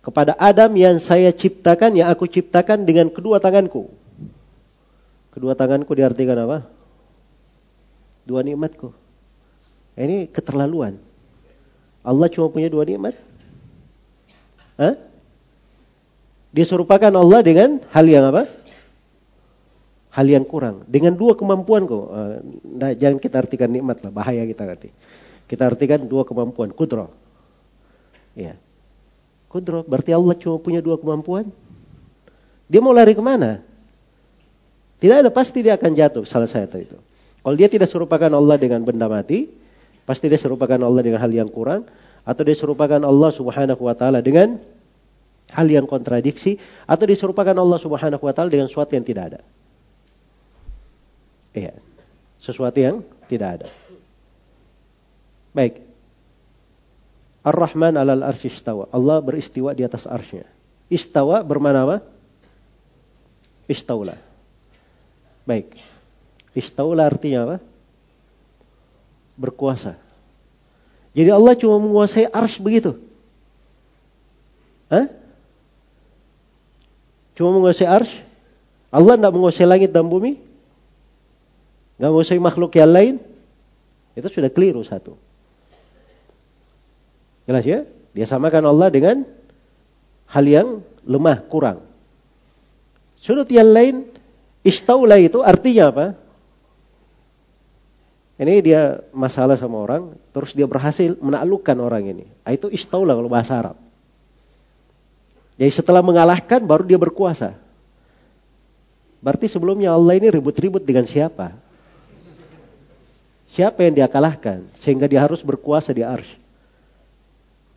kepada 0.05 0.37
Adam 0.37 0.75
yang 0.77 0.99
saya 0.99 1.33
ciptakan, 1.33 1.97
yang 1.97 2.11
aku 2.13 2.29
ciptakan 2.29 2.85
dengan 2.85 3.09
kedua 3.09 3.41
tanganku. 3.41 3.89
Kedua 5.33 5.57
tanganku 5.57 5.95
diartikan 5.97 6.37
apa? 6.37 6.69
Dua 8.23 8.41
nikmatku. 8.47 8.95
Ini 9.99 10.31
keterlaluan. 10.31 10.97
Allah 12.03 12.27
cuma 12.33 12.51
punya 12.51 12.67
dua 12.67 12.83
nikmat? 12.83 13.15
Hah? 14.79 14.99
Dia 16.53 16.65
serupakan 16.69 17.13
Allah 17.13 17.41
dengan 17.41 17.81
hal 17.93 18.07
yang 18.09 18.29
apa? 18.29 18.45
Hal 20.13 20.27
yang 20.29 20.45
kurang. 20.45 20.85
Dengan 20.85 21.17
dua 21.17 21.33
kemampuan 21.33 21.89
kok. 21.89 22.07
Nah, 22.65 22.93
jangan 22.93 23.17
kita 23.17 23.41
artikan 23.41 23.73
nikmat 23.73 24.05
lah, 24.05 24.13
bahaya 24.13 24.45
kita 24.45 24.69
nanti. 24.69 24.93
Kita 25.49 25.69
artikan 25.69 26.05
dua 26.05 26.29
kemampuan, 26.29 26.73
kudro. 26.73 27.09
Ya. 28.37 28.57
Kudro, 29.49 29.85
berarti 29.85 30.13
Allah 30.13 30.37
cuma 30.37 30.57
punya 30.61 30.81
dua 30.81 31.01
kemampuan. 31.01 31.49
Dia 32.69 32.81
mau 32.81 32.93
lari 32.93 33.13
ke 33.13 33.21
mana? 33.21 33.61
Tidak 35.01 35.17
ada, 35.25 35.31
pasti 35.33 35.61
dia 35.61 35.77
akan 35.77 35.93
jatuh 35.93 36.25
salah 36.25 36.49
satu 36.49 36.81
itu. 36.81 36.97
Kalau 37.43 37.57
dia 37.59 37.67
tidak 37.67 37.91
serupakan 37.91 38.31
Allah 38.31 38.57
dengan 38.57 38.87
benda 38.87 39.11
mati, 39.11 39.51
pasti 40.07 40.31
dia 40.31 40.39
serupakan 40.39 40.79
Allah 40.79 41.03
dengan 41.03 41.19
hal 41.19 41.31
yang 41.35 41.51
kurang, 41.51 41.91
atau 42.23 42.43
dia 42.47 42.55
serupakan 42.55 43.03
Allah 43.03 43.31
subhanahu 43.35 43.83
wa 43.83 43.95
ta'ala 43.99 44.23
dengan 44.23 44.63
hal 45.51 45.67
yang 45.67 45.91
kontradiksi, 45.91 46.63
atau 46.87 47.05
dia 47.05 47.19
serupakan 47.19 47.55
Allah 47.55 47.79
subhanahu 47.83 48.23
wa 48.23 48.33
ta'ala 48.33 48.49
dengan 48.49 48.71
sesuatu 48.71 48.95
yang 48.95 49.03
tidak 49.03 49.25
ada. 49.35 49.41
Iya, 51.53 51.75
sesuatu 52.39 52.79
yang 52.79 53.03
tidak 53.27 53.61
ada. 53.61 53.69
Baik, 55.53 55.85
Ar-Rahman 57.43 57.99
alal 57.99 58.23
arsy 58.23 58.47
istawa. 58.47 58.87
Allah 58.95 59.19
beristiwa 59.19 59.75
di 59.75 59.83
atas 59.83 60.07
arsy 60.07 60.47
Istawa 60.93 61.43
bermana 61.43 61.89
apa? 61.89 61.97
Istaula. 63.67 64.15
Baik. 65.49 65.75
Istaula 66.53 67.09
artinya 67.09 67.49
apa? 67.49 67.57
Berkuasa. 69.41 69.97
Jadi 71.13 71.29
Allah 71.33 71.57
cuma 71.57 71.81
menguasai 71.81 72.29
arsy 72.29 72.61
begitu. 72.61 72.97
Hah? 74.93 75.09
Cuma 77.37 77.57
menguasai 77.57 77.89
arsy? 77.89 78.25
Allah 78.93 79.17
tidak 79.17 79.33
menguasai 79.33 79.65
langit 79.65 79.89
dan 79.93 80.05
bumi? 80.09 80.37
Nggak 81.97 82.11
menguasai 82.13 82.41
makhluk 82.41 82.73
yang 82.77 82.93
lain? 82.93 83.15
Itu 84.13 84.29
sudah 84.29 84.53
keliru 84.53 84.85
satu. 84.85 85.17
Jelas 87.49 87.65
ya? 87.65 87.89
Dia 88.13 88.29
samakan 88.29 88.69
Allah 88.69 88.93
dengan 88.93 89.25
hal 90.29 90.45
yang 90.45 90.69
lemah, 91.09 91.41
kurang. 91.49 91.81
Sudut 93.21 93.49
yang 93.49 93.73
lain, 93.73 94.05
istaula 94.61 95.17
itu 95.17 95.41
artinya 95.41 95.89
apa? 95.89 96.07
Ini 98.43 98.59
dia 98.59 98.99
masalah 99.15 99.55
sama 99.55 99.79
orang, 99.79 100.19
terus 100.35 100.51
dia 100.51 100.67
berhasil 100.67 101.15
menaklukkan 101.23 101.79
orang 101.79 102.11
ini. 102.11 102.27
Ah, 102.43 102.51
itu 102.51 102.67
istaula 102.75 103.15
kalau 103.15 103.31
bahasa 103.31 103.55
Arab. 103.55 103.79
Jadi 105.55 105.71
setelah 105.71 106.03
mengalahkan 106.03 106.59
baru 106.67 106.83
dia 106.83 106.99
berkuasa. 106.99 107.55
Berarti 109.23 109.47
sebelumnya 109.47 109.95
Allah 109.95 110.19
ini 110.19 110.27
ribut-ribut 110.27 110.83
dengan 110.83 111.07
siapa? 111.07 111.55
Siapa 113.55 113.87
yang 113.87 113.95
dia 113.95 114.11
kalahkan 114.11 114.67
sehingga 114.75 115.07
dia 115.07 115.23
harus 115.23 115.47
berkuasa 115.47 115.95
di 115.95 116.03
arsy? 116.03 116.35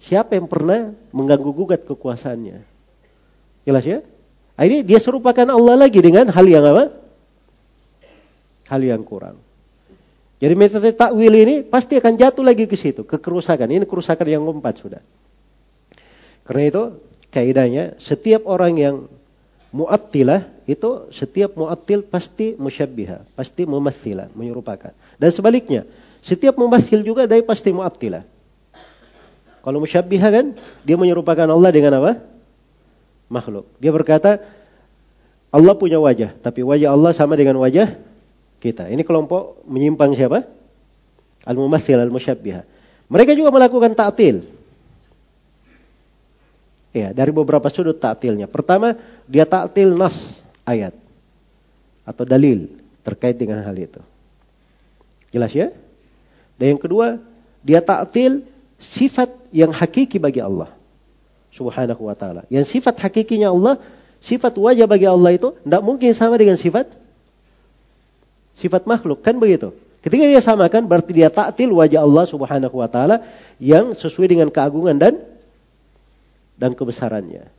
Siapa 0.02 0.34
yang 0.34 0.50
pernah 0.50 0.98
mengganggu 1.14 1.52
gugat 1.54 1.86
kekuasaannya? 1.86 2.66
Jelas 3.70 3.86
ya? 3.86 4.02
Nah, 4.58 4.64
ini 4.66 4.82
dia 4.82 4.98
serupakan 4.98 5.46
Allah 5.46 5.86
lagi 5.86 6.02
dengan 6.02 6.26
hal 6.34 6.46
yang 6.50 6.66
apa? 6.66 6.90
Hal 8.66 8.82
yang 8.82 9.06
kurang. 9.06 9.38
Jadi 10.46 10.54
metode 10.54 10.94
takwil 10.94 11.34
ini 11.34 11.66
pasti 11.66 11.98
akan 11.98 12.22
jatuh 12.22 12.46
lagi 12.46 12.70
ke 12.70 12.78
situ, 12.78 13.02
ke 13.02 13.18
kerusakan. 13.18 13.66
Ini 13.66 13.90
kerusakan 13.90 14.30
yang 14.30 14.46
keempat 14.46 14.78
sudah. 14.78 15.02
Karena 16.46 16.70
itu 16.70 16.84
kaidahnya 17.34 17.98
setiap 17.98 18.46
orang 18.46 18.78
yang 18.78 18.96
mu'attilah 19.74 20.46
itu 20.70 21.10
setiap 21.10 21.58
mu'attil 21.58 22.06
pasti 22.06 22.54
musyabbiha, 22.62 23.34
pasti 23.34 23.66
mumassilah, 23.66 24.30
menyerupakan. 24.38 24.94
Dan 25.18 25.30
sebaliknya, 25.34 25.90
setiap 26.22 26.62
mumassil 26.62 27.02
juga 27.02 27.26
dari 27.26 27.42
pasti 27.42 27.74
mu'attilah. 27.74 28.22
Kalau 29.66 29.82
musyabbiha 29.82 30.28
kan 30.30 30.54
dia 30.86 30.94
menyerupakan 30.94 31.50
Allah 31.50 31.74
dengan 31.74 31.98
apa? 31.98 32.22
Makhluk. 33.34 33.66
Dia 33.82 33.90
berkata 33.90 34.46
Allah 35.50 35.74
punya 35.74 35.98
wajah, 35.98 36.38
tapi 36.38 36.62
wajah 36.62 36.94
Allah 36.94 37.18
sama 37.18 37.34
dengan 37.34 37.58
wajah 37.58 37.98
kita. 38.60 38.88
Ini 38.90 39.02
kelompok 39.06 39.66
menyimpang 39.68 40.16
siapa? 40.16 40.48
Al-mumassil, 41.46 42.02
al-musyabbiha. 42.02 42.66
Mereka 43.06 43.38
juga 43.38 43.54
melakukan 43.54 43.94
ta'til. 43.94 44.42
Ya, 46.96 47.12
dari 47.12 47.30
beberapa 47.30 47.68
sudut 47.70 48.00
ta'tilnya. 48.00 48.50
Pertama, 48.50 48.98
dia 49.30 49.46
ta'til 49.46 49.94
nas 49.94 50.42
ayat 50.66 50.96
atau 52.08 52.24
dalil 52.24 52.72
terkait 53.06 53.38
dengan 53.38 53.62
hal 53.62 53.76
itu. 53.78 54.02
Jelas 55.30 55.52
ya? 55.54 55.70
Dan 56.56 56.76
yang 56.78 56.82
kedua, 56.82 57.20
dia 57.62 57.84
ta'til 57.84 58.48
sifat 58.80 59.30
yang 59.52 59.70
hakiki 59.70 60.18
bagi 60.18 60.42
Allah. 60.42 60.72
Subhanahu 61.54 62.12
wa 62.12 62.16
ta'ala. 62.16 62.44
Yang 62.52 62.80
sifat 62.80 63.00
hakikinya 63.00 63.52
Allah, 63.52 63.80
sifat 64.20 64.56
wajah 64.60 64.88
bagi 64.90 65.08
Allah 65.08 65.36
itu 65.36 65.56
tidak 65.56 65.84
mungkin 65.86 66.12
sama 66.12 66.36
dengan 66.36 66.60
sifat 66.60 67.05
sifat 68.56 68.88
makhluk 68.88 69.22
kan 69.22 69.38
begitu. 69.38 69.76
Ketika 70.02 70.24
dia 70.26 70.42
samakan 70.42 70.86
berarti 70.86 71.12
dia 71.18 71.34
taktil 71.34 71.74
wajah 71.74 72.06
Allah 72.06 72.26
Subhanahu 72.30 72.76
wa 72.78 72.90
taala 72.90 73.26
yang 73.58 73.94
sesuai 73.98 74.32
dengan 74.32 74.50
keagungan 74.54 75.02
dan 75.02 75.18
dan 76.56 76.72
kebesarannya. 76.78 77.50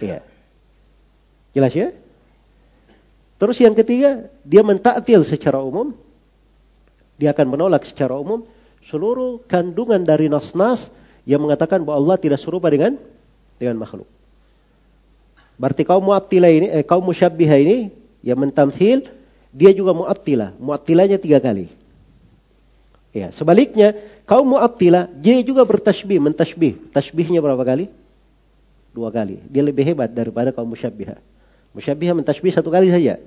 Iya. 0.00 0.24
Jelas 1.52 1.72
ya? 1.76 1.92
Terus 3.36 3.58
yang 3.58 3.74
ketiga, 3.74 4.30
dia 4.46 4.62
mentaktil 4.62 5.26
secara 5.26 5.58
umum. 5.58 5.92
Dia 7.18 7.34
akan 7.34 7.58
menolak 7.58 7.84
secara 7.84 8.14
umum 8.14 8.46
seluruh 8.82 9.42
kandungan 9.46 10.02
dari 10.02 10.26
nas-nas 10.26 10.94
yang 11.22 11.42
mengatakan 11.42 11.82
bahwa 11.82 12.02
Allah 12.02 12.16
tidak 12.18 12.38
serupa 12.38 12.70
dengan 12.70 12.98
dengan 13.58 13.78
makhluk. 13.78 14.06
Berarti 15.58 15.82
kaum 15.86 16.02
mu'attilah 16.02 16.50
ini, 16.50 16.66
eh, 16.70 16.82
kaum 16.82 17.02
musyabbiha 17.06 17.56
ini 17.62 17.76
yang 18.26 18.38
mentamsil 18.38 19.06
dia 19.52 19.70
juga 19.76 19.92
mu'attilah. 19.92 20.56
Mu'attilahnya 20.56 21.20
tiga 21.20 21.38
kali. 21.38 21.68
Ya, 23.12 23.28
sebaliknya 23.28 23.92
kaum 24.24 24.56
mu'attilah 24.56 25.12
dia 25.20 25.36
juga 25.44 25.68
bertasbih, 25.68 26.16
mentasbih. 26.18 26.80
Tasbihnya 26.90 27.44
berapa 27.44 27.60
kali? 27.60 27.92
Dua 28.96 29.12
kali. 29.12 29.44
Dia 29.52 29.60
lebih 29.60 29.84
hebat 29.84 30.08
daripada 30.08 30.50
kaum 30.50 30.72
musyabbihah. 30.72 31.20
Musyabbihah 31.76 32.16
mentasbih 32.16 32.52
satu 32.52 32.72
kali 32.72 32.88
saja. 32.88 33.20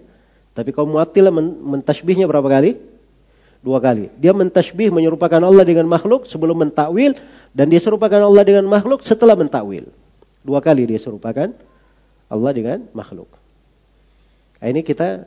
Tapi 0.57 0.73
kaum 0.73 0.89
mu'attilah 0.89 1.29
mentasbihnya 1.61 2.25
berapa 2.25 2.49
kali? 2.49 2.81
Dua 3.61 3.77
kali. 3.81 4.09
Dia 4.17 4.33
mentasbih 4.33 4.89
menyerupakan 4.89 5.41
Allah 5.41 5.65
dengan 5.65 5.89
makhluk 5.89 6.29
sebelum 6.29 6.65
mentakwil 6.65 7.17
dan 7.53 7.69
dia 7.69 7.81
serupakan 7.81 8.21
Allah 8.21 8.45
dengan 8.45 8.65
makhluk 8.65 9.01
setelah 9.05 9.37
mentakwil. 9.37 9.89
Dua 10.45 10.61
kali 10.61 10.85
dia 10.85 11.01
serupakan 11.01 11.49
Allah 12.29 12.51
dengan 12.53 12.85
makhluk. 12.93 13.29
Nah, 14.61 14.67
ini 14.69 14.81
kita 14.85 15.25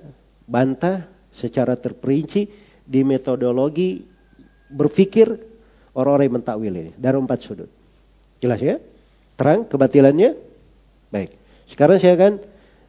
bantah 0.49 1.05
secara 1.29 1.77
terperinci 1.77 2.49
di 2.89 3.01
metodologi 3.05 4.01
berpikir 4.73 5.29
orang-orang 5.93 6.25
yang 6.25 6.37
mentakwil 6.41 6.73
ini 6.73 6.93
dari 6.97 7.17
empat 7.21 7.39
sudut. 7.45 7.71
Jelas 8.41 8.59
ya? 8.65 8.81
Terang 9.37 9.69
kebatilannya? 9.69 10.35
Baik. 11.13 11.37
Sekarang 11.69 12.01
saya 12.01 12.17
akan 12.17 12.41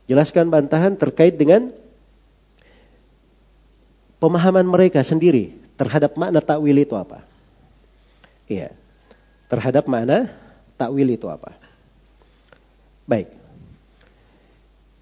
jelaskan 0.07 0.47
bantahan 0.47 0.95
terkait 0.95 1.35
dengan 1.35 1.69
pemahaman 4.23 4.65
mereka 4.65 5.03
sendiri 5.03 5.55
terhadap 5.75 6.15
makna 6.15 6.39
takwil 6.39 6.75
itu 6.79 6.95
apa. 6.95 7.23
Iya. 8.47 8.71
Terhadap 9.51 9.85
makna 9.85 10.31
takwil 10.79 11.11
itu 11.11 11.27
apa. 11.27 11.53
Baik. 13.05 13.29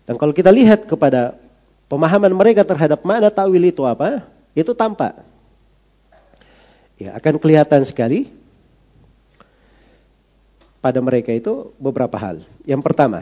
Dan 0.08 0.16
kalau 0.16 0.32
kita 0.32 0.50
lihat 0.52 0.88
kepada 0.88 1.36
pemahaman 1.88 2.32
mereka 2.36 2.64
terhadap 2.64 3.04
makna 3.04 3.32
ta'wil 3.32 3.64
itu 3.68 3.84
apa? 3.84 4.28
Itu 4.56 4.76
tampak. 4.76 5.24
Ya, 6.98 7.14
akan 7.14 7.38
kelihatan 7.38 7.86
sekali 7.86 8.32
pada 10.82 10.98
mereka 11.04 11.30
itu 11.30 11.74
beberapa 11.78 12.18
hal. 12.18 12.42
Yang 12.66 12.82
pertama, 12.82 13.22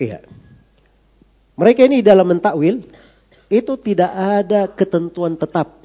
iya. 0.00 0.22
Mereka 1.54 1.86
ini 1.86 2.02
dalam 2.02 2.26
mentakwil 2.26 2.82
itu 3.46 3.72
tidak 3.78 4.10
ada 4.10 4.66
ketentuan 4.66 5.38
tetap. 5.38 5.78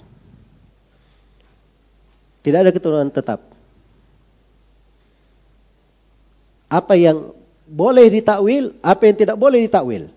Tidak 2.42 2.60
ada 2.66 2.74
ketentuan 2.74 3.14
tetap. 3.14 3.46
Apa 6.66 6.98
yang 6.98 7.38
boleh 7.70 8.10
ditakwil, 8.10 8.74
apa 8.82 9.02
yang 9.06 9.16
tidak 9.22 9.38
boleh 9.38 9.70
ditakwil. 9.70 10.10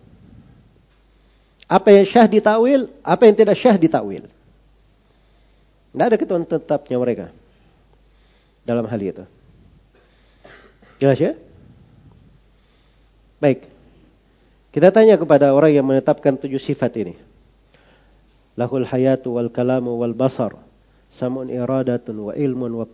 Apa 1.72 1.88
yang 1.88 2.04
syah 2.04 2.28
ditakwil, 2.28 2.92
apa 3.00 3.22
yang 3.24 3.32
tidak 3.32 3.56
syah 3.56 3.80
ditakwil. 3.80 4.28
Tidak 4.28 6.04
ada 6.04 6.16
ketentuan 6.20 6.44
tetapnya 6.44 7.00
mereka 7.00 7.26
dalam 8.68 8.84
hal 8.84 9.00
itu. 9.00 9.24
Jelas 11.00 11.16
ya? 11.16 11.32
Baik. 13.40 13.72
Kita 14.72 14.92
tanya 14.92 15.16
kepada 15.16 15.56
orang 15.56 15.72
yang 15.72 15.88
menetapkan 15.88 16.36
tujuh 16.36 16.60
sifat 16.60 16.92
ini. 17.00 17.16
Lahul 18.52 18.84
hayatu 18.84 19.40
wal 19.40 19.48
kalamu 19.48 19.96
wal 19.96 20.12
basar. 20.12 20.52
Samun 21.08 21.48
iradatun 21.48 22.16
wa 22.28 22.32
ilmun 22.36 22.84
wa. 22.84 22.86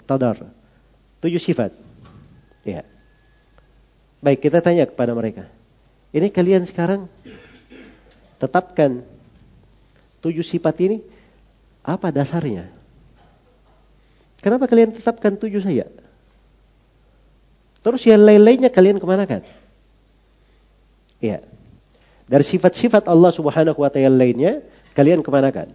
Tujuh 1.18 1.43
sifat. 1.43 1.74
Ya. 2.62 2.87
Baik, 4.22 4.43
kita 4.43 4.62
tanya 4.62 4.87
kepada 4.87 5.14
mereka. 5.18 5.51
Ini 6.14 6.31
kalian 6.31 6.66
sekarang 6.66 7.07
tetapkan 8.39 9.03
tujuh 10.22 10.47
sifat 10.47 10.74
ini, 10.82 10.99
apa 11.82 12.11
dasarnya? 12.14 12.70
Kenapa 14.39 14.70
kalian 14.70 14.95
tetapkan 14.95 15.34
tujuh 15.34 15.59
saja? 15.59 15.91
Terus 17.82 18.03
yang 18.07 18.22
lain-lainnya 18.22 18.70
kalian 18.70 19.03
kemanakan? 19.03 19.43
Ya. 21.18 21.43
Dari 22.28 22.45
sifat-sifat 22.45 23.09
Allah 23.09 23.32
subhanahu 23.34 23.80
wa 23.80 23.91
ta'ala 23.91 24.14
lainnya, 24.14 24.62
kalian 24.95 25.24
kemanakan? 25.24 25.72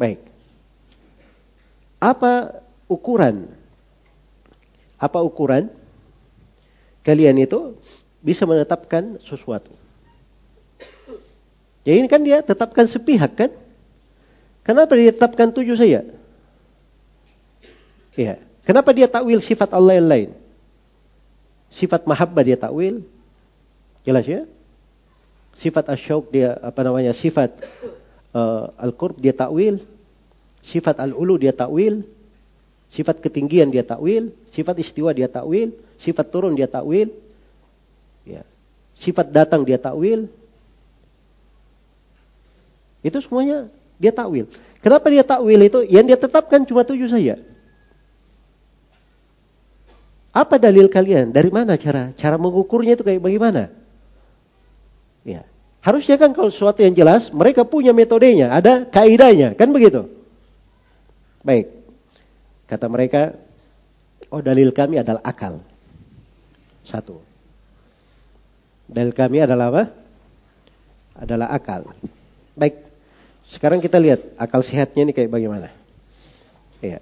Baik. 0.00 0.20
Apa 2.00 2.64
ukuran? 2.88 3.48
Apa 4.96 5.20
ukuran 5.20 5.68
kalian 7.04 7.36
itu 7.38 7.76
bisa 8.24 8.48
menetapkan 8.48 9.20
sesuatu? 9.20 9.85
Ya 11.86 11.94
ini 11.94 12.10
kan 12.10 12.26
dia 12.26 12.42
tetapkan 12.42 12.90
sepihak 12.90 13.38
kan? 13.38 13.50
Kenapa 14.66 14.98
dia 14.98 15.14
tetapkan 15.14 15.54
tujuh 15.54 15.78
saja? 15.78 16.02
Ya. 18.18 18.42
Kenapa 18.66 18.90
dia 18.90 19.06
takwil 19.06 19.38
sifat 19.38 19.70
Allah 19.70 20.02
yang 20.02 20.08
lain? 20.10 20.28
Sifat 21.70 22.02
mahabbah 22.02 22.42
dia 22.42 22.58
takwil. 22.58 23.06
Jelas 24.02 24.26
ya? 24.26 24.42
Sifat 25.54 25.86
asyauq 25.94 26.34
dia 26.34 26.58
apa 26.58 26.82
namanya? 26.82 27.14
Sifat 27.14 27.54
uh, 28.34 28.74
al-qurb 28.82 29.22
dia 29.22 29.30
takwil. 29.30 29.78
Sifat 30.66 30.98
al-ulu 30.98 31.38
dia 31.38 31.54
takwil. 31.54 32.02
Sifat 32.90 33.18
ketinggian 33.18 33.74
dia 33.74 33.82
takwil, 33.82 34.30
sifat 34.54 34.78
istiwa 34.78 35.10
dia 35.10 35.26
takwil, 35.26 35.74
sifat 35.98 36.26
turun 36.30 36.54
dia 36.54 36.70
takwil. 36.70 37.10
Ya. 38.22 38.46
Sifat 38.98 39.30
datang 39.30 39.66
dia 39.66 39.78
takwil. 39.78 40.30
Itu 43.06 43.22
semuanya 43.22 43.70
dia 44.02 44.10
takwil. 44.10 44.50
Kenapa 44.82 45.06
dia 45.06 45.22
takwil 45.22 45.62
itu? 45.62 45.86
Yang 45.86 46.04
dia 46.10 46.18
tetapkan 46.18 46.66
cuma 46.66 46.82
tujuh 46.82 47.06
saja. 47.06 47.38
Apa 50.34 50.58
dalil 50.58 50.90
kalian? 50.90 51.30
Dari 51.30 51.48
mana 51.48 51.78
cara 51.78 52.10
cara 52.18 52.36
mengukurnya 52.36 52.98
itu 52.98 53.06
kayak 53.06 53.22
bagaimana? 53.22 53.70
Ya. 55.22 55.46
Harusnya 55.86 56.18
kan 56.18 56.34
kalau 56.34 56.50
sesuatu 56.50 56.82
yang 56.82 56.98
jelas, 56.98 57.30
mereka 57.30 57.62
punya 57.62 57.94
metodenya, 57.94 58.50
ada 58.50 58.82
kaidahnya, 58.82 59.54
kan 59.54 59.70
begitu? 59.70 60.10
Baik. 61.46 61.70
Kata 62.66 62.90
mereka, 62.90 63.38
oh 64.34 64.42
dalil 64.42 64.74
kami 64.74 64.98
adalah 64.98 65.22
akal. 65.22 65.62
Satu. 66.82 67.22
Dalil 68.90 69.14
kami 69.14 69.46
adalah 69.46 69.70
apa? 69.70 69.84
Adalah 71.22 71.54
akal. 71.54 71.86
Baik. 72.58 72.85
Sekarang 73.46 73.78
kita 73.78 73.96
lihat 74.02 74.36
akal 74.36 74.60
sehatnya 74.60 75.06
ini 75.06 75.12
kayak 75.14 75.30
bagaimana. 75.30 75.70
Iya. 76.82 76.98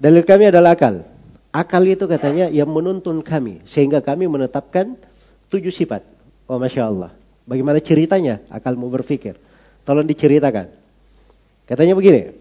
Dalil 0.00 0.24
kami 0.24 0.48
adalah 0.48 0.74
akal. 0.74 1.04
Akal 1.52 1.82
itu 1.84 2.08
katanya 2.08 2.48
yang 2.48 2.72
menuntun 2.72 3.20
kami. 3.20 3.60
Sehingga 3.68 4.00
kami 4.00 4.30
menetapkan 4.30 4.96
tujuh 5.52 5.74
sifat. 5.74 6.06
Oh 6.48 6.56
Masya 6.56 6.88
Allah. 6.88 7.10
Bagaimana 7.44 7.82
ceritanya 7.82 8.40
akal 8.48 8.78
mau 8.78 8.88
berpikir. 8.88 9.36
Tolong 9.84 10.06
diceritakan. 10.06 10.70
Katanya 11.68 11.94
begini. 11.98 12.32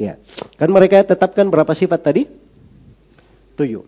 Ya, 0.00 0.16
kan 0.56 0.72
mereka 0.72 1.04
tetapkan 1.04 1.46
berapa 1.52 1.70
sifat 1.76 2.00
tadi? 2.00 2.24
Tujuh. 3.54 3.84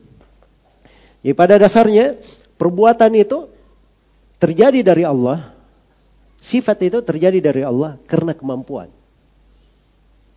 Jadi 1.24 1.32
pada 1.32 1.57
dasarnya 1.57 2.20
perbuatan 2.61 3.11
itu 3.16 3.49
terjadi 4.36 4.84
dari 4.84 5.09
Allah. 5.09 5.54
Sifat 6.45 6.76
itu 6.84 7.01
terjadi 7.01 7.40
dari 7.40 7.64
Allah 7.64 7.97
karena 8.05 8.36
kemampuan. 8.36 8.92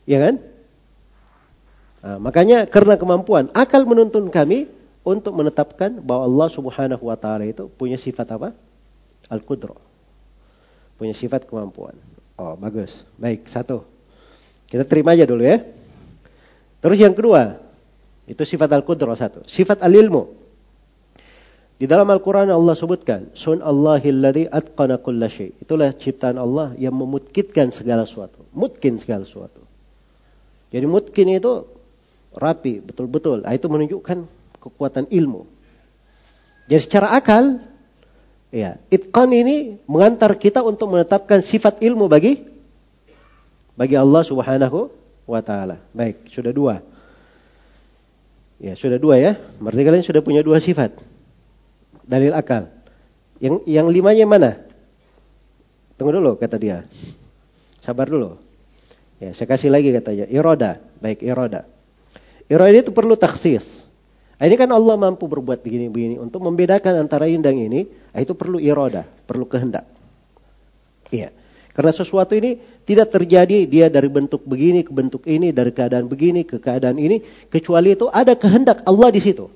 Ya 0.08 0.24
kan? 0.24 0.40
Nah, 2.00 2.18
makanya 2.24 2.64
karena 2.64 2.96
kemampuan, 2.96 3.52
akal 3.52 3.84
menuntun 3.84 4.32
kami 4.32 4.72
untuk 5.04 5.36
menetapkan 5.36 6.00
bahwa 6.00 6.24
Allah 6.24 6.48
Subhanahu 6.48 7.04
wa 7.04 7.20
taala 7.20 7.44
itu 7.44 7.68
punya 7.68 8.00
sifat 8.00 8.40
apa? 8.40 8.56
Al-Qudra. 9.28 9.76
Punya 10.96 11.12
sifat 11.12 11.44
kemampuan. 11.44 12.00
Oh, 12.40 12.56
bagus. 12.56 13.04
Baik, 13.20 13.44
satu. 13.52 13.84
Kita 14.72 14.88
terima 14.88 15.12
aja 15.12 15.28
dulu 15.28 15.44
ya. 15.44 15.60
Terus 16.80 16.98
yang 17.04 17.12
kedua, 17.12 17.60
itu 18.32 18.44
sifat 18.48 18.72
al-qudrah 18.72 19.18
satu. 19.20 19.44
Sifat 19.44 19.84
al-ilmu. 19.84 20.47
Di 21.78 21.86
dalam 21.86 22.10
Al-Quran 22.10 22.50
Allah 22.50 22.74
sebutkan, 22.74 23.30
Sun 23.38 23.62
Allahilladzi 23.62 24.50
atqana 24.50 24.98
kulla 24.98 25.30
syai. 25.30 25.54
Itulah 25.62 25.94
ciptaan 25.94 26.42
Allah 26.42 26.74
yang 26.82 26.98
memutkitkan 26.98 27.70
segala 27.70 28.10
sesuatu. 28.10 28.42
Mutkin 28.50 28.98
segala 28.98 29.30
sesuatu. 29.30 29.62
Jadi 30.74 30.86
mutkin 30.90 31.30
itu 31.30 31.70
rapi, 32.34 32.82
betul-betul. 32.82 33.46
Nah, 33.46 33.54
itu 33.54 33.70
menunjukkan 33.70 34.26
kekuatan 34.58 35.06
ilmu. 35.14 35.46
Jadi 36.66 36.82
secara 36.82 37.14
akal, 37.14 37.62
ya, 38.50 38.82
itqan 38.90 39.30
ini 39.32 39.78
mengantar 39.86 40.34
kita 40.34 40.66
untuk 40.66 40.92
menetapkan 40.92 41.46
sifat 41.46 41.80
ilmu 41.86 42.10
bagi 42.10 42.42
bagi 43.78 43.94
Allah 43.94 44.26
Subhanahu 44.26 44.90
wa 45.30 45.42
taala. 45.46 45.78
Baik, 45.94 46.26
sudah 46.34 46.50
dua. 46.50 46.82
Ya, 48.58 48.74
sudah 48.74 48.98
dua 48.98 49.22
ya. 49.22 49.32
Berarti 49.62 49.86
kalian 49.86 50.02
sudah 50.02 50.26
punya 50.26 50.42
dua 50.42 50.58
sifat. 50.58 50.98
Dalil 52.08 52.32
akal. 52.32 52.72
Yang 53.38 53.68
yang 53.68 53.88
limanya 53.92 54.26
mana? 54.26 54.52
Tunggu 56.00 56.18
dulu 56.18 56.40
kata 56.40 56.56
dia. 56.56 56.88
Sabar 57.84 58.08
dulu. 58.08 58.40
Ya, 59.20 59.36
saya 59.36 59.50
kasih 59.50 59.70
lagi 59.70 59.92
katanya. 59.92 60.26
Iroda. 60.32 60.80
Baik, 61.04 61.22
iroda. 61.22 61.68
Iroda 62.48 62.78
itu 62.80 62.96
perlu 62.96 63.20
taksis. 63.20 63.84
Nah, 64.38 64.46
ini 64.46 64.56
kan 64.56 64.70
Allah 64.70 64.96
mampu 64.96 65.26
berbuat 65.26 65.66
begini-begini. 65.66 66.22
Untuk 66.22 66.46
membedakan 66.46 67.02
antara 67.02 67.26
ini 67.26 67.42
dan 67.42 67.58
ini, 67.58 67.90
nah, 68.14 68.22
itu 68.22 68.38
perlu 68.38 68.62
iroda, 68.62 69.04
perlu 69.26 69.50
kehendak. 69.50 69.90
Iya. 71.10 71.34
Karena 71.74 71.94
sesuatu 71.94 72.34
ini 72.34 72.58
tidak 72.86 73.14
terjadi 73.14 73.66
dia 73.70 73.86
dari 73.90 74.10
bentuk 74.10 74.46
begini 74.46 74.82
ke 74.86 74.90
bentuk 74.94 75.26
ini, 75.30 75.54
dari 75.54 75.70
keadaan 75.74 76.10
begini 76.10 76.42
ke 76.46 76.58
keadaan 76.58 76.98
ini, 76.98 77.22
kecuali 77.50 77.94
itu 77.94 78.10
ada 78.10 78.34
kehendak 78.34 78.82
Allah 78.86 79.10
di 79.14 79.22
situ. 79.22 79.50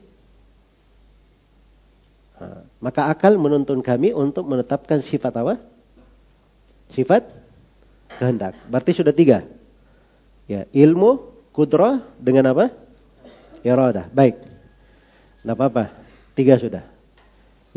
Maka 2.81 3.13
akal 3.13 3.37
menuntun 3.37 3.85
kami 3.85 4.11
untuk 4.11 4.49
menetapkan 4.49 5.05
sifat 5.05 5.33
apa? 5.37 5.61
Sifat 6.89 7.29
kehendak. 8.17 8.57
Berarti 8.67 8.91
sudah 8.97 9.13
tiga. 9.13 9.45
Ya, 10.49 10.65
ilmu, 10.73 11.31
kudrah 11.53 12.01
dengan 12.17 12.51
apa? 12.51 12.73
Iradah. 13.61 14.09
Baik. 14.09 14.41
Tidak 14.41 15.53
apa-apa. 15.53 15.93
Tiga 16.33 16.57
sudah. 16.57 16.83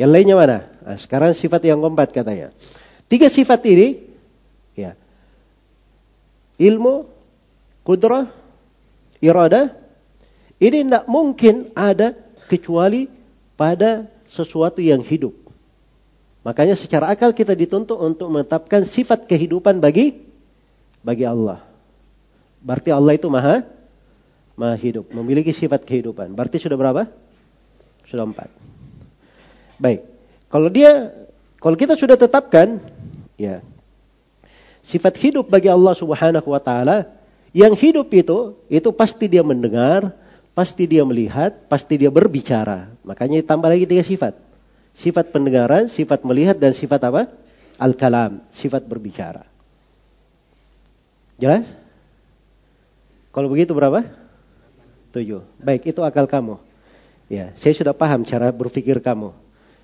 Yang 0.00 0.10
lainnya 0.10 0.36
mana? 0.40 0.58
Nah, 0.82 0.96
sekarang 0.98 1.36
sifat 1.36 1.62
yang 1.68 1.84
keempat 1.84 2.10
katanya. 2.10 2.50
Tiga 3.06 3.28
sifat 3.28 3.60
ini 3.68 4.14
Ya. 4.74 4.98
Ilmu, 6.58 7.06
kudrah, 7.86 8.30
irada, 9.22 9.74
ini 10.58 10.86
tidak 10.86 11.06
mungkin 11.10 11.70
ada 11.74 12.14
kecuali 12.46 13.10
pada 13.54 14.06
sesuatu 14.34 14.82
yang 14.82 14.98
hidup. 14.98 15.32
Makanya 16.42 16.74
secara 16.74 17.14
akal 17.14 17.30
kita 17.30 17.54
dituntut 17.54 17.96
untuk 17.96 18.28
menetapkan 18.34 18.82
sifat 18.82 19.30
kehidupan 19.30 19.78
bagi 19.78 20.26
bagi 21.00 21.24
Allah. 21.24 21.62
Berarti 22.60 22.90
Allah 22.90 23.14
itu 23.14 23.30
maha 23.30 23.62
maha 24.58 24.74
hidup, 24.74 25.08
memiliki 25.14 25.54
sifat 25.54 25.86
kehidupan. 25.86 26.34
Berarti 26.34 26.58
sudah 26.58 26.74
berapa? 26.74 27.06
Sudah 28.10 28.26
empat. 28.26 28.50
Baik. 29.78 30.06
Kalau 30.50 30.68
dia, 30.70 31.10
kalau 31.58 31.74
kita 31.74 31.98
sudah 31.98 32.14
tetapkan, 32.14 32.78
ya 33.34 33.64
sifat 34.84 35.18
hidup 35.18 35.50
bagi 35.50 35.72
Allah 35.72 35.94
Subhanahu 35.96 36.52
wa 36.52 36.60
taala. 36.60 37.08
Yang 37.54 37.90
hidup 37.90 38.10
itu 38.10 38.58
itu 38.66 38.90
pasti 38.90 39.30
dia 39.30 39.46
mendengar, 39.46 40.10
pasti 40.58 40.90
dia 40.90 41.06
melihat, 41.06 41.54
pasti 41.70 41.98
dia 41.98 42.10
berbicara. 42.10 42.93
Makanya 43.04 43.44
tambah 43.44 43.68
lagi 43.68 43.84
tiga 43.84 44.02
sifat. 44.02 44.34
Sifat 44.96 45.30
pendengaran, 45.30 45.86
sifat 45.86 46.24
melihat 46.24 46.56
dan 46.56 46.72
sifat 46.72 47.04
apa? 47.04 47.28
Al-kalam, 47.76 48.40
sifat 48.54 48.86
berbicara. 48.88 49.44
Jelas? 51.36 51.66
Kalau 53.34 53.50
begitu 53.50 53.74
berapa? 53.74 54.06
Tujuh. 55.10 55.42
Baik, 55.58 55.90
itu 55.90 56.00
akal 56.06 56.24
kamu. 56.30 56.58
Ya, 57.26 57.50
saya 57.58 57.74
sudah 57.74 57.94
paham 57.94 58.22
cara 58.22 58.54
berpikir 58.54 59.02
kamu. 59.02 59.34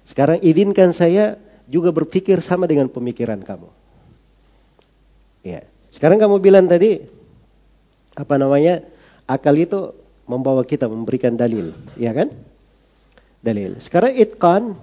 Sekarang 0.07 0.39
izinkan 0.41 0.95
saya 0.95 1.37
juga 1.67 1.91
berpikir 1.91 2.39
sama 2.43 2.71
dengan 2.71 2.87
pemikiran 2.91 3.43
kamu. 3.43 3.69
Ya. 5.43 5.67
Sekarang 5.91 6.23
kamu 6.23 6.39
bilang 6.39 6.67
tadi 6.71 7.03
apa 8.15 8.35
namanya? 8.39 8.87
Akal 9.27 9.59
itu 9.59 9.95
membawa 10.27 10.63
kita 10.63 10.87
memberikan 10.87 11.35
dalil, 11.35 11.75
ya 11.99 12.15
kan? 12.15 12.31
Dalil. 13.41 13.81
Sekarang 13.81 14.13
itqan 14.13 14.77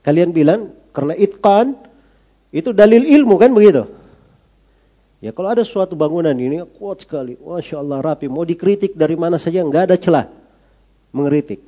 kalian 0.00 0.32
bilang 0.32 0.72
karena 0.96 1.12
itqan 1.14 1.76
itu 2.50 2.72
dalil 2.72 3.04
ilmu 3.04 3.36
kan 3.36 3.52
begitu? 3.52 3.86
Ya 5.20 5.36
kalau 5.36 5.52
ada 5.52 5.60
suatu 5.68 5.92
bangunan 6.00 6.32
ini 6.32 6.64
kuat 6.80 7.04
sekali, 7.04 7.36
masya 7.36 7.84
Allah 7.84 8.00
rapi, 8.00 8.24
mau 8.32 8.40
dikritik 8.40 8.96
dari 8.96 9.20
mana 9.20 9.36
saja 9.36 9.60
nggak 9.60 9.92
ada 9.92 9.96
celah 10.00 10.26
mengkritik. 11.12 11.60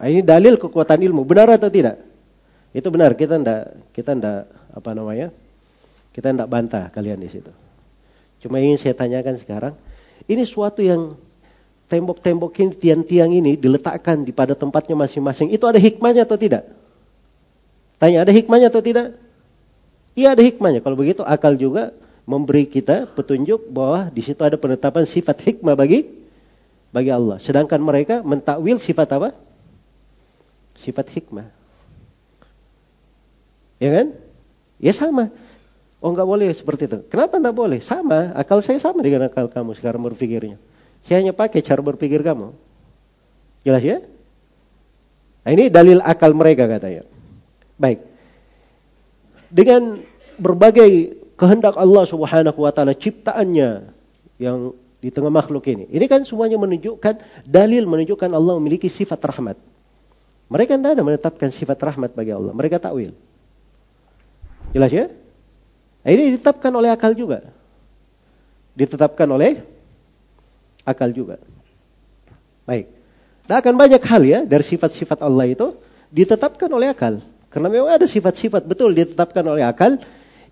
Nah, 0.00 0.08
ini 0.08 0.24
dalil 0.24 0.56
kekuatan 0.56 1.04
ilmu, 1.04 1.28
benar 1.28 1.52
atau 1.52 1.68
tidak? 1.68 2.00
Itu 2.72 2.88
benar, 2.88 3.12
kita 3.12 3.36
ndak 3.36 3.92
kita 3.92 4.16
ndak 4.16 4.48
apa 4.72 4.90
namanya? 4.96 5.28
Kita 6.16 6.32
ndak 6.32 6.48
bantah 6.48 6.88
kalian 6.88 7.20
di 7.20 7.28
situ. 7.28 7.52
Cuma 8.40 8.64
ingin 8.64 8.80
saya 8.80 8.96
tanyakan 8.96 9.36
sekarang, 9.36 9.74
ini 10.24 10.48
suatu 10.48 10.80
yang 10.80 11.12
tembok-tembok 11.86 12.52
ini, 12.58 12.72
tiang-tiang 12.74 13.30
ini 13.30 13.54
diletakkan 13.54 14.26
di 14.26 14.34
pada 14.34 14.58
tempatnya 14.58 14.98
masing-masing. 14.98 15.54
Itu 15.54 15.70
ada 15.70 15.78
hikmahnya 15.78 16.26
atau 16.26 16.38
tidak? 16.38 16.66
Tanya, 17.96 18.26
ada 18.26 18.32
hikmahnya 18.34 18.68
atau 18.68 18.82
tidak? 18.82 19.16
Iya 20.16 20.32
ada 20.32 20.42
hikmahnya. 20.42 20.80
Kalau 20.80 20.96
begitu 20.96 21.20
akal 21.22 21.54
juga 21.60 21.92
memberi 22.24 22.64
kita 22.66 23.06
petunjuk 23.12 23.68
bahwa 23.68 24.08
di 24.08 24.24
situ 24.24 24.40
ada 24.40 24.56
penetapan 24.56 25.04
sifat 25.04 25.36
hikmah 25.44 25.76
bagi 25.76 26.08
bagi 26.90 27.12
Allah. 27.12 27.36
Sedangkan 27.36 27.78
mereka 27.84 28.24
mentakwil 28.24 28.80
sifat 28.80 29.08
apa? 29.12 29.28
Sifat 30.80 31.06
hikmah. 31.12 31.52
Ya 33.76 33.90
kan? 33.92 34.06
Ya 34.80 34.92
sama. 34.96 35.28
Oh 36.00 36.12
nggak 36.12 36.28
boleh 36.28 36.48
seperti 36.56 36.88
itu. 36.88 36.98
Kenapa 37.12 37.36
nggak 37.36 37.56
boleh? 37.56 37.80
Sama, 37.84 38.32
akal 38.36 38.64
saya 38.64 38.80
sama 38.80 39.04
dengan 39.04 39.28
akal 39.28 39.52
kamu 39.52 39.76
sekarang 39.76 40.00
berpikirnya. 40.00 40.56
Saya 41.06 41.22
hanya 41.22 41.30
pakai 41.30 41.62
cara 41.62 41.78
berpikir 41.78 42.18
kamu. 42.26 42.50
Jelas 43.62 43.82
ya? 43.82 43.98
Nah, 45.46 45.50
ini 45.54 45.70
dalil 45.70 46.02
akal 46.02 46.34
mereka 46.34 46.66
katanya. 46.66 47.06
Baik. 47.78 48.02
Dengan 49.46 50.02
berbagai 50.42 51.14
kehendak 51.38 51.78
Allah 51.78 52.02
Subhanahu 52.10 52.58
wa 52.58 52.74
taala 52.74 52.98
ciptaannya 52.98 53.94
yang 54.42 54.74
di 54.98 55.14
tengah 55.14 55.30
makhluk 55.30 55.62
ini. 55.70 55.86
Ini 55.86 56.10
kan 56.10 56.26
semuanya 56.26 56.58
menunjukkan 56.58 57.46
dalil 57.46 57.86
menunjukkan 57.86 58.30
Allah 58.34 58.58
memiliki 58.58 58.90
sifat 58.90 59.22
rahmat. 59.22 59.54
Mereka 60.50 60.74
tidak 60.74 60.98
ada 60.98 61.02
menetapkan 61.06 61.54
sifat 61.54 61.78
rahmat 61.78 62.18
bagi 62.18 62.34
Allah. 62.34 62.50
Mereka 62.50 62.82
takwil. 62.82 63.14
Jelas 64.74 64.90
ya? 64.90 65.06
Nah, 66.02 66.10
ini 66.10 66.34
ditetapkan 66.34 66.74
oleh 66.74 66.90
akal 66.90 67.14
juga. 67.14 67.46
Ditetapkan 68.74 69.30
oleh 69.30 69.75
akal 70.86 71.10
juga. 71.10 71.42
Baik. 72.64 72.86
Nah 73.46 73.58
akan 73.58 73.74
banyak 73.74 74.02
hal 74.02 74.22
ya 74.22 74.40
dari 74.46 74.62
sifat-sifat 74.62 75.20
Allah 75.22 75.50
itu 75.50 75.74
ditetapkan 76.14 76.70
oleh 76.70 76.94
akal. 76.94 77.18
Karena 77.50 77.68
memang 77.68 77.90
ada 77.90 78.06
sifat-sifat 78.06 78.62
betul 78.64 78.94
ditetapkan 78.94 79.42
oleh 79.42 79.66
akal. 79.66 79.98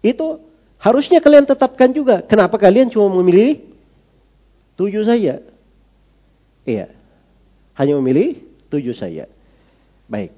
Itu 0.03 0.43
harusnya 0.82 1.22
kalian 1.22 1.47
tetapkan 1.47 1.95
juga. 1.95 2.20
Kenapa 2.26 2.59
kalian 2.59 2.91
cuma 2.91 3.09
memilih 3.09 3.74
Tujuh 4.74 5.07
saja. 5.07 5.39
Iya. 6.66 6.91
Hanya 7.78 7.95
memilih 7.99 8.43
tujuh 8.70 8.95
saja. 8.95 9.30
Baik. 10.11 10.35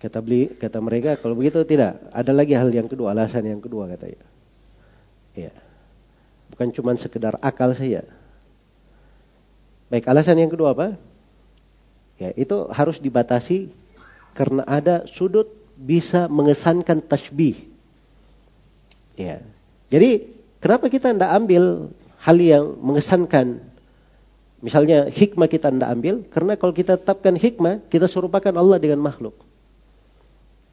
Kata 0.00 0.22
beli, 0.22 0.48
kata 0.56 0.78
mereka 0.80 1.18
kalau 1.18 1.34
begitu 1.36 1.60
tidak. 1.66 1.98
Ada 2.14 2.32
lagi 2.32 2.54
hal 2.56 2.70
yang 2.70 2.88
kedua, 2.88 3.12
alasan 3.12 3.44
yang 3.46 3.60
kedua 3.60 3.90
katanya. 3.90 4.22
Iya. 5.34 5.52
Bukan 6.54 6.70
cuma 6.74 6.94
sekedar 6.94 7.36
akal 7.42 7.74
saja. 7.74 8.06
Baik, 9.90 10.06
alasan 10.06 10.38
yang 10.38 10.48
kedua 10.54 10.72
apa? 10.72 10.94
Ya, 12.16 12.30
itu 12.38 12.70
harus 12.70 13.02
dibatasi 13.02 13.74
karena 14.38 14.62
ada 14.62 15.02
sudut 15.10 15.50
bisa 15.74 16.30
mengesankan 16.30 17.02
tasbih. 17.02 17.58
Ya. 19.18 19.42
Jadi, 19.90 20.30
kenapa 20.62 20.86
kita 20.86 21.10
tidak 21.10 21.32
ambil 21.34 21.90
hal 22.22 22.36
yang 22.38 22.78
mengesankan. 22.78 23.64
Misalnya 24.60 25.08
hikmah 25.08 25.48
kita 25.48 25.72
tidak 25.72 25.88
ambil, 25.88 26.14
karena 26.28 26.52
kalau 26.54 26.76
kita 26.76 27.00
tetapkan 27.00 27.32
hikmah, 27.32 27.80
kita 27.88 28.04
serupakan 28.06 28.52
Allah 28.52 28.76
dengan 28.76 29.00
makhluk. 29.00 29.34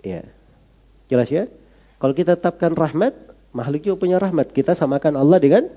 Ya. 0.03 0.27
Jelas 1.07 1.31
ya? 1.31 1.47
Kalau 1.97 2.11
kita 2.11 2.35
tetapkan 2.35 2.75
rahmat, 2.75 3.15
makhluk 3.55 3.81
juga 3.87 3.95
punya 3.97 4.19
rahmat. 4.19 4.51
Kita 4.51 4.75
samakan 4.75 5.15
Allah 5.15 5.39
dengan 5.39 5.71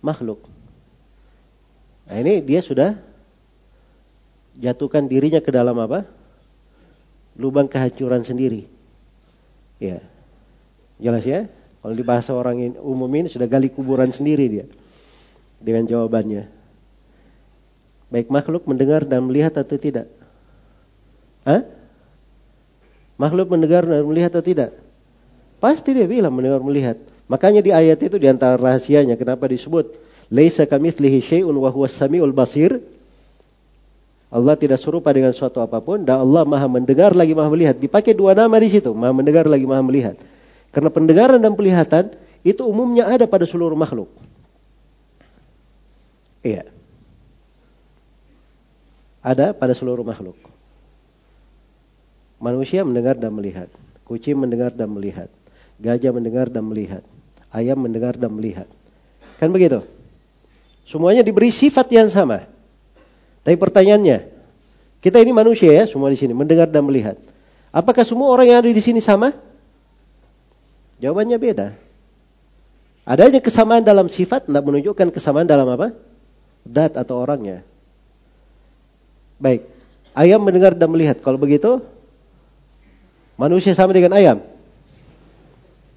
makhluk. 0.00 0.46
Nah 2.10 2.18
ini 2.18 2.42
dia 2.42 2.58
sudah 2.58 2.98
jatuhkan 4.58 5.06
dirinya 5.06 5.38
ke 5.38 5.54
dalam 5.54 5.78
apa? 5.78 6.02
Lubang 7.38 7.70
kehancuran 7.70 8.26
sendiri. 8.26 8.66
Ya. 9.78 10.02
Jelas 10.98 11.22
ya? 11.22 11.46
Kalau 11.80 11.94
di 11.94 12.02
bahasa 12.02 12.34
orang 12.34 12.74
umum 12.82 13.08
ini 13.14 13.30
sudah 13.30 13.46
gali 13.46 13.70
kuburan 13.70 14.10
sendiri 14.10 14.44
dia 14.50 14.66
dengan 15.62 15.86
jawabannya. 15.86 16.50
Baik 18.10 18.26
makhluk 18.26 18.66
mendengar 18.66 19.06
dan 19.06 19.30
melihat 19.30 19.54
atau 19.62 19.78
tidak? 19.78 20.10
Hah? 21.46 21.62
Makhluk 23.16 23.54
mendengar 23.54 23.86
dan 23.86 24.02
melihat 24.02 24.34
atau 24.34 24.44
tidak? 24.44 24.74
Pasti 25.62 25.94
dia 25.94 26.10
bilang 26.10 26.34
mendengar 26.34 26.58
melihat. 26.58 26.98
Makanya 27.30 27.62
di 27.62 27.70
ayat 27.70 28.02
itu 28.02 28.18
di 28.18 28.26
antara 28.26 28.58
rahasianya 28.58 29.14
kenapa 29.14 29.46
disebut 29.46 30.09
laisa 30.30 30.64
kamitslihi 30.64 31.18
syai'un 31.20 31.52
wa 31.52 31.68
huwas 31.68 31.92
samiul 31.92 32.32
basir? 32.32 32.78
Allah 34.30 34.54
tidak 34.54 34.78
serupa 34.78 35.10
dengan 35.10 35.34
suatu 35.34 35.58
apa 35.58 35.82
pun 35.82 36.06
dan 36.06 36.22
Allah 36.22 36.46
Maha 36.46 36.70
mendengar 36.70 37.10
lagi 37.18 37.34
Maha 37.34 37.50
melihat. 37.50 37.74
Dipakai 37.74 38.14
dua 38.14 38.38
nama 38.38 38.54
di 38.62 38.70
situ, 38.70 38.94
Maha 38.94 39.10
mendengar 39.10 39.50
lagi 39.50 39.66
Maha 39.66 39.82
melihat. 39.82 40.14
Karena 40.70 40.86
pendengaran 40.86 41.42
dan 41.42 41.58
penglihatan 41.58 42.14
itu 42.46 42.62
umumnya 42.62 43.10
ada 43.10 43.26
pada 43.26 43.42
seluruh 43.42 43.74
makhluk. 43.74 44.06
Iya. 46.46 46.70
Ada 49.20 49.52
pada 49.52 49.74
seluruh 49.74 50.06
makhluk. 50.06 50.38
Manusia 52.40 52.86
mendengar 52.86 53.18
dan 53.18 53.34
melihat. 53.36 53.68
Kucing 54.08 54.38
mendengar 54.38 54.72
dan 54.72 54.88
melihat. 54.94 55.28
Gajah 55.82 56.14
mendengar 56.14 56.48
dan 56.48 56.64
melihat. 56.64 57.04
Ayam 57.52 57.82
mendengar 57.82 58.16
dan 58.16 58.32
melihat. 58.32 58.70
Kan 59.36 59.52
begitu? 59.52 59.84
Semuanya 60.90 61.22
diberi 61.22 61.54
sifat 61.54 61.86
yang 61.94 62.10
sama. 62.10 62.50
Tapi 63.46 63.54
pertanyaannya, 63.54 64.26
kita 64.98 65.22
ini 65.22 65.30
manusia 65.30 65.70
ya, 65.70 65.86
semua 65.86 66.10
di 66.10 66.18
sini 66.18 66.34
mendengar 66.34 66.66
dan 66.66 66.82
melihat. 66.82 67.14
Apakah 67.70 68.02
semua 68.02 68.26
orang 68.34 68.50
yang 68.50 68.58
ada 68.58 68.66
di 68.66 68.82
sini 68.82 68.98
sama? 68.98 69.30
Jawabannya 70.98 71.38
beda. 71.38 71.68
Adanya 73.06 73.38
kesamaan 73.38 73.86
dalam 73.86 74.10
sifat 74.10 74.50
tidak 74.50 74.66
menunjukkan 74.66 75.14
kesamaan 75.14 75.46
dalam 75.46 75.70
apa? 75.70 75.94
dat 76.66 76.96
atau 76.96 77.24
orangnya. 77.24 77.64
Baik, 79.40 79.64
ayam 80.12 80.44
mendengar 80.44 80.76
dan 80.76 80.92
melihat. 80.92 81.16
Kalau 81.24 81.40
begitu, 81.40 81.80
manusia 83.40 83.72
sama 83.72 83.96
dengan 83.96 84.12
ayam. 84.20 84.44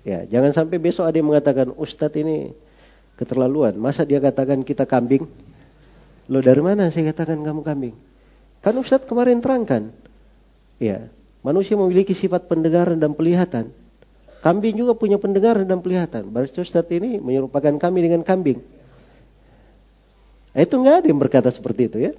Ya, 0.07 0.23
jangan 0.27 0.55
sampai 0.55 0.79
besok 0.79 1.07
ada 1.07 1.15
yang 1.15 1.27
mengatakan 1.27 1.71
Ustadz 1.75 2.19
ini 2.19 2.55
keterlaluan. 3.19 3.75
Masa 3.77 4.05
dia 4.07 4.17
katakan 4.21 4.61
kita 4.65 4.87
kambing? 4.89 5.25
Lo 6.31 6.39
dari 6.39 6.61
mana 6.63 6.87
saya 6.89 7.11
katakan 7.11 7.43
kamu 7.43 7.61
kambing? 7.61 7.95
Kan 8.63 8.73
Ustadz 8.79 9.09
kemarin 9.09 9.43
terangkan. 9.43 9.91
Ya, 10.79 11.11
manusia 11.43 11.75
memiliki 11.75 12.15
sifat 12.15 12.47
pendengaran 12.47 12.97
dan 12.97 13.11
pelihatan. 13.13 13.75
Kambing 14.43 14.75
juga 14.75 14.95
punya 14.95 15.15
pendengaran 15.19 15.63
dan 15.63 15.79
pelihatan. 15.79 16.27
Berarti 16.31 16.63
Ustadz 16.63 16.91
ini 16.91 17.19
menyerupakan 17.19 17.75
kami 17.79 17.99
dengan 18.03 18.23
kambing. 18.23 18.59
Itu 20.53 20.79
nggak 20.79 21.03
ada 21.03 21.07
yang 21.09 21.19
berkata 21.19 21.49
seperti 21.49 21.89
itu 21.89 21.97
ya. 21.99 22.13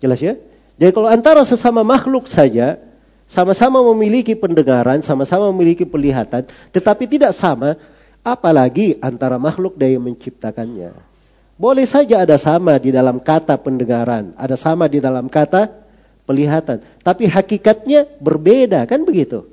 Jelas 0.00 0.18
ya? 0.18 0.34
Jadi 0.80 0.90
kalau 0.90 1.06
antara 1.06 1.46
sesama 1.46 1.86
makhluk 1.86 2.26
saja, 2.26 2.82
sama-sama 3.30 3.80
memiliki 3.94 4.34
pendengaran, 4.34 5.00
sama-sama 5.00 5.48
memiliki 5.54 5.86
penglihatan, 5.86 6.50
tetapi 6.74 7.04
tidak 7.06 7.30
sama, 7.30 7.78
apalagi 8.24 8.96
antara 9.04 9.36
makhluk 9.36 9.76
dan 9.76 10.00
yang 10.00 10.04
menciptakannya. 10.08 10.96
Boleh 11.54 11.86
saja 11.86 12.26
ada 12.26 12.34
sama 12.34 12.74
di 12.82 12.90
dalam 12.90 13.22
kata 13.22 13.54
pendengaran, 13.60 14.34
ada 14.34 14.58
sama 14.58 14.90
di 14.90 14.98
dalam 14.98 15.30
kata 15.30 15.70
penglihatan, 16.26 16.82
tapi 17.04 17.30
hakikatnya 17.30 18.08
berbeda, 18.18 18.88
kan 18.90 19.06
begitu? 19.06 19.46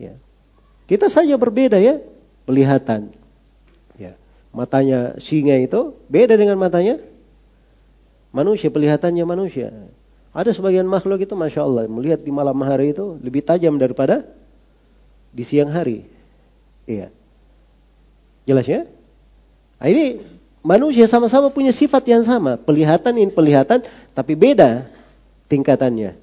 Ya. 0.00 0.16
Kita 0.88 1.12
saja 1.12 1.36
berbeda 1.36 1.76
ya, 1.76 2.00
penglihatan 2.48 3.12
matanya 4.52 5.16
singa 5.20 5.56
itu 5.60 5.94
beda 6.08 6.34
dengan 6.34 6.56
matanya 6.58 7.00
manusia, 8.32 8.72
pelihatannya 8.72 9.24
manusia. 9.24 9.70
Ada 10.32 10.50
sebagian 10.54 10.86
makhluk 10.86 11.24
itu 11.24 11.34
Masya 11.34 11.64
Allah, 11.64 11.84
melihat 11.88 12.20
di 12.22 12.30
malam 12.34 12.58
hari 12.62 12.92
itu 12.92 13.16
lebih 13.22 13.42
tajam 13.42 13.78
daripada 13.80 14.28
di 15.32 15.42
siang 15.42 15.72
hari. 15.72 16.04
Iya. 16.90 17.14
Jelas 18.48 18.64
ya? 18.64 18.88
Nah, 19.76 19.88
ini 19.92 20.24
manusia 20.64 21.04
sama-sama 21.04 21.52
punya 21.52 21.68
sifat 21.68 22.08
yang 22.08 22.24
sama. 22.24 22.56
Pelihatan 22.56 23.12
ini 23.20 23.28
pelihatan, 23.28 23.84
tapi 24.16 24.32
beda 24.32 24.88
tingkatannya. 25.52 26.16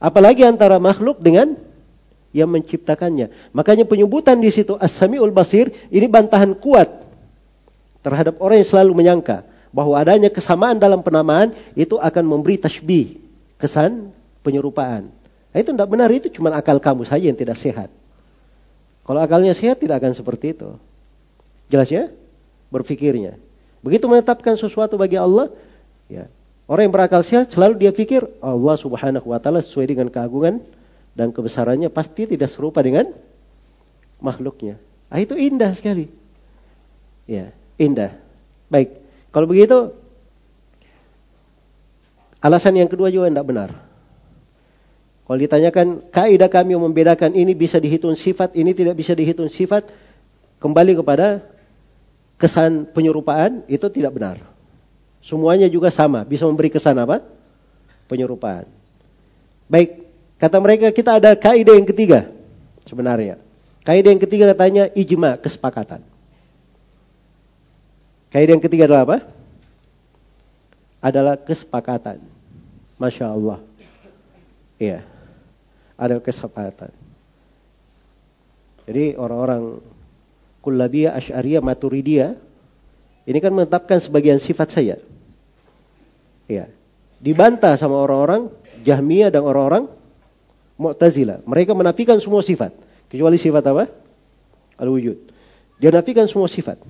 Apalagi 0.00 0.48
antara 0.48 0.80
makhluk 0.80 1.20
dengan 1.20 1.60
yang 2.32 2.48
menciptakannya. 2.48 3.52
Makanya 3.52 3.84
penyebutan 3.84 4.40
di 4.40 4.48
situ 4.48 4.80
As-Sami'ul 4.80 5.30
Basir 5.30 5.68
ini 5.92 6.08
bantahan 6.08 6.56
kuat 6.56 6.88
terhadap 8.00 8.40
orang 8.40 8.64
yang 8.64 8.70
selalu 8.72 8.92
menyangka 8.96 9.44
bahwa 9.70 10.00
adanya 10.00 10.32
kesamaan 10.32 10.80
dalam 10.80 11.04
penamaan 11.04 11.52
itu 11.76 12.00
akan 12.00 12.24
memberi 12.24 12.56
tasbih, 12.56 13.20
kesan 13.60 14.10
penyerupaan. 14.40 15.12
Nah, 15.52 15.58
itu 15.60 15.70
tidak 15.76 15.88
benar, 15.92 16.08
itu 16.08 16.32
cuma 16.32 16.56
akal 16.56 16.80
kamu 16.80 17.04
saja 17.04 17.28
yang 17.28 17.36
tidak 17.36 17.60
sehat. 17.60 17.92
Kalau 19.04 19.20
akalnya 19.20 19.52
sehat 19.52 19.84
tidak 19.84 20.00
akan 20.00 20.16
seperti 20.16 20.56
itu. 20.56 20.80
Jelas 21.72 21.88
ya? 21.88 22.12
Berpikirnya. 22.68 23.40
Begitu 23.80 24.04
menetapkan 24.04 24.60
sesuatu 24.60 25.00
bagi 25.00 25.16
Allah, 25.16 25.48
ya. 26.12 26.28
Orang 26.68 26.88
yang 26.88 26.94
berakal 26.94 27.24
sehat 27.24 27.48
selalu 27.50 27.80
dia 27.80 27.92
pikir 27.92 28.22
Allah 28.38 28.76
Subhanahu 28.78 29.32
wa 29.32 29.40
taala 29.42 29.64
sesuai 29.64 29.92
dengan 29.92 30.08
keagungan 30.08 30.62
dan 31.12 31.34
kebesarannya 31.34 31.90
pasti 31.90 32.24
tidak 32.24 32.48
serupa 32.48 32.80
dengan 32.80 33.10
makhluknya. 34.22 34.78
Ah 35.10 35.18
itu 35.18 35.34
indah 35.34 35.74
sekali. 35.74 36.08
Ya 37.26 37.50
indah. 37.76 38.14
Baik, 38.70 38.94
kalau 39.34 39.50
begitu 39.50 39.92
alasan 42.40 42.78
yang 42.78 42.88
kedua 42.88 43.12
juga 43.12 43.28
tidak 43.28 43.46
benar. 43.52 43.70
Kalau 45.28 45.38
ditanyakan 45.38 45.86
kaidah 46.08 46.48
kami 46.48 46.78
membedakan 46.78 47.36
ini 47.36 47.52
bisa 47.52 47.76
dihitung 47.82 48.16
sifat, 48.16 48.56
ini 48.56 48.72
tidak 48.72 48.96
bisa 48.96 49.12
dihitung 49.12 49.52
sifat, 49.52 49.92
kembali 50.62 50.96
kepada 50.98 51.51
kesan 52.42 52.90
penyerupaan 52.90 53.62
itu 53.70 53.86
tidak 53.86 54.18
benar. 54.18 54.36
Semuanya 55.22 55.70
juga 55.70 55.94
sama, 55.94 56.26
bisa 56.26 56.42
memberi 56.50 56.74
kesan 56.74 56.98
apa? 56.98 57.22
Penyerupaan. 58.10 58.66
Baik, 59.70 60.02
Kata 60.42 60.58
mereka 60.58 60.90
kita 60.90 61.22
ada 61.22 61.38
kaidah 61.38 61.78
yang 61.78 61.86
ketiga 61.86 62.26
sebenarnya. 62.82 63.38
Kaidah 63.86 64.10
yang 64.10 64.18
ketiga 64.18 64.50
katanya 64.50 64.90
ijma, 64.90 65.38
kesepakatan. 65.38 66.02
Kaidah 68.34 68.58
yang 68.58 68.64
ketiga 68.66 68.90
adalah 68.90 69.06
apa? 69.06 69.18
Adalah 70.98 71.34
kesepakatan. 71.38 72.18
Masya 72.98 73.30
Allah. 73.30 73.62
Iya. 74.82 75.06
Ada 75.94 76.18
kesepakatan. 76.18 76.90
Jadi 78.90 79.14
orang-orang 79.14 79.78
kullabiyah, 80.62 81.18
asyariyah, 81.18 81.60
maturidiyah 81.60 82.38
ini 83.22 83.38
kan 83.38 83.54
menetapkan 83.54 84.02
sebagian 84.02 84.42
sifat 84.42 84.68
saya. 84.74 84.96
Iya. 86.50 86.66
Dibantah 87.22 87.78
sama 87.78 88.02
orang-orang 88.02 88.50
Jahmiyah 88.82 89.30
dan 89.30 89.46
orang-orang 89.46 89.86
Mu'tazilah. 90.74 91.46
Mereka 91.46 91.70
menafikan 91.78 92.18
semua 92.18 92.42
sifat. 92.42 92.74
Kecuali 93.06 93.38
sifat 93.38 93.62
apa? 93.70 93.86
Al-wujud. 94.74 95.30
Dia 95.78 95.94
nafikan 95.94 96.26
semua 96.26 96.50
sifat. 96.50 96.82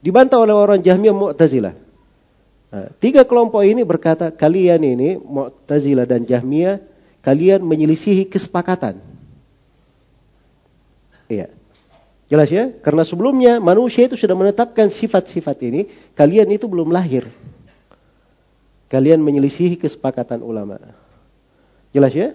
Dibantah 0.00 0.40
oleh 0.40 0.56
orang 0.56 0.80
Jahmiyah 0.80 1.12
Mu'tazilah. 1.12 1.76
Nah, 2.72 2.88
tiga 2.96 3.28
kelompok 3.28 3.60
ini 3.68 3.84
berkata, 3.84 4.32
kalian 4.32 4.80
ini 4.80 5.20
Mu'tazilah 5.20 6.08
dan 6.08 6.24
Jahmiyah, 6.24 6.80
kalian 7.20 7.60
menyelisihi 7.60 8.24
kesepakatan. 8.32 8.96
Iya. 11.28 11.52
Jelas 12.24 12.48
ya? 12.48 12.72
Karena 12.80 13.04
sebelumnya 13.04 13.60
manusia 13.60 14.08
itu 14.08 14.16
sudah 14.16 14.32
menetapkan 14.32 14.88
sifat-sifat 14.88 15.56
ini, 15.68 15.80
kalian 16.16 16.48
itu 16.56 16.64
belum 16.64 16.88
lahir. 16.88 17.28
Kalian 18.88 19.20
menyelisihi 19.20 19.76
kesepakatan 19.76 20.40
ulama. 20.40 20.80
Jelas 21.92 22.16
ya? 22.16 22.32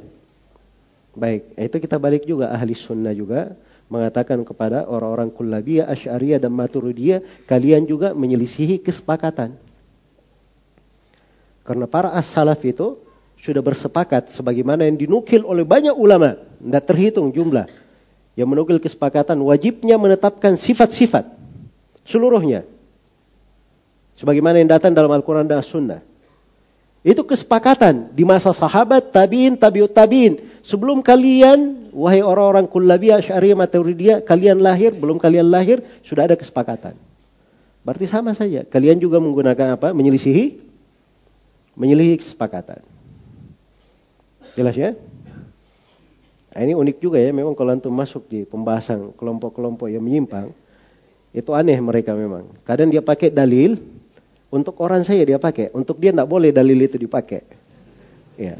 Baik, 1.17 1.57
itu 1.57 1.77
kita 1.81 1.97
balik 1.97 2.23
juga 2.29 2.53
ahli 2.53 2.77
sunnah 2.77 3.11
juga 3.17 3.57
mengatakan 3.89 4.45
kepada 4.45 4.85
orang-orang 4.85 5.33
kullabiyah, 5.33 5.89
asyariyah 5.89 6.37
dan 6.37 6.53
maturidiyah, 6.53 7.25
kalian 7.49 7.89
juga 7.89 8.13
menyelisihi 8.13 8.85
kesepakatan. 8.85 9.57
Karena 11.65 11.89
para 11.89 12.13
as-salaf 12.13 12.61
itu 12.61 13.01
sudah 13.41 13.65
bersepakat 13.65 14.29
sebagaimana 14.29 14.85
yang 14.85 15.01
dinukil 15.01 15.41
oleh 15.41 15.65
banyak 15.65 15.97
ulama, 15.97 16.37
tidak 16.37 16.83
terhitung 16.85 17.33
jumlah 17.33 17.65
yang 18.39 18.47
menukil 18.47 18.79
kesepakatan 18.79 19.35
wajibnya 19.43 19.99
menetapkan 19.99 20.55
sifat-sifat 20.55 21.27
seluruhnya. 22.07 22.63
Sebagaimana 24.15 24.63
yang 24.63 24.71
datang 24.71 24.95
dalam 24.95 25.11
Al-Quran 25.11 25.43
dan 25.43 25.59
As-Sunnah. 25.59 25.99
Itu 27.03 27.23
kesepakatan 27.23 28.15
di 28.15 28.23
masa 28.27 28.55
sahabat, 28.55 29.11
tabiin, 29.11 29.59
tabiut 29.59 29.91
tabiin. 29.91 30.39
Sebelum 30.63 31.03
kalian, 31.03 31.91
wahai 31.95 32.19
orang-orang 32.19 32.67
kullabiyah, 32.67 33.23
syariah, 33.23 33.55
maturidiyah, 33.55 34.23
kalian 34.23 34.59
lahir, 34.59 34.91
belum 34.95 35.19
kalian 35.19 35.47
lahir, 35.47 35.83
sudah 36.03 36.27
ada 36.27 36.35
kesepakatan. 36.35 36.95
Berarti 37.87 38.07
sama 38.07 38.35
saja. 38.35 38.67
Kalian 38.67 38.99
juga 38.99 39.23
menggunakan 39.23 39.79
apa? 39.79 39.95
Menyelisihi? 39.95 40.59
Menyelisihi 41.79 42.19
kesepakatan. 42.19 42.83
Jelas 44.59 44.75
ya? 44.75 44.99
Nah, 46.59 46.67
ini 46.67 46.75
unik 46.75 46.99
juga 46.99 47.23
ya, 47.23 47.31
memang 47.31 47.55
kalau 47.55 47.71
antum 47.71 47.95
masuk 47.95 48.27
di 48.27 48.43
pembahasan 48.43 49.15
kelompok-kelompok 49.15 49.87
yang 49.87 50.03
menyimpang, 50.03 50.51
itu 51.31 51.55
aneh 51.55 51.79
mereka 51.79 52.11
memang. 52.11 52.51
Kadang 52.67 52.91
dia 52.91 52.99
pakai 52.99 53.31
dalil, 53.31 53.79
untuk 54.51 54.75
orang 54.83 55.07
saya 55.07 55.23
dia 55.23 55.39
pakai, 55.39 55.71
untuk 55.71 56.03
dia 56.03 56.11
tidak 56.11 56.27
boleh 56.27 56.51
dalil 56.51 56.75
itu 56.75 56.99
dipakai. 56.99 57.47
Ya. 58.35 58.59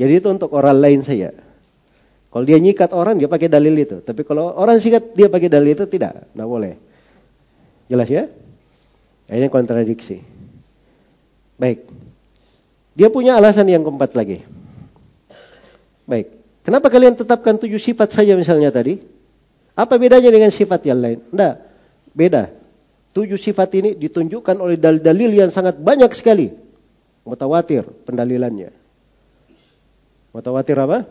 Jadi 0.00 0.24
itu 0.24 0.28
untuk 0.32 0.56
orang 0.56 0.80
lain 0.80 1.04
saya. 1.04 1.36
Kalau 2.32 2.48
dia 2.48 2.56
nyikat 2.56 2.96
orang 2.96 3.20
dia 3.20 3.28
pakai 3.28 3.52
dalil 3.52 3.76
itu, 3.76 4.00
tapi 4.00 4.24
kalau 4.24 4.56
orang 4.56 4.80
sikat 4.80 5.12
dia 5.12 5.28
pakai 5.28 5.52
dalil 5.52 5.68
itu 5.68 5.84
tidak, 5.84 6.32
tidak 6.32 6.48
boleh. 6.48 6.80
Jelas 7.92 8.08
ya? 8.08 8.24
Ini 9.28 9.52
kontradiksi. 9.52 10.16
Baik. 11.60 11.84
Dia 12.96 13.12
punya 13.12 13.36
alasan 13.36 13.68
yang 13.68 13.84
keempat 13.84 14.16
lagi. 14.16 14.40
Baik. 16.08 16.43
Kenapa 16.64 16.88
kalian 16.88 17.12
tetapkan 17.12 17.60
tujuh 17.60 17.76
sifat 17.76 18.16
saja 18.16 18.32
misalnya 18.40 18.72
tadi? 18.72 18.96
Apa 19.76 20.00
bedanya 20.00 20.32
dengan 20.32 20.48
sifat 20.48 20.88
yang 20.88 20.98
lain? 21.04 21.20
Tidak. 21.20 21.54
Beda. 22.16 22.48
Tujuh 23.12 23.36
sifat 23.36 23.68
ini 23.76 23.90
ditunjukkan 23.94 24.56
oleh 24.58 24.80
dalil-dalil 24.80 25.30
yang 25.44 25.52
sangat 25.52 25.76
banyak 25.76 26.08
sekali. 26.16 26.56
Mutawatir 27.28 27.84
pendalilannya. 28.08 28.72
Mutawatir 30.32 30.80
apa? 30.80 31.04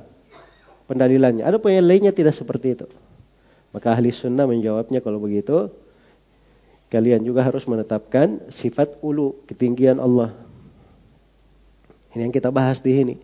Pendalilannya. 0.90 1.46
Ada 1.46 1.62
yang 1.70 1.86
lainnya 1.86 2.12
tidak 2.12 2.34
seperti 2.34 2.74
itu. 2.74 2.88
Maka 3.72 3.94
ahli 3.94 4.10
sunnah 4.10 4.50
menjawabnya 4.50 5.06
kalau 5.06 5.22
begitu. 5.22 5.70
Kalian 6.90 7.26
juga 7.26 7.42
harus 7.42 7.66
menetapkan 7.66 8.42
sifat 8.54 9.02
ulu, 9.02 9.38
ketinggian 9.50 9.98
Allah. 9.98 10.34
Ini 12.14 12.30
yang 12.30 12.34
kita 12.34 12.54
bahas 12.54 12.86
di 12.86 12.94
sini. 12.94 13.16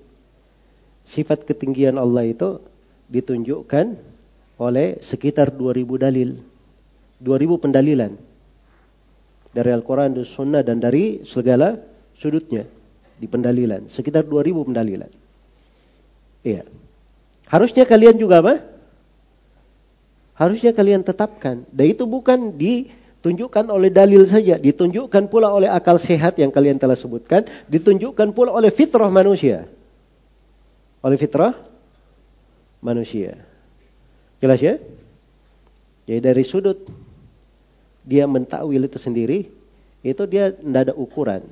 Sifat 1.09 1.41
ketinggian 1.41 1.97
Allah 1.97 2.29
itu 2.29 2.61
ditunjukkan 3.09 3.97
oleh 4.61 5.01
sekitar 5.01 5.49
2000 5.49 5.97
dalil. 5.97 6.37
2000 7.17 7.57
pendalilan 7.57 8.13
dari 9.49 9.69
Al-Quran 9.73 10.21
dan 10.21 10.25
Sunnah 10.29 10.61
dan 10.61 10.77
dari 10.77 11.25
segala 11.25 11.81
sudutnya 12.13 12.69
di 13.17 13.25
pendalilan. 13.25 13.89
Sekitar 13.89 14.29
2000 14.29 14.69
pendalilan. 14.69 15.09
Iya. 16.45 16.63
Harusnya 17.49 17.89
kalian 17.89 18.21
juga 18.21 18.45
apa? 18.45 18.61
Harusnya 20.37 20.77
kalian 20.77 21.01
tetapkan. 21.01 21.65
Dan 21.73 21.85
itu 21.89 22.05
bukan 22.05 22.53
ditunjukkan 22.53 23.65
oleh 23.73 23.89
dalil 23.89 24.23
saja. 24.29 24.61
Ditunjukkan 24.61 25.27
pula 25.27 25.49
oleh 25.49 25.67
akal 25.67 25.97
sehat 25.97 26.37
yang 26.37 26.53
kalian 26.53 26.77
telah 26.77 26.95
sebutkan. 26.95 27.49
Ditunjukkan 27.65 28.31
pula 28.37 28.53
oleh 28.53 28.69
fitrah 28.69 29.09
manusia. 29.09 29.67
Oleh 30.99 31.15
fitrah 31.15 31.55
manusia. 32.83 33.39
Jelas 34.39 34.59
ya? 34.59 34.79
Jadi 36.07 36.19
dari 36.19 36.43
sudut 36.43 36.79
dia 38.03 38.25
mentakwil 38.25 38.81
itu 38.81 38.97
sendiri, 38.97 39.45
itu 40.01 40.23
dia 40.25 40.55
tidak 40.55 40.89
ada 40.89 40.93
ukuran. 40.97 41.45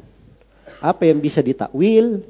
Apa 0.81 1.07
yang 1.07 1.21
bisa 1.21 1.39
ditakwil, 1.43 2.25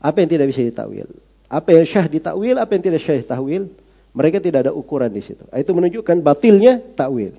apa 0.00 0.16
yang 0.22 0.30
tidak 0.30 0.46
bisa 0.48 0.62
ditakwil. 0.64 1.06
Apa 1.46 1.68
yang 1.76 1.84
syah 1.86 2.06
ditakwil, 2.08 2.56
apa 2.58 2.70
yang 2.74 2.82
tidak 2.82 3.00
syah 3.04 3.18
ditakwil, 3.20 3.70
mereka 4.16 4.40
tidak 4.40 4.66
ada 4.66 4.72
ukuran 4.72 5.12
di 5.12 5.20
situ. 5.20 5.44
Itu 5.52 5.70
menunjukkan 5.76 6.24
batilnya 6.24 6.80
takwil. 6.96 7.36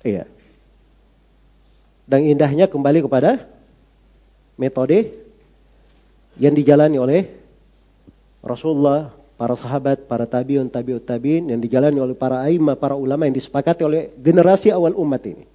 Iya. 0.00 0.24
Dan 2.08 2.24
indahnya 2.24 2.68
kembali 2.68 3.04
kepada 3.04 3.44
metode 4.56 5.12
yang 6.40 6.56
dijalani 6.56 6.96
oleh 6.96 7.43
Rasulullah 8.44 9.10
para 9.40 9.56
sahabat, 9.56 10.04
para 10.04 10.28
tabiun, 10.28 10.68
tabiut 10.68 11.02
tabiin 11.02 11.48
yang 11.48 11.58
dijalani 11.58 11.98
oleh 11.98 12.14
para 12.14 12.44
aima, 12.44 12.76
para 12.76 12.94
ulama 12.94 13.24
yang 13.24 13.34
disepakati 13.34 13.82
oleh 13.82 14.12
generasi 14.20 14.70
awal 14.70 14.92
umat 15.00 15.24
ini. 15.24 15.48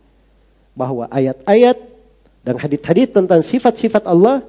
Bahwa 0.74 1.06
ayat-ayat 1.08 1.78
dan 2.44 2.56
hadith-hadith 2.58 3.14
tentang 3.14 3.46
sifat-sifat 3.46 4.10
Allah 4.10 4.42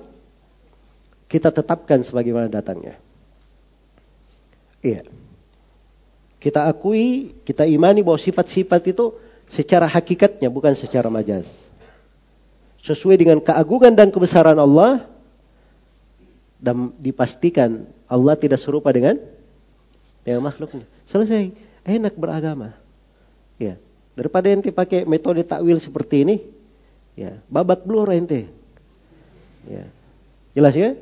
kita 1.31 1.55
tetapkan 1.55 2.03
sebagaimana 2.03 2.51
datangnya. 2.51 2.99
Iya. 4.83 5.07
Kita 6.41 6.67
akui, 6.67 7.37
kita 7.45 7.69
imani 7.69 8.01
bahwa 8.01 8.17
sifat-sifat 8.17 8.83
itu 8.91 9.13
secara 9.47 9.85
hakikatnya 9.85 10.49
bukan 10.49 10.73
secara 10.73 11.13
majaz. 11.13 11.69
Sesuai 12.81 13.21
dengan 13.21 13.39
keagungan 13.45 13.93
dan 13.93 14.09
kebesaran 14.09 14.57
Allah 14.57 15.05
dan 16.57 16.97
dipastikan 16.97 17.85
Allah 18.11 18.35
tidak 18.35 18.59
serupa 18.59 18.91
dengan 18.91 19.15
dengan 20.27 20.43
makhluknya. 20.43 20.83
Selesai. 21.07 21.55
Enak 21.87 22.19
beragama. 22.19 22.75
Ya. 23.57 23.79
Daripada 24.19 24.51
ente 24.51 24.75
pakai 24.75 25.07
metode 25.07 25.47
takwil 25.47 25.79
seperti 25.81 26.27
ini, 26.27 26.37
ya, 27.15 27.39
babak 27.49 27.87
belur 27.87 28.11
ente. 28.11 28.51
Ya. 29.65 29.87
Jelas 30.53 30.75
ya? 30.75 30.99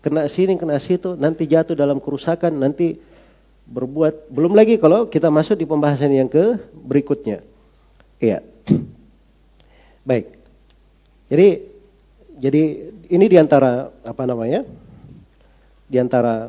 Kena 0.00 0.24
sini, 0.30 0.56
kena 0.56 0.78
situ, 0.78 1.18
nanti 1.18 1.44
jatuh 1.50 1.76
dalam 1.76 2.00
kerusakan, 2.00 2.54
nanti 2.56 2.96
berbuat 3.68 4.30
belum 4.30 4.58
lagi 4.58 4.78
kalau 4.78 5.06
kita 5.06 5.30
masuk 5.30 5.58
di 5.58 5.66
pembahasan 5.66 6.10
yang 6.14 6.30
ke 6.30 6.58
berikutnya. 6.74 7.42
Iya. 8.22 8.42
Baik. 10.08 10.26
Jadi 11.30 11.48
jadi 12.42 12.62
ini 13.06 13.26
di 13.30 13.36
antara 13.38 13.94
apa 14.02 14.22
namanya? 14.26 14.66
Di 15.92 16.00
antara 16.00 16.48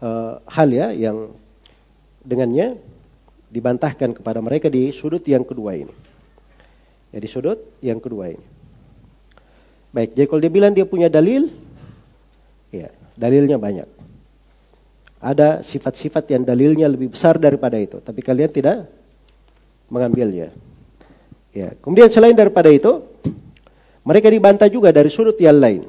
uh, 0.00 0.34
hal 0.48 0.68
ya 0.72 0.96
yang 0.96 1.36
dengannya 2.24 2.80
dibantahkan 3.52 4.16
kepada 4.16 4.40
mereka 4.40 4.72
di 4.72 4.88
sudut 4.96 5.20
yang 5.28 5.44
kedua 5.44 5.76
ini. 5.76 5.92
Ya 7.12 7.20
sudut 7.28 7.60
yang 7.84 8.00
kedua 8.00 8.32
ini. 8.32 8.46
Baik, 9.92 10.16
jadi 10.16 10.24
kalau 10.24 10.40
dia 10.40 10.48
bilang 10.48 10.72
dia 10.72 10.88
punya 10.88 11.12
dalil, 11.12 11.52
Ya, 12.72 12.88
dalilnya 13.20 13.60
banyak. 13.60 13.84
Ada 15.22 15.60
sifat-sifat 15.62 16.24
yang 16.32 16.42
dalilnya 16.42 16.88
lebih 16.88 17.12
besar 17.12 17.36
daripada 17.36 17.76
itu, 17.76 18.00
tapi 18.00 18.24
kalian 18.24 18.48
tidak 18.48 18.88
mengambilnya. 19.92 20.50
Ya, 21.52 21.76
kemudian 21.78 22.08
selain 22.08 22.32
daripada 22.32 22.72
itu, 22.72 23.04
mereka 24.02 24.32
dibantah 24.32 24.66
juga 24.72 24.88
dari 24.90 25.12
sudut 25.12 25.36
yang 25.36 25.60
lain. 25.60 25.84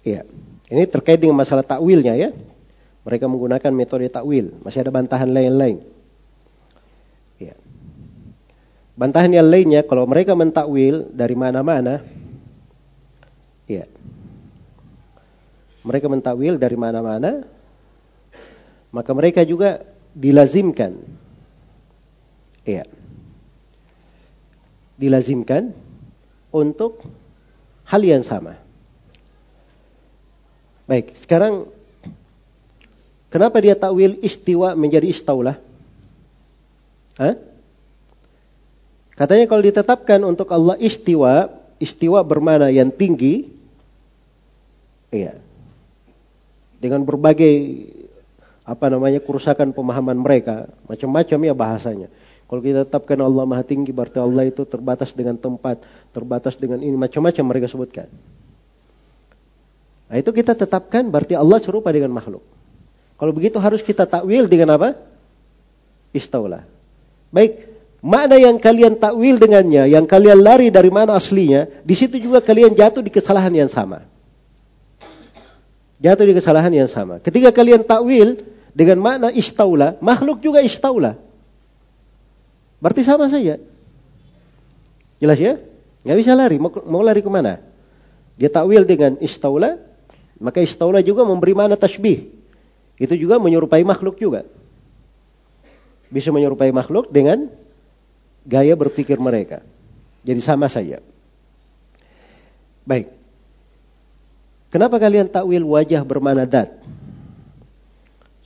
Ya, 0.00 0.24
ini 0.72 0.84
terkait 0.88 1.20
dengan 1.20 1.36
masalah 1.36 1.64
takwilnya 1.64 2.16
ya. 2.16 2.30
Mereka 3.04 3.28
menggunakan 3.28 3.72
metode 3.72 4.08
takwil. 4.08 4.52
Masih 4.64 4.84
ada 4.84 4.92
bantahan 4.92 5.28
lain-lain. 5.28 5.80
Ya. 7.40 7.56
Bantahan 8.96 9.32
yang 9.32 9.48
lainnya, 9.48 9.84
kalau 9.84 10.04
mereka 10.04 10.36
mentakwil 10.36 11.08
dari 11.12 11.32
mana-mana, 11.32 12.04
ya, 13.64 13.88
mereka 15.80 16.06
mentakwil 16.12 16.60
dari 16.60 16.76
mana-mana, 16.76 17.44
maka 18.92 19.10
mereka 19.16 19.40
juga 19.48 19.80
dilazimkan. 20.12 21.00
Iya. 22.68 22.84
Dilazimkan 25.00 25.72
untuk 26.52 27.00
hal 27.88 28.04
yang 28.04 28.20
sama. 28.20 28.60
Baik, 30.90 31.14
sekarang 31.22 31.70
kenapa 33.30 33.62
dia 33.62 33.78
takwil 33.78 34.18
istiwa 34.26 34.74
menjadi 34.74 35.06
istaulah? 35.06 35.54
Hah? 37.14 37.38
Katanya 39.14 39.46
kalau 39.46 39.62
ditetapkan 39.62 40.18
untuk 40.26 40.50
Allah 40.50 40.74
istiwa, 40.82 41.46
istiwa 41.78 42.26
bermana 42.26 42.74
yang 42.74 42.90
tinggi, 42.90 43.54
iya, 45.14 45.38
dengan 46.82 47.06
berbagai 47.06 47.86
apa 48.66 48.90
namanya 48.90 49.22
kerusakan 49.22 49.70
pemahaman 49.70 50.18
mereka, 50.18 50.66
macam-macam 50.90 51.38
ya 51.38 51.54
bahasanya. 51.54 52.08
Kalau 52.50 52.66
kita 52.66 52.82
tetapkan 52.82 53.22
Allah 53.22 53.46
Maha 53.46 53.62
Tinggi 53.62 53.94
berarti 53.94 54.18
Allah 54.18 54.50
itu 54.50 54.66
terbatas 54.66 55.14
dengan 55.14 55.38
tempat, 55.38 55.86
terbatas 56.10 56.58
dengan 56.58 56.82
ini 56.82 56.98
macam-macam 56.98 57.44
mereka 57.46 57.70
sebutkan. 57.70 58.10
Nah, 60.10 60.16
itu 60.18 60.34
kita 60.34 60.58
tetapkan 60.58 61.06
berarti 61.06 61.38
Allah 61.38 61.62
serupa 61.62 61.94
dengan 61.94 62.10
makhluk. 62.10 62.42
Kalau 63.14 63.30
begitu 63.30 63.62
harus 63.62 63.78
kita 63.80 64.04
takwil 64.10 64.50
dengan 64.50 64.74
apa? 64.74 64.98
Istaulah. 66.10 66.66
Baik, 67.30 67.70
makna 68.02 68.36
yang 68.42 68.58
kalian 68.58 68.98
takwil 68.98 69.38
dengannya, 69.38 69.86
yang 69.86 70.04
kalian 70.10 70.42
lari 70.42 70.74
dari 70.74 70.90
mana 70.90 71.14
aslinya, 71.14 71.70
di 71.86 71.94
situ 71.94 72.18
juga 72.18 72.42
kalian 72.42 72.74
jatuh 72.74 73.06
di 73.06 73.12
kesalahan 73.14 73.54
yang 73.54 73.70
sama 73.70 74.02
jatuh 76.00 76.24
di 76.24 76.34
kesalahan 76.34 76.72
yang 76.72 76.88
sama. 76.88 77.20
Ketika 77.20 77.52
kalian 77.52 77.84
takwil 77.84 78.40
dengan 78.72 78.98
makna 78.98 79.28
istaula, 79.30 80.00
makhluk 80.00 80.40
juga 80.40 80.64
istaula. 80.64 81.20
Berarti 82.80 83.04
sama 83.04 83.28
saja. 83.28 83.60
Jelas 85.20 85.36
ya? 85.36 85.60
Nggak 86.08 86.16
bisa 86.16 86.32
lari. 86.32 86.56
Mau, 86.56 86.72
mau 86.88 87.04
lari 87.04 87.20
ke 87.20 87.28
mana? 87.28 87.60
Dia 88.40 88.48
takwil 88.48 88.88
dengan 88.88 89.20
istaula, 89.20 89.76
maka 90.40 90.64
istaula 90.64 91.04
juga 91.04 91.22
memberi 91.28 91.52
makna 91.52 91.76
tasbih. 91.76 92.32
Itu 92.96 93.12
juga 93.16 93.36
menyerupai 93.36 93.84
makhluk 93.84 94.16
juga. 94.16 94.48
Bisa 96.08 96.32
menyerupai 96.32 96.72
makhluk 96.72 97.12
dengan 97.12 97.52
gaya 98.48 98.72
berpikir 98.72 99.20
mereka. 99.20 99.60
Jadi 100.24 100.40
sama 100.40 100.66
saja. 100.66 101.04
Baik. 102.88 103.12
Kenapa 104.72 104.96
kalian 104.96 105.28
takwil 105.28 105.62
wajah 105.62 106.02
bermana 106.02 106.48
dat? 106.48 106.72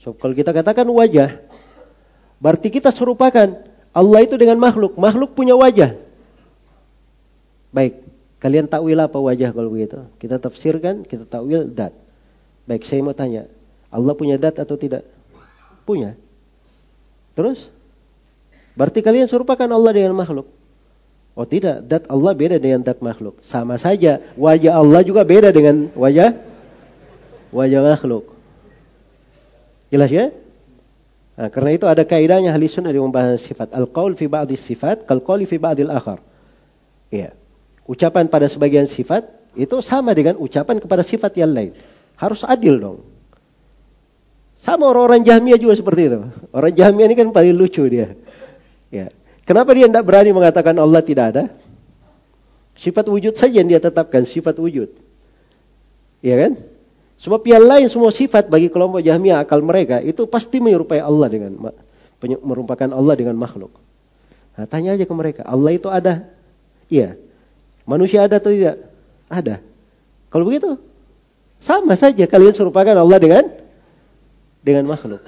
So, 0.03 0.13
kalau 0.13 0.37
kita 0.37 0.53
katakan 0.53 0.85
wajah, 0.85 1.41
berarti 2.37 2.69
kita 2.69 2.93
serupakan 2.93 3.61
Allah 3.95 4.19
itu 4.21 4.35
dengan 4.35 4.59
makhluk. 4.59 4.99
Makhluk 4.99 5.33
punya 5.33 5.55
wajah. 5.55 5.97
Baik, 7.73 8.03
kalian 8.45 8.69
takwil 8.69 9.01
apa 9.01 9.17
wajah 9.17 9.49
kalau 9.57 9.73
begitu? 9.73 10.05
Kita 10.21 10.37
tafsirkan, 10.37 11.01
kita 11.01 11.25
takwil 11.25 11.65
dat. 11.65 11.97
Baik, 12.69 12.85
saya 12.85 13.01
mau 13.01 13.17
tanya, 13.17 13.49
Allah 13.89 14.13
punya 14.13 14.37
dat 14.37 14.61
atau 14.61 14.77
tidak? 14.77 15.01
Punya. 15.81 16.13
Terus? 17.33 17.73
Berarti 18.77 19.01
kalian 19.01 19.25
serupakan 19.25 19.65
Allah 19.65 19.89
dengan 19.97 20.13
makhluk. 20.13 20.45
Oh 21.33 21.49
tidak, 21.49 21.89
dat 21.89 22.05
Allah 22.05 22.37
beda 22.37 22.61
dengan 22.61 22.85
dat 22.85 23.01
makhluk. 23.01 23.41
Sama 23.41 23.81
saja, 23.81 24.21
wajah 24.37 24.77
Allah 24.77 25.01
juga 25.01 25.25
beda 25.25 25.49
dengan 25.49 25.89
wajah 25.97 26.37
wajah 27.49 27.81
makhluk. 27.81 28.29
Jelas 29.89 30.13
ya? 30.13 30.29
Nah, 31.35 31.49
karena 31.49 31.71
itu 31.73 31.89
ada 31.89 32.05
kaidahnya 32.05 32.53
ahli 32.53 32.69
sunnah 32.69 32.93
di 32.93 33.01
membahas 33.01 33.41
sifat. 33.41 33.73
Al-qaul 33.73 34.13
fi 34.13 34.29
ba'di 34.29 34.53
sifat, 34.53 35.09
kal 35.09 35.19
qauli 35.25 35.49
fi 35.49 35.57
ba'dil 35.57 35.89
akhar. 35.89 36.21
Iya. 37.09 37.33
Ucapan 37.85 38.25
pada 38.25 38.49
sebagian 38.49 38.89
sifat 38.89 39.29
itu 39.53 39.79
sama 39.79 40.11
dengan 40.17 40.35
ucapan 40.41 40.81
kepada 40.81 41.05
sifat 41.05 41.37
yang 41.37 41.53
lain. 41.53 41.71
Harus 42.17 42.41
adil 42.41 42.81
dong. 42.81 42.99
Sama 44.59 44.89
orang-orang 44.89 45.21
Jahmiyah 45.21 45.61
juga 45.61 45.77
seperti 45.77 46.09
itu. 46.09 46.19
Orang 46.49 46.73
Jahmiyah 46.73 47.07
ini 47.11 47.15
kan 47.15 47.29
paling 47.29 47.53
lucu 47.53 47.85
dia. 47.85 48.17
Ya. 48.89 49.13
Kenapa 49.45 49.77
dia 49.77 49.85
tidak 49.85 50.01
berani 50.09 50.33
mengatakan 50.33 50.73
Allah 50.81 51.05
tidak 51.05 51.25
ada? 51.37 51.43
Sifat 52.73 53.05
wujud 53.05 53.37
saja 53.37 53.61
yang 53.61 53.69
dia 53.69 53.77
tetapkan, 53.77 54.25
sifat 54.25 54.57
wujud. 54.57 54.89
Iya 56.25 56.35
kan? 56.41 56.51
Sebab 57.21 57.45
yang 57.47 57.63
lain 57.63 57.87
semua 57.87 58.11
sifat 58.11 58.49
bagi 58.51 58.67
kelompok 58.67 58.99
Jahmiyah 58.99 59.45
akal 59.45 59.61
mereka 59.63 60.01
itu 60.01 60.27
pasti 60.27 60.59
menyerupai 60.59 60.99
Allah 60.99 61.29
dengan 61.29 61.55
merupakan 62.41 62.89
Allah 62.91 63.15
dengan 63.15 63.37
makhluk. 63.37 63.71
Nah, 64.55 64.65
tanya 64.65 64.97
aja 64.97 65.05
ke 65.05 65.13
mereka, 65.15 65.41
Allah 65.45 65.71
itu 65.75 65.87
ada? 65.87 66.27
Iya. 66.89 67.19
Manusia 67.85 68.25
ada 68.25 68.41
atau 68.41 68.49
tidak? 68.49 68.81
Ada. 69.29 69.61
Kalau 70.33 70.43
begitu, 70.45 70.81
sama 71.61 71.93
saja 71.95 72.25
kalian 72.25 72.53
serupakan 72.53 72.97
Allah 72.97 73.17
dengan 73.21 73.45
dengan 74.65 74.89
makhluk. 74.89 75.21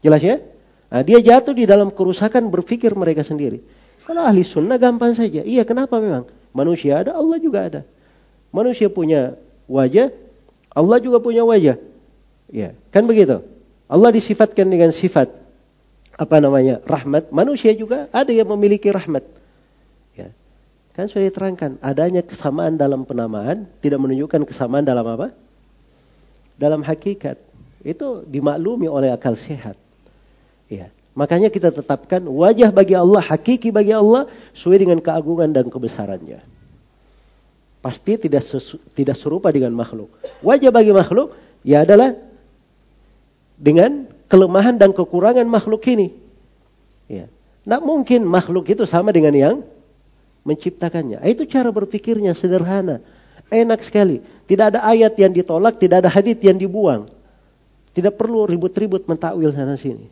Jelas 0.00 0.24
ya? 0.24 0.40
Nah, 0.88 1.04
dia 1.04 1.20
jatuh 1.20 1.52
di 1.52 1.68
dalam 1.68 1.92
kerusakan 1.92 2.48
berpikir 2.48 2.96
mereka 2.96 3.20
sendiri. 3.20 3.60
Kalau 4.08 4.24
ahli 4.24 4.40
sunnah 4.40 4.80
gampang 4.80 5.12
saja. 5.12 5.44
Iya 5.44 5.68
kenapa 5.68 6.00
memang? 6.00 6.24
Manusia 6.56 7.04
ada, 7.04 7.12
Allah 7.12 7.36
juga 7.36 7.68
ada. 7.68 7.80
Manusia 8.48 8.88
punya 8.88 9.36
wajah, 9.68 10.08
Allah 10.72 10.98
juga 11.04 11.20
punya 11.20 11.44
wajah. 11.44 11.76
Ya, 12.48 12.72
kan 12.88 13.04
begitu. 13.04 13.44
Allah 13.84 14.10
disifatkan 14.12 14.72
dengan 14.72 14.88
sifat 14.96 15.28
apa 16.16 16.36
namanya? 16.40 16.80
rahmat. 16.88 17.28
Manusia 17.28 17.76
juga 17.76 18.08
ada 18.08 18.32
yang 18.32 18.48
memiliki 18.48 18.88
rahmat. 18.88 19.24
Kan 20.98 21.06
sudah 21.06 21.30
diterangkan, 21.30 21.78
adanya 21.78 22.26
kesamaan 22.26 22.74
dalam 22.74 23.06
penamaan 23.06 23.70
tidak 23.78 24.02
menunjukkan 24.02 24.42
kesamaan 24.42 24.82
dalam 24.82 25.06
apa? 25.06 25.30
Dalam 26.58 26.82
hakikat. 26.82 27.38
Itu 27.86 28.26
dimaklumi 28.26 28.90
oleh 28.90 29.14
akal 29.14 29.38
sehat. 29.38 29.78
Ya. 30.66 30.90
Makanya 31.14 31.54
kita 31.54 31.70
tetapkan 31.70 32.26
wajah 32.26 32.74
bagi 32.74 32.98
Allah, 32.98 33.22
hakiki 33.22 33.70
bagi 33.70 33.94
Allah 33.94 34.26
sesuai 34.58 34.82
dengan 34.82 34.98
keagungan 34.98 35.54
dan 35.54 35.70
kebesarannya. 35.70 36.42
Pasti 37.78 38.18
tidak 38.18 38.42
sesu, 38.42 38.82
tidak 38.90 39.14
serupa 39.14 39.54
dengan 39.54 39.70
makhluk. 39.78 40.10
Wajah 40.42 40.74
bagi 40.74 40.90
makhluk 40.90 41.38
ya 41.62 41.86
adalah 41.86 42.18
dengan 43.54 44.10
kelemahan 44.26 44.74
dan 44.74 44.90
kekurangan 44.90 45.46
makhluk 45.46 45.86
ini. 45.86 46.10
Ya. 47.06 47.30
Nah 47.62 47.78
mungkin 47.78 48.26
makhluk 48.26 48.66
itu 48.66 48.82
sama 48.82 49.14
dengan 49.14 49.38
yang 49.38 49.56
menciptakannya. 50.46 51.22
Itu 51.26 51.48
cara 51.48 51.72
berpikirnya 51.72 52.34
sederhana. 52.34 53.02
Enak 53.48 53.80
sekali. 53.80 54.20
Tidak 54.44 54.76
ada 54.76 54.80
ayat 54.84 55.16
yang 55.16 55.32
ditolak, 55.32 55.80
tidak 55.80 56.04
ada 56.04 56.10
hadith 56.12 56.40
yang 56.44 56.60
dibuang. 56.60 57.08
Tidak 57.96 58.14
perlu 58.14 58.44
ribut-ribut 58.44 59.08
mentakwil 59.08 59.50
sana 59.50 59.74
sini. 59.74 60.06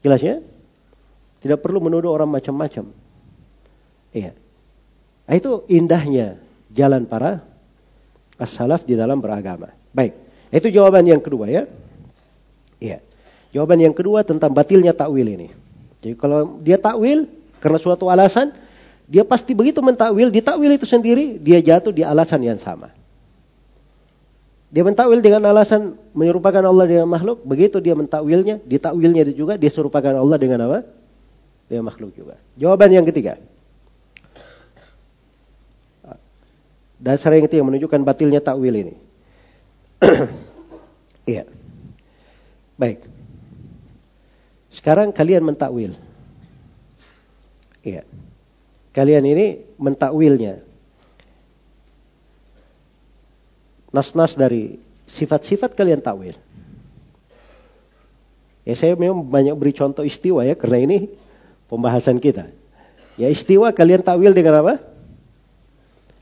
Jelas 0.00 0.20
ya? 0.20 0.40
Tidak 1.44 1.60
perlu 1.60 1.80
menuduh 1.84 2.12
orang 2.12 2.28
macam-macam. 2.32 2.88
Iya. 4.16 4.32
Nah, 5.24 5.34
itu 5.36 5.64
indahnya 5.68 6.40
jalan 6.72 7.04
para 7.08 7.44
as-salaf 8.40 8.84
di 8.88 8.96
dalam 8.96 9.20
beragama. 9.20 9.72
Baik. 9.92 10.16
Itu 10.52 10.68
jawaban 10.72 11.04
yang 11.04 11.20
kedua 11.20 11.48
ya. 11.48 11.64
Iya. 12.80 13.00
Jawaban 13.54 13.78
yang 13.80 13.94
kedua 13.94 14.26
tentang 14.26 14.50
batilnya 14.50 14.92
takwil 14.92 15.24
ini. 15.24 15.48
Jadi 16.02 16.14
kalau 16.18 16.58
dia 16.60 16.76
takwil 16.76 17.30
karena 17.62 17.78
suatu 17.80 18.10
alasan, 18.10 18.52
dia 19.04 19.22
pasti 19.24 19.52
begitu 19.52 19.84
mentakwil, 19.84 20.32
di 20.32 20.40
takwil 20.40 20.72
itu 20.72 20.88
sendiri 20.88 21.36
dia 21.36 21.60
jatuh 21.60 21.92
di 21.92 22.00
alasan 22.00 22.40
yang 22.40 22.56
sama. 22.56 22.88
Dia 24.74 24.82
mentakwil 24.82 25.22
dengan 25.22 25.44
alasan 25.46 25.94
menyerupakan 26.16 26.64
Allah 26.64 26.88
dengan 26.88 27.06
makhluk, 27.06 27.44
begitu 27.46 27.78
dia 27.78 27.94
mentakwilnya, 27.94 28.58
ditakwilnya 28.64 29.22
juga 29.30 29.54
dia 29.54 29.70
serupakan 29.70 30.16
Allah 30.16 30.34
dengan 30.40 30.66
apa? 30.66 30.88
Dengan 31.68 31.86
makhluk 31.86 32.16
juga. 32.16 32.40
Jawaban 32.58 32.90
yang 32.90 33.06
ketiga. 33.06 33.38
Dasar 37.04 37.36
yang 37.36 37.44
itu 37.44 37.60
yang 37.60 37.68
menunjukkan 37.68 38.00
batilnya 38.02 38.40
takwil 38.40 38.74
ini. 38.74 38.94
Iya. 41.24 41.48
Baik. 42.76 43.00
Sekarang 44.68 45.08
kalian 45.08 45.40
mentakwil. 45.40 45.96
Iya. 47.80 48.04
Kalian 48.94 49.26
ini 49.26 49.58
mentakwilnya. 49.74 50.62
Nas-nas 53.90 54.38
dari 54.38 54.78
sifat-sifat 55.10 55.74
kalian 55.74 55.98
takwil. 55.98 56.38
Ya 58.64 58.74
saya 58.78 58.96
memang 58.96 59.26
banyak 59.26 59.54
beri 59.58 59.76
contoh 59.76 60.06
istiwa 60.06 60.46
ya 60.46 60.54
karena 60.54 60.78
ini 60.86 60.98
pembahasan 61.68 62.22
kita. 62.22 62.48
Ya 63.18 63.28
istiwa 63.28 63.74
kalian 63.74 64.06
takwil 64.06 64.30
dengan 64.30 64.62
apa? 64.62 64.74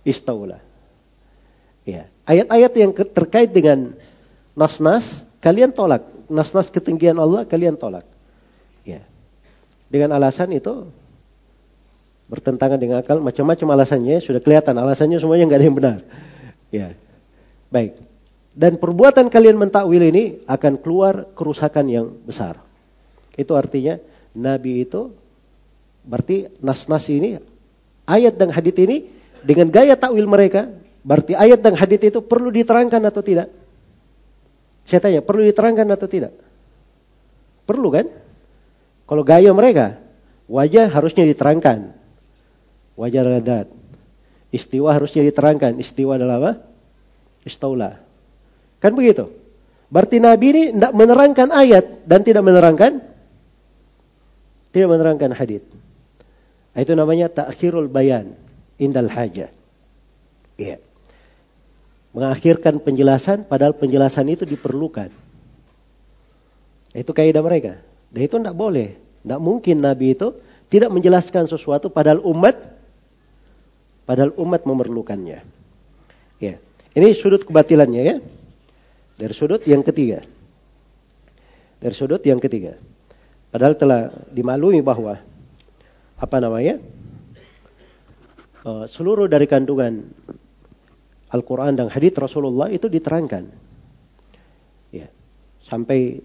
Istaula. 0.03 0.59
Ya, 1.83 2.07
ayat-ayat 2.25 2.73
yang 2.79 2.93
terkait 2.95 3.51
dengan 3.51 3.95
nas-nas 4.55 5.23
kalian 5.45 5.77
tolak. 5.77 6.07
Nas-nas 6.33 6.73
ketinggian 6.73 7.19
Allah 7.21 7.45
kalian 7.45 7.77
tolak. 7.77 8.07
Ya. 8.83 9.05
Dengan 9.93 10.17
alasan 10.17 10.51
itu 10.57 10.89
bertentangan 12.33 12.81
dengan 12.81 13.05
akal, 13.05 13.21
macam-macam 13.21 13.77
alasannya 13.77 14.25
sudah 14.25 14.41
kelihatan 14.41 14.73
alasannya 14.81 15.21
semuanya 15.21 15.45
nggak 15.53 15.61
ada 15.61 15.67
yang 15.69 15.77
benar. 15.77 15.99
Ya. 16.73 16.97
Baik. 17.69 18.01
Dan 18.57 18.81
perbuatan 18.81 19.29
kalian 19.29 19.61
mentakwil 19.61 20.01
ini 20.01 20.41
akan 20.49 20.81
keluar 20.81 21.29
kerusakan 21.37 21.93
yang 21.93 22.09
besar. 22.25 22.57
Itu 23.37 23.53
artinya 23.53 24.01
Nabi 24.33 24.89
itu 24.89 25.13
berarti 26.09 26.49
nas-nas 26.65 27.05
ini 27.13 27.37
ayat 28.09 28.41
dan 28.41 28.49
hadits 28.49 28.81
ini 28.81 29.13
dengan 29.45 29.69
gaya 29.69 29.95
takwil 29.95 30.25
mereka 30.25 30.73
berarti 31.05 31.37
ayat 31.37 31.61
dan 31.61 31.77
hadits 31.77 32.17
itu 32.17 32.21
perlu 32.25 32.49
diterangkan 32.49 33.01
atau 33.13 33.21
tidak? 33.21 33.53
Saya 34.89 34.99
tanya, 34.99 35.21
perlu 35.23 35.47
diterangkan 35.47 35.87
atau 35.95 36.09
tidak? 36.11 36.35
Perlu 37.69 37.89
kan? 37.95 38.07
Kalau 39.07 39.23
gaya 39.23 39.55
mereka, 39.55 40.03
wajah 40.51 40.91
harusnya 40.91 41.23
diterangkan. 41.23 42.02
Wajah 42.97 43.23
radat. 43.25 43.67
Istiwa 44.53 44.93
harusnya 44.93 45.25
diterangkan. 45.25 45.81
Istiwa 45.81 46.21
adalah 46.21 46.37
apa? 46.39 46.53
Istaula. 47.49 47.99
Kan 48.79 48.93
begitu? 48.93 49.33
Berarti 49.93 50.21
Nabi 50.21 50.47
ini 50.57 50.63
tidak 50.73 50.93
menerangkan 50.97 51.49
ayat 51.53 52.05
dan 52.09 52.25
tidak 52.25 52.45
menerangkan 52.45 53.05
tidak 54.73 54.89
menerangkan 54.89 55.37
hadis. 55.37 55.61
Itu 56.73 56.97
namanya 56.97 57.29
takhirul 57.29 57.93
bayan 57.93 58.33
indal 58.81 59.13
hajah. 59.13 59.53
Iya. 60.57 60.81
Mengakhirkan 62.17 62.81
penjelasan 62.81 63.45
padahal 63.45 63.77
penjelasan 63.77 64.33
itu 64.33 64.49
diperlukan. 64.49 65.13
Itu 66.97 67.13
kaidah 67.13 67.45
mereka. 67.45 67.81
Dan 68.09 68.21
itu 68.25 68.35
tidak 68.41 68.57
boleh. 68.57 68.97
Tidak 68.97 69.41
mungkin 69.41 69.85
Nabi 69.85 70.17
itu 70.17 70.33
tidak 70.73 70.89
menjelaskan 70.89 71.49
sesuatu 71.49 71.93
padahal 71.93 72.25
umat 72.25 72.57
padahal 74.05 74.35
umat 74.39 74.67
memerlukannya. 74.67 75.41
Ya. 76.43 76.55
Ini 76.93 77.09
sudut 77.17 77.47
kebatilannya 77.47 78.03
ya. 78.03 78.17
Dari 79.17 79.35
sudut 79.35 79.63
yang 79.65 79.81
ketiga. 79.87 80.27
Dari 81.79 81.95
sudut 81.95 82.21
yang 82.27 82.43
ketiga. 82.43 82.77
Padahal 83.53 83.77
telah 83.77 84.11
dimaklumi 84.33 84.81
bahwa 84.81 85.21
apa 86.19 86.37
namanya? 86.43 86.81
Uh, 88.63 88.87
seluruh 88.87 89.27
dari 89.27 89.51
kandungan 89.51 90.07
Al-Quran 91.35 91.75
dan 91.75 91.91
hadits 91.91 92.15
Rasulullah 92.15 92.71
itu 92.71 92.87
diterangkan. 92.87 93.51
Ya. 94.95 95.09
Sampai 95.65 96.23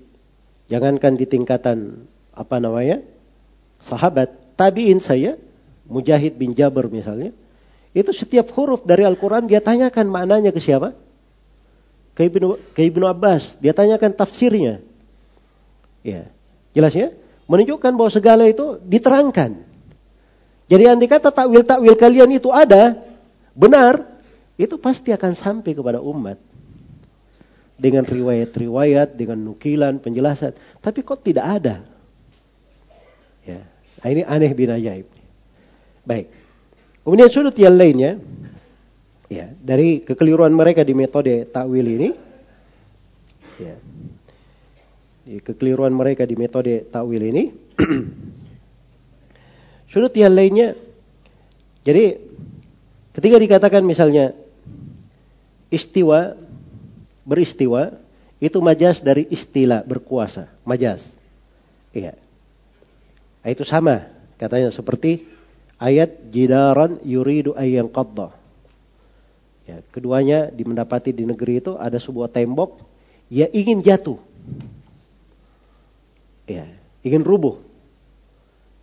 jangankan 0.68 1.16
di 1.16 1.26
tingkatan 1.26 2.06
apa 2.36 2.62
namanya 2.62 3.02
sahabat 3.82 4.30
tabiin 4.60 5.02
saya 5.02 5.40
Mujahid 5.88 6.36
bin 6.36 6.52
Jabir 6.54 6.92
misalnya 6.92 7.32
itu 7.98 8.14
setiap 8.14 8.54
huruf 8.54 8.86
dari 8.86 9.02
Al-Quran 9.02 9.50
dia 9.50 9.58
tanyakan 9.58 10.14
maknanya 10.14 10.54
ke 10.54 10.62
siapa? 10.62 10.94
Ke 12.14 12.30
Ibnu, 12.30 12.62
ke 12.78 12.86
Ibnu 12.86 13.10
Abbas. 13.10 13.58
Dia 13.58 13.74
tanyakan 13.74 14.14
tafsirnya. 14.14 14.86
Ya, 16.06 16.30
jelas 16.78 16.94
ya? 16.94 17.10
Menunjukkan 17.50 17.98
bahwa 17.98 18.14
segala 18.14 18.46
itu 18.46 18.78
diterangkan. 18.86 19.66
Jadi 20.70 20.84
andai 20.86 21.10
kata 21.10 21.34
takwil-takwil 21.34 21.98
kalian 21.98 22.30
itu 22.38 22.54
ada, 22.54 23.02
benar, 23.58 24.06
itu 24.62 24.78
pasti 24.78 25.10
akan 25.10 25.34
sampai 25.34 25.74
kepada 25.74 25.98
umat. 25.98 26.38
Dengan 27.78 28.06
riwayat-riwayat, 28.06 29.18
dengan 29.18 29.42
nukilan, 29.42 29.98
penjelasan. 30.02 30.54
Tapi 30.82 31.02
kok 31.02 31.26
tidak 31.26 31.46
ada? 31.46 31.76
Ya, 33.48 33.64
nah 34.04 34.10
ini 34.12 34.22
aneh 34.22 34.52
bin 34.54 34.70
ajaib. 34.70 35.08
Baik. 36.06 36.47
Kemudian 37.08 37.32
sudut 37.32 37.56
yang 37.56 37.80
lainnya, 37.80 38.20
ya 39.32 39.48
dari 39.64 40.04
kekeliruan 40.04 40.52
mereka 40.52 40.84
di 40.84 40.92
metode 40.92 41.48
takwil 41.48 41.88
ini, 41.88 42.12
ya, 43.64 43.80
kekeliruan 45.40 45.96
mereka 45.96 46.28
di 46.28 46.36
metode 46.36 46.84
takwil 46.92 47.24
ini, 47.24 47.56
Sudut 49.88 50.12
yang 50.20 50.36
lainnya, 50.36 50.76
jadi 51.88 52.20
ketika 53.16 53.40
dikatakan 53.40 53.88
misalnya 53.88 54.36
istiwa, 55.72 56.36
beristiwa, 57.24 57.96
itu 58.44 58.60
majas 58.60 59.00
dari 59.00 59.24
istilah 59.32 59.88
berkuasa, 59.88 60.52
majas. 60.68 61.16
Iya. 61.96 62.20
Nah, 63.48 63.50
itu 63.50 63.64
sama 63.64 64.12
katanya 64.36 64.76
seperti 64.76 65.24
ayat 65.78 66.30
jidaran 66.34 67.02
yuridu 67.06 67.54
ayyan 67.54 67.90
qadda. 67.90 68.34
Ya, 69.68 69.84
keduanya 69.92 70.48
dimendapati 70.48 71.12
di 71.12 71.28
negeri 71.28 71.60
itu 71.60 71.76
ada 71.76 72.00
sebuah 72.00 72.32
tembok 72.32 72.80
ya 73.28 73.52
ingin 73.52 73.84
jatuh. 73.84 74.20
Ya, 76.48 76.64
ingin 77.04 77.28
rubuh. 77.28 77.60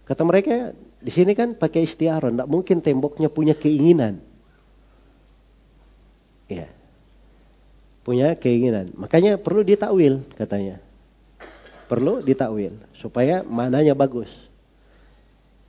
Kata 0.04 0.20
mereka, 0.28 0.76
di 1.00 1.08
sini 1.08 1.32
kan 1.32 1.56
pakai 1.56 1.88
istiarah, 1.88 2.28
tidak 2.28 2.48
mungkin 2.48 2.84
temboknya 2.84 3.32
punya 3.32 3.56
keinginan. 3.56 4.20
Ya. 6.44 6.68
Punya 8.04 8.36
keinginan. 8.36 8.92
Makanya 9.00 9.40
perlu 9.40 9.64
ditakwil 9.64 10.20
katanya. 10.36 10.76
Perlu 11.88 12.20
ditakwil 12.20 12.76
supaya 12.92 13.40
mananya 13.40 13.96
bagus. 13.96 14.28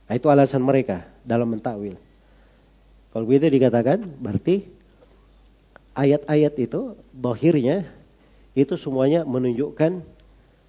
Nah, 0.06 0.14
itu 0.14 0.26
alasan 0.30 0.62
mereka 0.62 1.02
dalam 1.26 1.50
mentakwil. 1.50 1.98
Kalau 3.10 3.24
begitu 3.26 3.50
dikatakan 3.50 4.06
berarti 4.22 4.68
ayat-ayat 5.96 6.54
itu 6.60 6.94
dohirnya 7.10 7.88
itu 8.52 8.76
semuanya 8.76 9.26
menunjukkan 9.26 10.04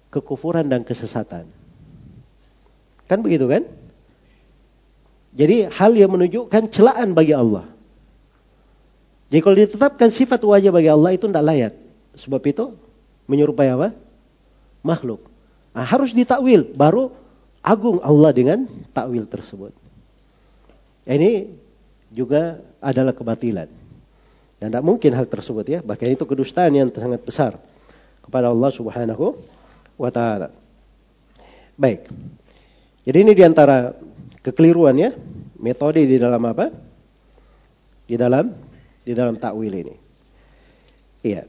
kekufuran 0.08 0.66
dan 0.66 0.82
kesesatan. 0.82 1.46
Kan 3.08 3.20
begitu 3.20 3.48
kan? 3.48 3.68
Jadi 5.36 5.68
hal 5.68 5.92
yang 5.94 6.12
menunjukkan 6.12 6.72
celaan 6.72 7.12
bagi 7.12 7.36
Allah. 7.36 7.68
Jadi 9.28 9.40
kalau 9.44 9.56
ditetapkan 9.56 10.08
sifat 10.08 10.40
wajah 10.40 10.72
bagi 10.72 10.88
Allah 10.88 11.12
itu 11.12 11.28
tidak 11.28 11.44
layak. 11.44 11.74
Sebab 12.16 12.42
itu 12.48 12.64
menyerupai 13.28 13.68
apa? 13.68 13.88
Makhluk. 14.80 15.20
Nah, 15.76 15.84
harus 15.84 16.16
ditakwil 16.16 16.72
baru 16.72 17.12
agung 17.62 17.98
Allah 18.02 18.30
dengan 18.32 18.64
takwil 18.94 19.26
tersebut. 19.26 19.72
Ini 21.08 21.48
juga 22.12 22.60
adalah 22.80 23.16
kebatilan. 23.16 23.68
Dan 24.58 24.74
tidak 24.74 24.84
mungkin 24.84 25.14
hal 25.14 25.26
tersebut 25.30 25.64
ya. 25.66 25.78
Bahkan 25.80 26.18
itu 26.18 26.24
kedustaan 26.26 26.74
yang 26.74 26.90
sangat 26.90 27.22
besar 27.22 27.54
kepada 28.20 28.50
Allah 28.50 28.70
Subhanahu 28.74 29.38
wa 29.94 30.10
taala. 30.10 30.50
Baik. 31.78 32.10
Jadi 33.06 33.18
ini 33.22 33.32
di 33.38 33.42
antara 33.46 33.94
kekeliruan 34.42 34.98
ya, 34.98 35.14
metode 35.56 36.02
di 36.04 36.18
dalam 36.18 36.42
apa? 36.42 36.74
Di 38.04 38.18
dalam 38.18 38.50
di 39.06 39.12
dalam 39.14 39.38
takwil 39.38 39.72
ini. 39.72 39.94
Iya. 41.22 41.46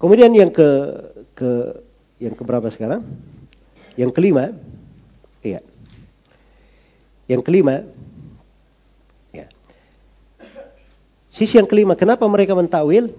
Kemudian 0.00 0.32
yang 0.34 0.50
ke 0.50 0.68
ke 1.36 1.50
yang 2.18 2.34
keberapa 2.34 2.66
sekarang? 2.72 3.04
Yang 3.94 4.16
kelima, 4.16 4.56
iya. 5.42 5.60
Yang 7.30 7.42
kelima, 7.46 7.86
ya. 9.30 9.46
Sisi 11.30 11.58
yang 11.58 11.68
kelima, 11.70 11.94
kenapa 11.94 12.26
mereka 12.26 12.54
mentakwil? 12.58 13.14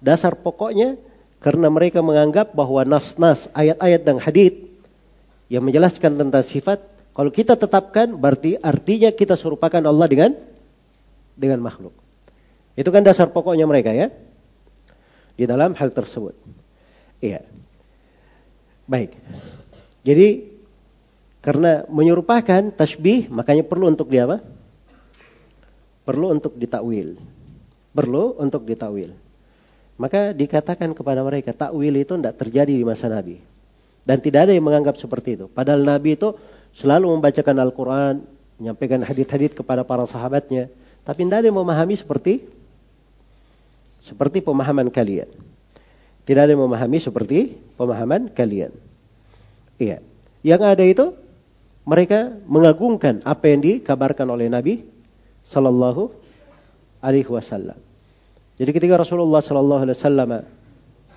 Dasar 0.00 0.36
pokoknya 0.36 1.00
karena 1.40 1.68
mereka 1.72 2.00
menganggap 2.04 2.52
bahwa 2.52 2.84
nas-nas, 2.84 3.48
ayat-ayat 3.56 4.02
dan 4.04 4.16
hadith 4.20 4.66
yang 5.52 5.64
menjelaskan 5.64 6.18
tentang 6.18 6.44
sifat, 6.44 6.82
kalau 7.16 7.32
kita 7.32 7.56
tetapkan 7.56 8.12
berarti 8.12 8.60
artinya 8.60 9.08
kita 9.08 9.40
serupakan 9.40 9.80
Allah 9.80 10.04
dengan 10.08 10.30
dengan 11.32 11.64
makhluk. 11.64 11.96
Itu 12.76 12.92
kan 12.92 13.04
dasar 13.04 13.32
pokoknya 13.32 13.64
mereka 13.64 13.96
ya. 13.96 14.12
Di 15.36 15.44
dalam 15.48 15.72
hal 15.76 15.92
tersebut. 15.92 16.36
Iya. 17.20 17.44
Baik. 18.88 19.16
Jadi 20.04 20.55
karena 21.46 21.86
menyerupakan 21.86 22.74
tasbih 22.74 23.30
makanya 23.30 23.62
perlu 23.62 23.86
untuk 23.86 24.10
dia 24.10 24.26
apa? 24.26 24.42
Perlu 26.02 26.34
untuk 26.34 26.58
ditakwil. 26.58 27.14
Perlu 27.94 28.34
untuk 28.42 28.66
ditakwil. 28.66 29.14
Maka 29.94 30.34
dikatakan 30.34 30.90
kepada 30.90 31.22
mereka 31.22 31.54
takwil 31.54 31.94
itu 31.94 32.18
tidak 32.18 32.34
terjadi 32.34 32.74
di 32.74 32.82
masa 32.82 33.06
Nabi. 33.06 33.38
Dan 34.02 34.18
tidak 34.18 34.50
ada 34.50 34.58
yang 34.58 34.66
menganggap 34.66 34.98
seperti 34.98 35.38
itu. 35.38 35.46
Padahal 35.46 35.86
Nabi 35.86 36.18
itu 36.18 36.34
selalu 36.74 37.14
membacakan 37.14 37.62
Al-Quran, 37.62 38.26
menyampaikan 38.58 39.06
hadith-hadith 39.06 39.54
kepada 39.54 39.86
para 39.86 40.02
sahabatnya. 40.02 40.66
Tapi 41.06 41.30
tidak 41.30 41.46
ada 41.46 41.46
yang 41.46 41.62
memahami 41.62 41.94
seperti 41.94 42.42
seperti 44.02 44.42
pemahaman 44.42 44.90
kalian. 44.90 45.30
Tidak 46.26 46.42
ada 46.42 46.50
yang 46.50 46.66
memahami 46.66 46.98
seperti 46.98 47.54
pemahaman 47.78 48.34
kalian. 48.34 48.74
Iya. 49.78 50.02
Yang 50.42 50.62
ada 50.66 50.82
itu 50.82 51.06
mereka 51.86 52.34
mengagungkan 52.50 53.22
apa 53.22 53.46
yang 53.46 53.62
dikabarkan 53.62 54.26
oleh 54.26 54.50
Nabi 54.50 54.82
Sallallahu 55.46 56.10
Alaihi 56.98 57.30
Wasallam. 57.30 57.78
Jadi 58.58 58.70
ketika 58.74 58.98
Rasulullah 58.98 59.38
Sallallahu 59.38 59.86
Alaihi 59.86 59.96
Wasallam 59.96 60.30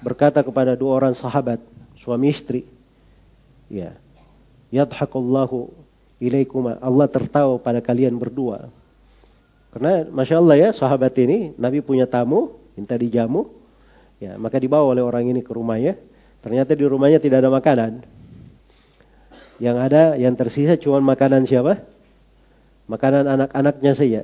berkata 0.05 0.45
kepada 0.45 0.77
dua 0.77 1.01
orang 1.01 1.17
sahabat, 1.17 1.57
suami 1.97 2.29
istri, 2.29 2.69
ya, 3.65 3.97
yadhakullahu 4.69 5.73
ilaikuma, 6.21 6.77
Allah 6.77 7.09
tertawa 7.09 7.57
pada 7.57 7.81
kalian 7.81 8.13
berdua. 8.21 8.69
Karena 9.73 10.05
masya 10.05 10.37
Allah 10.37 10.55
ya 10.57 10.69
sahabat 10.69 11.17
ini, 11.17 11.57
Nabi 11.57 11.81
punya 11.81 12.05
tamu, 12.05 12.53
minta 12.77 12.93
dijamu, 12.93 13.49
ya 14.21 14.37
maka 14.37 14.61
dibawa 14.61 14.93
oleh 14.93 15.01
orang 15.01 15.33
ini 15.33 15.41
ke 15.41 15.49
rumahnya. 15.49 15.97
Ternyata 16.45 16.77
di 16.77 16.85
rumahnya 16.85 17.17
tidak 17.17 17.41
ada 17.41 17.49
makanan. 17.49 18.18
Yang 19.59 19.77
ada, 19.91 20.03
yang 20.15 20.33
tersisa 20.39 20.79
cuma 20.79 21.03
makanan 21.03 21.43
siapa? 21.43 21.83
Makanan 22.87 23.27
anak-anaknya 23.27 23.93
saja. 23.93 24.21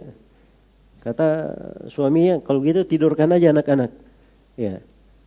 Kata 1.04 1.54
suaminya, 1.92 2.42
kalau 2.42 2.64
gitu 2.66 2.82
tidurkan 2.88 3.30
aja 3.36 3.52
anak-anak. 3.52 3.92
Ya. 4.58 4.82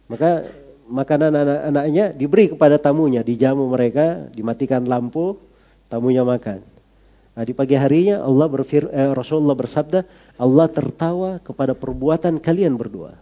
Maka 0.09 0.49
makanan 0.89 1.31
anak-anaknya 1.37 2.17
diberi 2.17 2.51
kepada 2.51 2.81
tamunya, 2.81 3.21
dijamu 3.21 3.69
mereka, 3.69 4.27
dimatikan 4.33 4.89
lampu, 4.89 5.37
tamunya 5.93 6.25
makan. 6.25 6.65
Nah, 7.39 7.45
di 7.47 7.55
pagi 7.55 7.79
harinya 7.79 8.25
Allah 8.25 8.51
berfir, 8.51 8.91
eh, 8.91 9.13
Rasulullah 9.15 9.55
bersabda, 9.55 10.03
Allah 10.41 10.67
tertawa 10.67 11.39
kepada 11.39 11.77
perbuatan 11.77 12.43
kalian 12.43 12.75
berdua. 12.75 13.15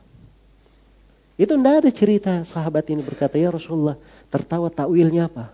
Itu 1.37 1.53
tidak 1.53 1.85
ada 1.85 1.91
cerita 1.93 2.33
sahabat 2.41 2.89
ini 2.89 3.05
berkata, 3.05 3.37
ya 3.37 3.53
Rasulullah, 3.53 4.01
tertawa 4.33 4.73
takwilnya 4.73 5.29
apa? 5.29 5.53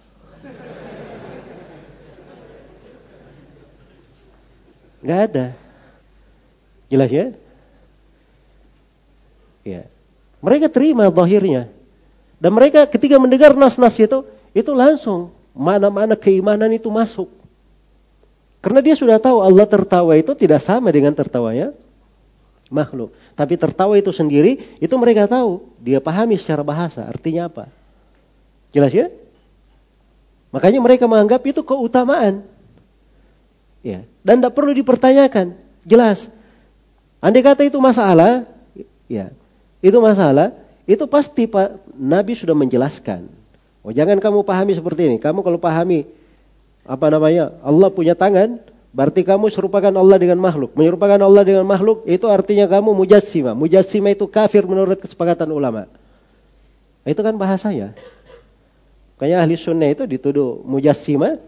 Gak 5.03 5.21
ada. 5.31 5.47
Jelas 6.87 7.11
ya? 7.11 7.27
Ya. 9.67 9.83
Mereka 10.43 10.71
terima 10.71 11.11
zahirnya. 11.11 11.71
Dan 12.43 12.51
mereka 12.55 12.87
ketika 12.91 13.19
mendengar 13.23 13.55
nas-nas 13.55 13.95
itu, 13.99 14.27
itu 14.51 14.71
langsung 14.75 15.31
mana-mana 15.55 16.19
keimanan 16.19 16.71
itu 16.75 16.91
masuk. 16.91 17.31
Karena 18.63 18.79
dia 18.79 18.95
sudah 18.95 19.19
tahu 19.19 19.43
Allah 19.43 19.67
tertawa 19.67 20.15
itu 20.15 20.35
tidak 20.39 20.63
sama 20.63 20.91
dengan 20.91 21.15
tertawanya 21.15 21.75
makhluk. 22.71 23.11
Tapi 23.35 23.55
tertawa 23.59 23.95
itu 23.99 24.11
sendiri, 24.11 24.59
itu 24.79 24.95
mereka 24.99 25.27
tahu. 25.27 25.67
Dia 25.83 25.99
pahami 25.99 26.39
secara 26.39 26.63
bahasa, 26.63 27.05
artinya 27.05 27.47
apa. 27.47 27.69
Jelas 28.73 28.91
ya? 28.95 29.13
Makanya 30.51 30.81
mereka 30.81 31.05
menganggap 31.11 31.43
itu 31.45 31.61
keutamaan. 31.61 32.45
Ya, 33.83 34.07
dan 34.23 34.39
tidak 34.39 34.55
perlu 34.55 34.71
dipertanyakan, 34.79 35.59
jelas. 35.83 36.31
Andai 37.19 37.43
kata 37.43 37.67
itu 37.67 37.83
masalah, 37.83 38.47
ya, 39.11 39.35
itu 39.83 39.99
masalah, 39.99 40.55
itu 40.87 41.03
pasti 41.11 41.51
Pak 41.51 41.91
Nabi 41.99 42.39
sudah 42.39 42.55
menjelaskan. 42.55 43.27
Oh, 43.83 43.91
jangan 43.91 44.23
kamu 44.23 44.47
pahami 44.47 44.79
seperti 44.79 45.11
ini. 45.11 45.19
Kamu 45.19 45.43
kalau 45.43 45.59
pahami 45.59 46.07
apa 46.87 47.07
namanya? 47.11 47.51
Allah 47.67 47.91
punya 47.91 48.15
tangan, 48.15 48.63
berarti 48.95 49.27
kamu 49.27 49.51
serupakan 49.51 49.91
Allah 49.91 50.19
dengan 50.23 50.39
makhluk. 50.39 50.79
Menyerupakan 50.79 51.19
Allah 51.19 51.43
dengan 51.43 51.67
makhluk 51.67 52.07
itu 52.07 52.31
artinya 52.31 52.71
kamu 52.71 52.95
mujassima. 52.95 53.59
Mujassima 53.59 54.15
itu 54.15 54.31
kafir 54.31 54.63
menurut 54.63 55.03
kesepakatan 55.03 55.51
ulama. 55.51 55.91
Itu 57.03 57.27
kan 57.27 57.35
bahasanya. 57.35 57.99
Kayaknya 59.19 59.39
ahli 59.43 59.55
sunnah 59.59 59.91
itu 59.91 60.07
dituduh 60.07 60.63
mujassima. 60.63 61.43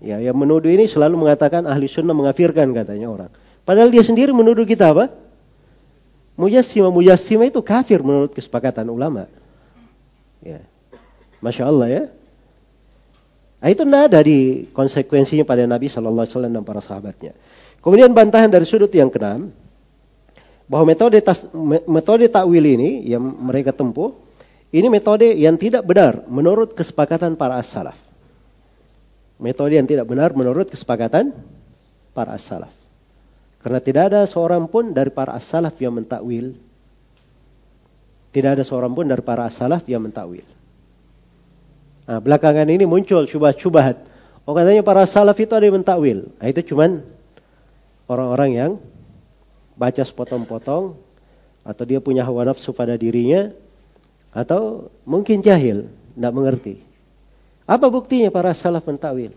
Ya, 0.00 0.16
yang 0.16 0.36
menuduh 0.36 0.72
ini 0.72 0.88
selalu 0.88 1.28
mengatakan 1.28 1.68
ahli 1.68 1.84
sunnah 1.84 2.16
mengafirkan 2.16 2.72
katanya 2.72 3.12
orang. 3.12 3.30
Padahal 3.68 3.92
dia 3.92 4.00
sendiri 4.00 4.32
menuduh 4.32 4.64
kita 4.64 4.96
apa? 4.96 5.12
Mujassima, 6.40 6.88
mujassima 6.88 7.44
itu 7.44 7.60
kafir 7.60 8.00
menurut 8.00 8.32
kesepakatan 8.32 8.88
ulama. 8.88 9.28
Ya. 10.40 10.64
Masya 11.44 11.68
Allah 11.68 11.88
ya. 11.88 12.02
Nah, 13.60 13.68
itu 13.68 13.84
tidak 13.84 14.02
ada 14.08 14.20
di 14.24 14.64
konsekuensinya 14.72 15.44
pada 15.44 15.68
Nabi 15.68 15.92
Shallallahu 15.92 16.24
Alaihi 16.24 16.32
Wasallam 16.32 16.52
dan 16.56 16.64
para 16.64 16.80
sahabatnya. 16.80 17.36
Kemudian 17.84 18.16
bantahan 18.16 18.48
dari 18.48 18.64
sudut 18.64 18.88
yang 18.96 19.12
keenam 19.12 19.52
bahwa 20.64 20.88
metode 20.88 21.20
tas, 21.20 21.44
metode 21.84 22.24
takwil 22.32 22.64
ini 22.64 23.04
yang 23.04 23.20
mereka 23.20 23.76
tempuh 23.76 24.16
ini 24.72 24.88
metode 24.88 25.28
yang 25.36 25.60
tidak 25.60 25.84
benar 25.84 26.24
menurut 26.24 26.72
kesepakatan 26.72 27.36
para 27.36 27.60
as-salaf. 27.60 28.09
Metode 29.40 29.80
yang 29.80 29.88
tidak 29.88 30.04
benar 30.04 30.36
menurut 30.36 30.68
kesepakatan 30.68 31.32
para 32.12 32.36
as-salaf. 32.36 32.72
Karena 33.64 33.80
tidak 33.80 34.12
ada 34.12 34.20
seorang 34.28 34.68
pun 34.68 34.92
dari 34.92 35.08
para 35.08 35.32
as-salaf 35.32 35.76
yang 35.80 35.96
mentakwil. 35.96 36.56
Tidak 38.30 38.50
ada 38.60 38.62
seorang 38.62 38.92
pun 38.92 39.08
dari 39.08 39.24
para 39.24 39.48
as-salaf 39.48 39.88
yang 39.88 40.04
mentakwil. 40.04 40.44
Nah, 42.04 42.20
belakangan 42.20 42.68
ini 42.68 42.84
muncul 42.84 43.24
syubhat-syubhat. 43.24 44.10
Oh 44.42 44.52
katanya 44.56 44.82
para 44.82 45.06
salaf 45.06 45.38
itu 45.38 45.54
ada 45.54 45.62
yang 45.62 45.78
mentakwil. 45.78 46.26
Nah, 46.42 46.46
itu 46.50 46.74
cuman 46.74 47.06
orang-orang 48.10 48.50
yang 48.50 48.70
baca 49.78 50.02
sepotong-potong 50.02 50.98
atau 51.62 51.84
dia 51.86 52.02
punya 52.02 52.26
hawa 52.26 52.50
nafsu 52.50 52.74
pada 52.74 52.98
dirinya 52.98 53.54
atau 54.34 54.90
mungkin 55.06 55.38
jahil, 55.38 55.86
tidak 56.16 56.32
mengerti. 56.34 56.89
Apa 57.70 57.86
buktinya 57.86 58.34
para 58.34 58.50
salaf 58.50 58.82
mentakwil? 58.82 59.30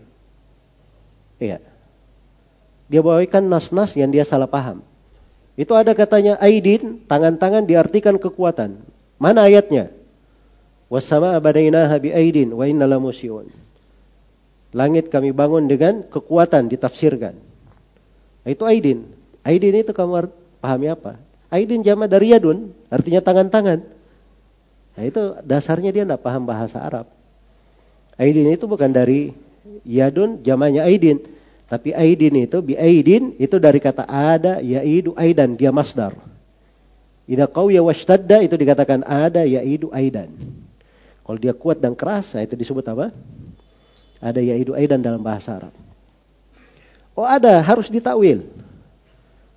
Iya. 1.38 1.62
Dia 2.90 3.00
bawakan 3.00 3.46
nas-nas 3.46 3.94
yang 3.94 4.10
dia 4.10 4.26
salah 4.26 4.50
paham. 4.50 4.82
Itu 5.54 5.78
ada 5.78 5.94
katanya 5.94 6.34
aidin, 6.42 7.06
tangan-tangan 7.06 7.62
diartikan 7.62 8.18
kekuatan. 8.18 8.82
Mana 9.22 9.46
ayatnya? 9.46 9.94
Wasama 10.90 11.38
abadainaha 11.38 11.94
bi 12.02 12.10
aidin 12.10 12.50
wa 12.50 12.66
inna 12.66 12.90
lamusiun. 12.90 13.54
Langit 14.74 15.14
kami 15.14 15.30
bangun 15.30 15.70
dengan 15.70 16.02
kekuatan 16.02 16.66
ditafsirkan. 16.66 17.38
Itu 18.42 18.66
aidin. 18.66 19.06
Aidin 19.46 19.78
itu 19.78 19.94
kamu 19.94 20.26
pahami 20.58 20.90
apa? 20.90 21.22
Aidin 21.54 21.86
jama 21.86 22.10
dari 22.10 22.34
yadun, 22.34 22.74
artinya 22.90 23.22
tangan-tangan. 23.22 23.86
Nah 24.98 25.04
itu 25.06 25.38
dasarnya 25.46 25.94
dia 25.94 26.02
tidak 26.02 26.26
paham 26.26 26.42
bahasa 26.50 26.82
Arab. 26.82 27.06
Aidin 28.14 28.46
itu 28.50 28.70
bukan 28.70 28.94
dari 28.94 29.34
yadun, 29.82 30.42
jamanya 30.46 30.86
aidin. 30.86 31.18
Tapi 31.66 31.90
aidin 31.96 32.44
itu 32.44 32.60
bi 32.60 32.78
aidin 32.78 33.34
itu 33.40 33.56
dari 33.58 33.80
kata 33.80 34.04
ada 34.06 34.60
yaidu 34.60 35.16
aidan 35.18 35.56
dia 35.58 35.74
masdar. 35.74 36.14
Idza 37.24 37.48
qawiya 37.48 37.80
washtadda 37.80 38.44
itu 38.44 38.54
dikatakan 38.54 39.02
ada 39.02 39.42
yaidu 39.48 39.88
aidan. 39.90 40.28
Kalau 41.24 41.38
dia 41.40 41.56
kuat 41.56 41.80
dan 41.80 41.96
keras, 41.96 42.36
nah 42.36 42.44
itu 42.44 42.52
disebut 42.52 42.84
apa? 42.84 43.08
Ada 44.20 44.44
yaidu 44.44 44.76
aidan 44.76 45.00
dalam 45.00 45.24
bahasa 45.24 45.56
Arab. 45.56 45.72
Oh 47.16 47.24
ada, 47.24 47.64
harus 47.64 47.88
ditakwil. 47.88 48.44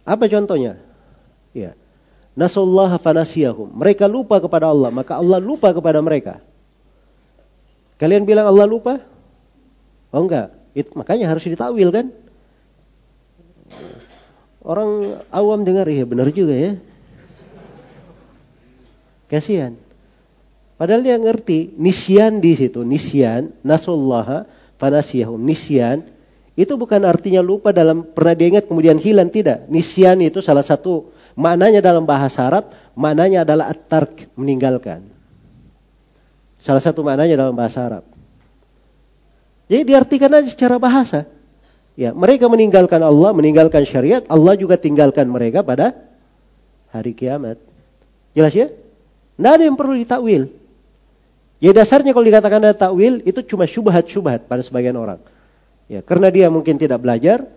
Apa 0.07 0.31
contohnya? 0.31 0.79
Ya. 1.51 1.75
Nasallahu 2.39 2.95
fanasiyahum. 3.03 3.75
Mereka 3.75 4.07
lupa 4.07 4.39
kepada 4.39 4.71
Allah, 4.71 4.87
maka 4.93 5.19
Allah 5.19 5.43
lupa 5.43 5.75
kepada 5.75 5.99
mereka. 5.99 6.39
Kalian 7.97 8.29
bilang 8.29 8.45
Allah 8.45 8.69
lupa? 8.69 9.01
Oh 10.13 10.25
enggak. 10.25 10.53
It, 10.77 10.93
makanya 10.93 11.33
harus 11.33 11.45
ditakwil 11.45 11.89
kan? 11.89 12.13
Orang 14.61 15.17
awam 15.33 15.65
dengar 15.65 15.89
ya 15.89 16.05
benar 16.05 16.29
juga 16.29 16.53
ya. 16.53 16.71
Kasihan. 19.27 19.75
Padahal 20.77 21.01
dia 21.01 21.17
ngerti 21.17 21.73
nisyan 21.81 22.37
di 22.37 22.53
situ, 22.53 22.85
nisyan, 22.85 23.49
nasullaha, 23.65 24.45
panasiyahum, 24.77 25.41
nisyan 25.41 26.05
itu 26.57 26.73
bukan 26.73 27.05
artinya 27.05 27.41
lupa 27.41 27.73
dalam 27.73 28.05
pernah 28.13 28.37
diingat 28.37 28.69
kemudian 28.69 29.01
hilang 29.01 29.33
tidak. 29.33 29.65
Nisyan 29.69 30.21
itu 30.21 30.41
salah 30.41 30.65
satu 30.65 31.09
maknanya 31.33 31.81
dalam 31.81 32.05
bahasa 32.05 32.45
Arab, 32.45 32.73
maknanya 32.93 33.45
adalah 33.45 33.73
at-tark, 33.73 34.29
meninggalkan. 34.37 35.16
Salah 36.61 36.81
satu 36.81 37.05
maknanya 37.05 37.37
dalam 37.37 37.55
bahasa 37.55 37.85
Arab. 37.85 38.03
Jadi 39.67 39.83
diartikan 39.83 40.31
aja 40.31 40.47
secara 40.47 40.79
bahasa. 40.79 41.27
Ya, 41.97 42.13
mereka 42.13 42.45
meninggalkan 42.47 43.01
Allah, 43.01 43.33
meninggalkan 43.33 43.83
syariat, 43.83 44.21
Allah 44.29 44.53
juga 44.53 44.77
tinggalkan 44.77 45.27
mereka 45.27 45.65
pada 45.65 45.97
hari 46.93 47.17
kiamat. 47.17 47.57
Jelas 48.37 48.53
ya? 48.53 48.69
Tidak 48.69 49.51
ada 49.53 49.63
yang 49.65 49.73
perlu 49.73 49.97
ditakwil. 49.97 50.49
Ya 51.57 51.73
dasarnya 51.73 52.13
kalau 52.13 52.25
dikatakan 52.25 52.61
ada 52.61 52.77
takwil 52.77 53.25
itu 53.25 53.41
cuma 53.41 53.65
syubhat-syubhat 53.65 54.45
pada 54.45 54.61
sebagian 54.61 54.93
orang. 54.93 55.17
Ya, 55.89 56.05
karena 56.05 56.29
dia 56.29 56.53
mungkin 56.53 56.77
tidak 56.77 57.01
belajar, 57.01 57.49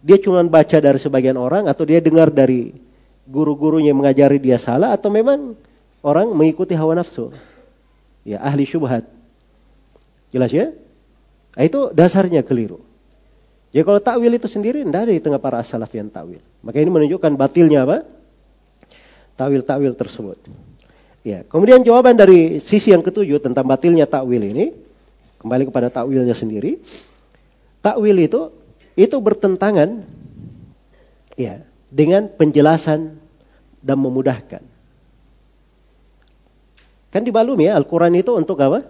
dia 0.00 0.16
cuma 0.16 0.40
baca 0.48 0.78
dari 0.80 0.96
sebagian 0.96 1.36
orang 1.36 1.68
atau 1.68 1.84
dia 1.84 2.00
dengar 2.00 2.32
dari 2.32 2.72
guru-gurunya 3.28 3.92
mengajari 3.92 4.40
dia 4.40 4.56
salah 4.56 4.96
atau 4.96 5.12
memang 5.12 5.52
orang 6.00 6.32
mengikuti 6.32 6.72
hawa 6.72 6.96
nafsu. 6.96 7.28
Ya, 8.22 8.38
ahli 8.38 8.62
syubhat. 8.62 9.06
Jelas 10.30 10.50
ya? 10.54 10.70
Nah, 11.58 11.64
itu 11.66 11.92
dasarnya 11.92 12.46
keliru. 12.46 12.80
Jadi 13.72 13.84
kalau 13.88 14.00
takwil 14.00 14.32
itu 14.36 14.48
sendiri 14.48 14.84
tidak 14.84 15.08
ada 15.08 15.12
di 15.12 15.20
tengah 15.20 15.40
para 15.40 15.60
salaf 15.64 15.92
yang 15.96 16.12
takwil. 16.12 16.40
Maka 16.60 16.76
ini 16.80 16.92
menunjukkan 16.92 17.32
batilnya 17.40 17.88
apa? 17.88 18.04
Takwil-takwil 19.36 19.96
tersebut. 19.96 20.38
Ya, 21.22 21.46
kemudian 21.46 21.80
jawaban 21.86 22.18
dari 22.18 22.60
sisi 22.60 22.92
yang 22.92 23.00
ketujuh 23.00 23.40
tentang 23.40 23.64
batilnya 23.64 24.04
takwil 24.04 24.42
ini 24.42 24.76
kembali 25.40 25.72
kepada 25.72 25.88
takwilnya 25.88 26.36
sendiri. 26.36 26.82
Takwil 27.80 28.16
itu 28.20 28.52
itu 28.94 29.16
bertentangan 29.16 30.04
ya 31.40 31.64
dengan 31.88 32.28
penjelasan 32.28 33.16
dan 33.80 33.96
memudahkan. 34.00 34.71
Kan 37.12 37.28
dibalumi 37.28 37.68
ya 37.68 37.76
Al-Qur'an 37.76 38.16
itu 38.16 38.32
untuk 38.32 38.56
apa? 38.64 38.88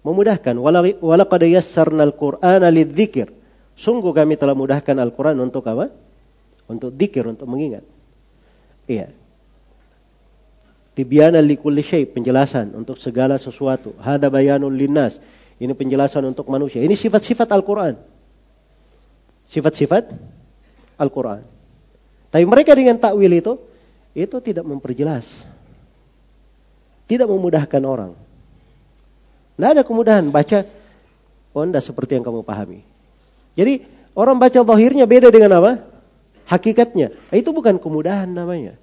Memudahkan. 0.00 0.56
Walaqad 1.04 1.42
yassarna 1.44 2.08
al-Qur'ana 2.08 2.72
lidzikir. 2.72 3.28
Sungguh 3.76 4.16
kami 4.16 4.40
telah 4.40 4.56
mudahkan 4.56 4.96
Al-Quran 4.96 5.36
untuk 5.44 5.68
apa? 5.68 5.92
Untuk 6.64 6.96
dikir, 6.96 7.28
untuk 7.28 7.44
mengingat. 7.44 7.84
Iya. 8.88 9.12
Tibiana 10.96 11.44
likulli 11.44 11.84
syai, 11.84 12.08
penjelasan 12.08 12.72
untuk 12.72 12.96
segala 12.96 13.36
sesuatu. 13.36 13.92
Hada 14.00 14.32
bayanul 14.32 14.72
linnas. 14.72 15.20
Ini 15.60 15.76
penjelasan 15.76 16.24
untuk 16.24 16.48
manusia. 16.48 16.80
Ini 16.80 16.96
sifat-sifat 16.96 17.52
Al-Quran. 17.52 18.00
Sifat-sifat 19.52 20.16
Al-Quran. 20.96 21.44
Tapi 22.32 22.44
mereka 22.48 22.72
dengan 22.72 22.96
takwil 22.96 23.36
itu, 23.36 23.60
itu 24.16 24.36
tidak 24.40 24.64
memperjelas. 24.64 25.44
Tidak 27.06 27.26
memudahkan 27.30 27.82
orang. 27.86 28.12
Tidak 29.56 29.70
ada 29.72 29.82
kemudahan. 29.86 30.26
Baca, 30.28 30.66
oh 31.54 31.64
seperti 31.80 32.18
yang 32.18 32.24
kamu 32.26 32.42
pahami. 32.42 32.84
Jadi 33.56 33.86
orang 34.12 34.36
baca 34.36 34.60
zahirnya 34.60 35.08
beda 35.08 35.32
dengan 35.32 35.56
apa? 35.62 35.80
Hakikatnya. 36.46 37.10
Nah, 37.10 37.36
itu 37.38 37.50
bukan 37.50 37.80
kemudahan 37.80 38.28
namanya. 38.28 38.76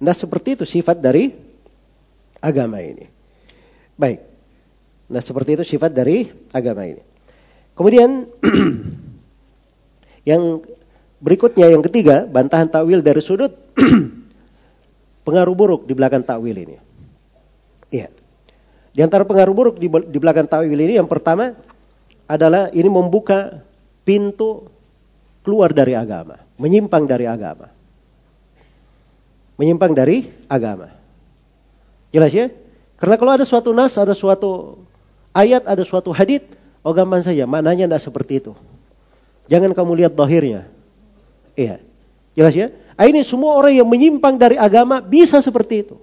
Nah 0.00 0.14
seperti 0.16 0.56
itu 0.56 0.64
sifat 0.64 1.02
dari 1.02 1.34
agama 2.40 2.80
ini. 2.80 3.04
Baik. 4.00 4.20
Nah 5.12 5.20
seperti 5.20 5.60
itu 5.60 5.64
sifat 5.76 5.92
dari 5.92 6.24
agama 6.54 6.88
ini. 6.88 7.02
Kemudian 7.76 8.24
yang 10.30 10.64
berikutnya 11.20 11.68
yang 11.68 11.84
ketiga, 11.84 12.24
bantahan 12.24 12.72
takwil 12.72 13.04
dari 13.04 13.20
sudut 13.20 13.52
pengaruh 15.26 15.52
buruk 15.52 15.82
di 15.84 15.92
belakang 15.92 16.24
takwil 16.24 16.56
ini. 16.56 16.89
Iya. 17.90 18.08
Di 18.90 19.00
antara 19.06 19.22
pengaruh 19.22 19.54
buruk 19.54 19.76
di, 19.78 19.86
di 19.86 20.18
belakang 20.18 20.50
takwil 20.50 20.78
ini 20.78 20.98
yang 20.98 21.06
pertama 21.06 21.54
adalah 22.26 22.70
ini 22.70 22.86
membuka 22.90 23.62
pintu 24.02 24.66
keluar 25.42 25.70
dari 25.70 25.94
agama, 25.94 26.38
menyimpang 26.58 27.06
dari 27.06 27.26
agama. 27.26 27.70
Menyimpang 29.58 29.92
dari 29.92 30.26
agama. 30.48 30.88
Jelas 32.10 32.32
ya? 32.32 32.50
Karena 32.98 33.16
kalau 33.20 33.32
ada 33.34 33.46
suatu 33.46 33.70
nas, 33.70 33.94
ada 33.94 34.16
suatu 34.16 34.82
ayat, 35.36 35.66
ada 35.68 35.84
suatu 35.86 36.10
hadith, 36.10 36.44
oh 36.82 36.92
gampang 36.92 37.22
saja, 37.22 37.46
maknanya 37.46 37.86
tidak 37.86 38.02
seperti 38.02 38.42
itu. 38.42 38.52
Jangan 39.50 39.74
kamu 39.74 40.04
lihat 40.04 40.12
dohirnya. 40.14 40.70
Iya. 41.58 41.82
Jelas 42.38 42.54
ya? 42.54 42.66
Ah, 42.94 43.08
ini 43.08 43.24
semua 43.26 43.56
orang 43.58 43.74
yang 43.74 43.88
menyimpang 43.88 44.38
dari 44.38 44.54
agama 44.60 45.02
bisa 45.02 45.42
seperti 45.42 45.86
itu. 45.88 45.96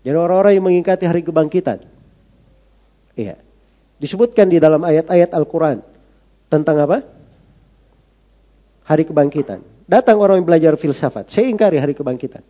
Jadi 0.00 0.16
orang-orang 0.16 0.52
yang 0.56 0.64
mengingkati 0.64 1.04
hari 1.04 1.20
kebangkitan. 1.20 1.84
Iya. 3.16 3.36
Disebutkan 4.00 4.48
di 4.48 4.56
dalam 4.56 4.80
ayat-ayat 4.80 5.36
Al-Quran. 5.36 5.84
Tentang 6.48 6.76
apa? 6.80 7.04
Hari 8.88 9.04
kebangkitan. 9.04 9.60
Datang 9.84 10.16
orang 10.18 10.40
yang 10.40 10.48
belajar 10.48 10.72
filsafat. 10.80 11.28
Saya 11.28 11.52
ingkari 11.52 11.76
hari 11.76 11.92
kebangkitan. 11.92 12.40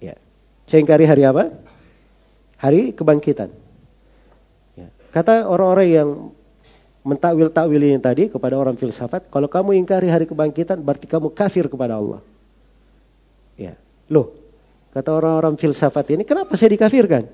Ya. 0.00 0.16
Saya 0.64 0.80
ingkari 0.80 1.04
hari 1.04 1.22
apa? 1.28 1.52
Hari 2.56 2.96
kebangkitan. 2.96 3.52
Ya. 4.74 4.88
Kata 5.12 5.44
orang-orang 5.44 5.88
yang 5.92 6.08
mentakwil-takwil 7.02 7.82
ini 7.82 7.98
tadi 8.00 8.32
kepada 8.32 8.56
orang 8.56 8.80
filsafat. 8.80 9.28
Kalau 9.28 9.52
kamu 9.52 9.76
ingkari 9.84 10.08
hari 10.08 10.24
kebangkitan 10.24 10.80
berarti 10.80 11.04
kamu 11.10 11.28
kafir 11.36 11.68
kepada 11.68 12.00
Allah. 12.00 12.24
Ya. 13.60 13.76
Loh, 14.08 14.41
kata 14.92 15.10
orang-orang 15.10 15.56
filsafat 15.56 16.12
ini 16.12 16.22
kenapa 16.28 16.54
saya 16.54 16.76
dikafirkan? 16.76 17.26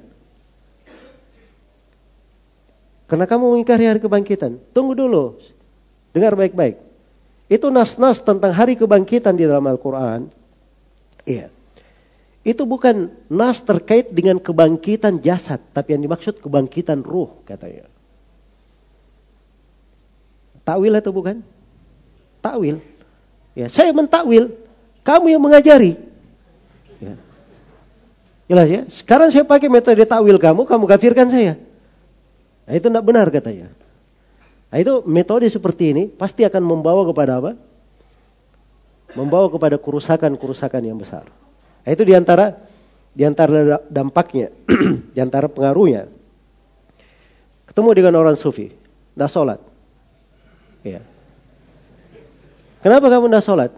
Karena 3.08 3.24
kamu 3.24 3.56
mengingkari 3.56 3.88
hari 3.88 4.00
kebangkitan. 4.04 4.60
Tunggu 4.76 4.92
dulu. 4.92 5.40
Dengar 6.12 6.36
baik-baik. 6.36 6.76
Itu 7.48 7.72
nas-nas 7.72 8.20
tentang 8.20 8.52
hari 8.52 8.76
kebangkitan 8.76 9.32
di 9.32 9.48
dalam 9.48 9.64
Al-Quran. 9.64 10.28
Iya. 11.24 11.48
Itu 12.44 12.68
bukan 12.68 13.08
nas 13.32 13.64
terkait 13.64 14.12
dengan 14.12 14.36
kebangkitan 14.36 15.24
jasad. 15.24 15.60
Tapi 15.72 15.96
yang 15.96 16.04
dimaksud 16.04 16.44
kebangkitan 16.44 17.00
ruh 17.00 17.32
katanya. 17.48 17.88
Takwil 20.68 20.92
atau 20.92 21.12
bukan? 21.16 21.40
Takwil. 22.44 22.76
Ya, 23.56 23.72
saya 23.72 23.96
mentakwil. 23.96 24.52
Kamu 25.00 25.32
yang 25.32 25.40
mengajari. 25.40 25.96
Ya. 27.00 27.16
Jelas 28.48 28.66
ya. 28.72 28.82
Sekarang 28.88 29.28
saya 29.28 29.44
pakai 29.44 29.68
metode 29.68 30.00
takwil 30.08 30.40
kamu, 30.40 30.64
kamu 30.64 30.84
kafirkan 30.88 31.28
saya. 31.28 31.60
Nah, 32.64 32.72
itu 32.72 32.88
tidak 32.88 33.04
benar 33.04 33.28
katanya. 33.28 33.68
Nah, 34.72 34.78
itu 34.80 35.04
metode 35.04 35.44
seperti 35.52 35.92
ini 35.92 36.02
pasti 36.08 36.48
akan 36.48 36.64
membawa 36.64 37.04
kepada 37.04 37.44
apa? 37.44 37.52
Membawa 39.12 39.52
kepada 39.52 39.76
kerusakan-kerusakan 39.76 40.82
yang 40.84 40.96
besar. 40.96 41.28
Nah, 41.84 41.90
itu 41.92 42.04
di 42.08 42.16
antara 42.16 42.56
di 43.12 43.24
antara 43.24 43.84
dampaknya, 43.88 44.52
di 45.14 45.18
antara 45.20 45.48
pengaruhnya. 45.52 46.08
Ketemu 47.68 47.88
dengan 47.92 48.14
orang 48.16 48.36
sufi, 48.36 48.72
tidak 49.12 49.28
sholat. 49.28 49.60
Ya. 50.80 51.04
Kenapa 52.80 53.12
kamu 53.12 53.28
tidak 53.28 53.44
sholat? 53.44 53.70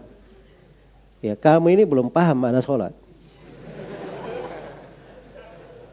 Ya, 1.19 1.35
kamu 1.35 1.75
ini 1.75 1.83
belum 1.83 2.07
paham 2.07 2.39
mana 2.39 2.63
sholat. 2.63 3.00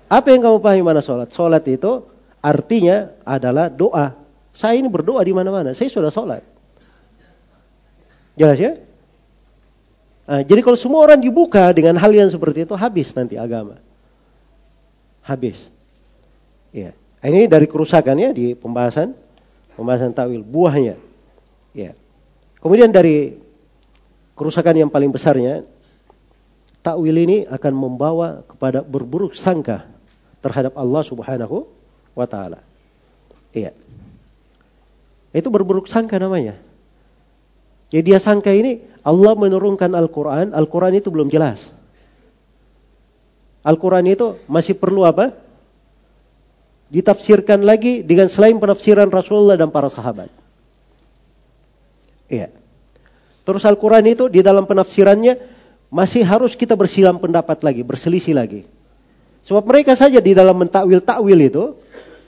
Apa 0.08 0.32
yang 0.32 0.40
kamu 0.40 0.58
pahami 0.64 0.82
mana 0.82 1.04
sholat? 1.04 1.28
Sholat 1.28 1.64
itu 1.68 2.08
Artinya 2.38 3.10
adalah 3.26 3.66
doa. 3.66 4.14
Saya 4.54 4.78
ini 4.78 4.86
berdoa 4.86 5.22
di 5.22 5.34
mana-mana. 5.34 5.74
Saya 5.74 5.90
sudah 5.90 6.10
sholat. 6.10 6.42
Jelas 8.38 8.58
ya? 8.58 8.78
Nah, 10.28 10.42
jadi 10.46 10.62
kalau 10.62 10.78
semua 10.78 11.02
orang 11.02 11.18
dibuka 11.18 11.72
dengan 11.74 11.98
hal 11.98 12.14
yang 12.14 12.30
seperti 12.30 12.62
itu, 12.62 12.74
habis 12.78 13.10
nanti 13.18 13.34
agama. 13.34 13.82
Habis. 15.26 15.72
Ya. 16.70 16.94
Ini 17.18 17.50
dari 17.50 17.66
kerusakannya 17.66 18.30
di 18.30 18.54
pembahasan 18.54 19.10
pembahasan 19.74 20.14
tawil 20.14 20.46
buahnya. 20.46 20.94
Ya. 21.74 21.98
Kemudian 22.62 22.94
dari 22.94 23.34
kerusakan 24.38 24.86
yang 24.86 24.90
paling 24.90 25.10
besarnya, 25.10 25.66
takwil 26.86 27.18
ini 27.18 27.42
akan 27.50 27.74
membawa 27.74 28.46
kepada 28.46 28.86
berburuk 28.86 29.34
sangka 29.34 29.97
terhadap 30.44 30.74
Allah 30.78 31.02
Subhanahu 31.02 31.66
wa 32.14 32.26
taala. 32.26 32.62
Iya. 33.52 33.74
Itu 35.34 35.48
berburuk 35.52 35.90
sangka 35.90 36.16
namanya. 36.16 36.56
Jadi 37.88 38.02
dia 38.04 38.20
sangka 38.20 38.52
ini 38.52 38.84
Allah 39.00 39.32
menurunkan 39.32 39.92
Al-Quran, 39.96 40.52
Al-Quran 40.52 40.92
itu 41.00 41.08
belum 41.08 41.32
jelas. 41.32 41.72
Al-Quran 43.64 44.04
itu 44.08 44.36
masih 44.46 44.76
perlu 44.76 45.08
apa? 45.08 45.32
Ditafsirkan 46.88 47.64
lagi 47.64 48.00
dengan 48.04 48.32
selain 48.32 48.56
penafsiran 48.56 49.08
Rasulullah 49.12 49.56
dan 49.56 49.68
para 49.68 49.92
sahabat. 49.92 50.32
Iya. 52.28 52.52
Terus 53.44 53.64
Al-Quran 53.64 54.04
itu 54.08 54.28
di 54.28 54.44
dalam 54.44 54.68
penafsirannya 54.68 55.40
masih 55.88 56.20
harus 56.24 56.52
kita 56.52 56.76
bersilam 56.76 57.16
pendapat 57.16 57.64
lagi, 57.64 57.80
berselisih 57.80 58.36
lagi. 58.36 58.68
Sebab 59.48 59.64
mereka 59.64 59.96
saja 59.96 60.20
di 60.20 60.36
dalam 60.36 60.60
mentakwil 60.60 61.00
takwil 61.00 61.40
itu, 61.40 61.72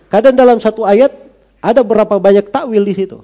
kadang 0.08 0.32
dalam 0.32 0.56
satu 0.56 0.88
ayat 0.88 1.12
ada 1.60 1.84
berapa 1.84 2.16
banyak 2.16 2.48
takwil 2.48 2.80
di 2.80 2.96
situ. 2.96 3.20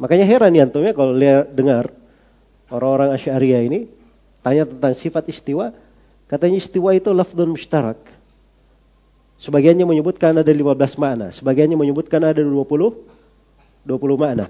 Makanya 0.00 0.24
heran 0.24 0.56
ya 0.56 0.64
antum 0.64 0.80
ya 0.80 0.96
kalau 0.96 1.12
lihat 1.12 1.52
dengar 1.52 1.92
orang-orang 2.72 3.12
Asy'ariyah 3.20 3.68
ini 3.68 3.84
tanya 4.40 4.64
tentang 4.64 4.96
sifat 4.96 5.28
istiwa, 5.28 5.76
katanya 6.24 6.56
istiwa 6.56 6.96
itu 6.96 7.12
lafdun 7.12 7.52
mustarak. 7.52 8.00
Sebagiannya 9.36 9.84
menyebutkan 9.84 10.32
ada 10.32 10.48
15 10.48 10.72
makna, 10.96 11.36
sebagiannya 11.36 11.76
menyebutkan 11.76 12.24
ada 12.24 12.40
20 12.40 12.48
20 12.48 14.16
makna. 14.16 14.48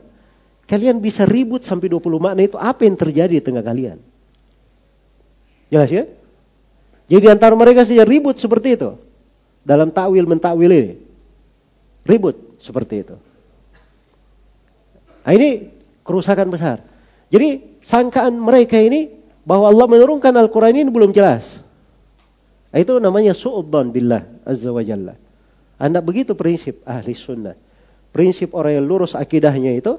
Kalian 0.70 1.02
bisa 1.02 1.26
ribut 1.26 1.66
sampai 1.66 1.90
20 1.90 1.98
makna 2.22 2.46
itu 2.46 2.54
apa 2.62 2.86
yang 2.86 2.94
terjadi 2.94 3.34
di 3.34 3.42
tengah 3.42 3.66
kalian? 3.66 3.98
Jelas 5.66 5.90
ya? 5.90 6.06
Jadi 7.10 7.26
antara 7.30 7.54
mereka 7.58 7.82
saja 7.86 8.06
ribut 8.06 8.38
seperti 8.38 8.78
itu. 8.78 8.98
Dalam 9.62 9.90
takwil 9.90 10.26
mentakwil 10.26 10.70
ini. 10.70 10.94
Ribut 12.02 12.58
seperti 12.58 13.06
itu. 13.06 13.16
Nah, 15.22 15.32
ini 15.34 15.70
kerusakan 16.02 16.50
besar. 16.50 16.82
Jadi 17.30 17.78
sangkaan 17.80 18.34
mereka 18.36 18.76
ini 18.78 19.08
bahwa 19.46 19.70
Allah 19.70 19.86
menurunkan 19.86 20.34
Al-Quran 20.34 20.82
ini 20.82 20.90
belum 20.90 21.14
jelas. 21.14 21.62
Nah, 22.74 22.78
itu 22.82 22.98
namanya 22.98 23.36
su'udhan 23.36 23.94
billah 23.94 24.26
azza 24.42 24.70
wa 24.74 24.82
jalla. 24.82 25.14
Anda 25.78 26.02
begitu 26.02 26.34
prinsip 26.34 26.82
ahli 26.86 27.14
sunnah. 27.14 27.58
Prinsip 28.12 28.52
orang 28.52 28.76
yang 28.76 28.86
lurus 28.86 29.16
akidahnya 29.16 29.72
itu, 29.72 29.98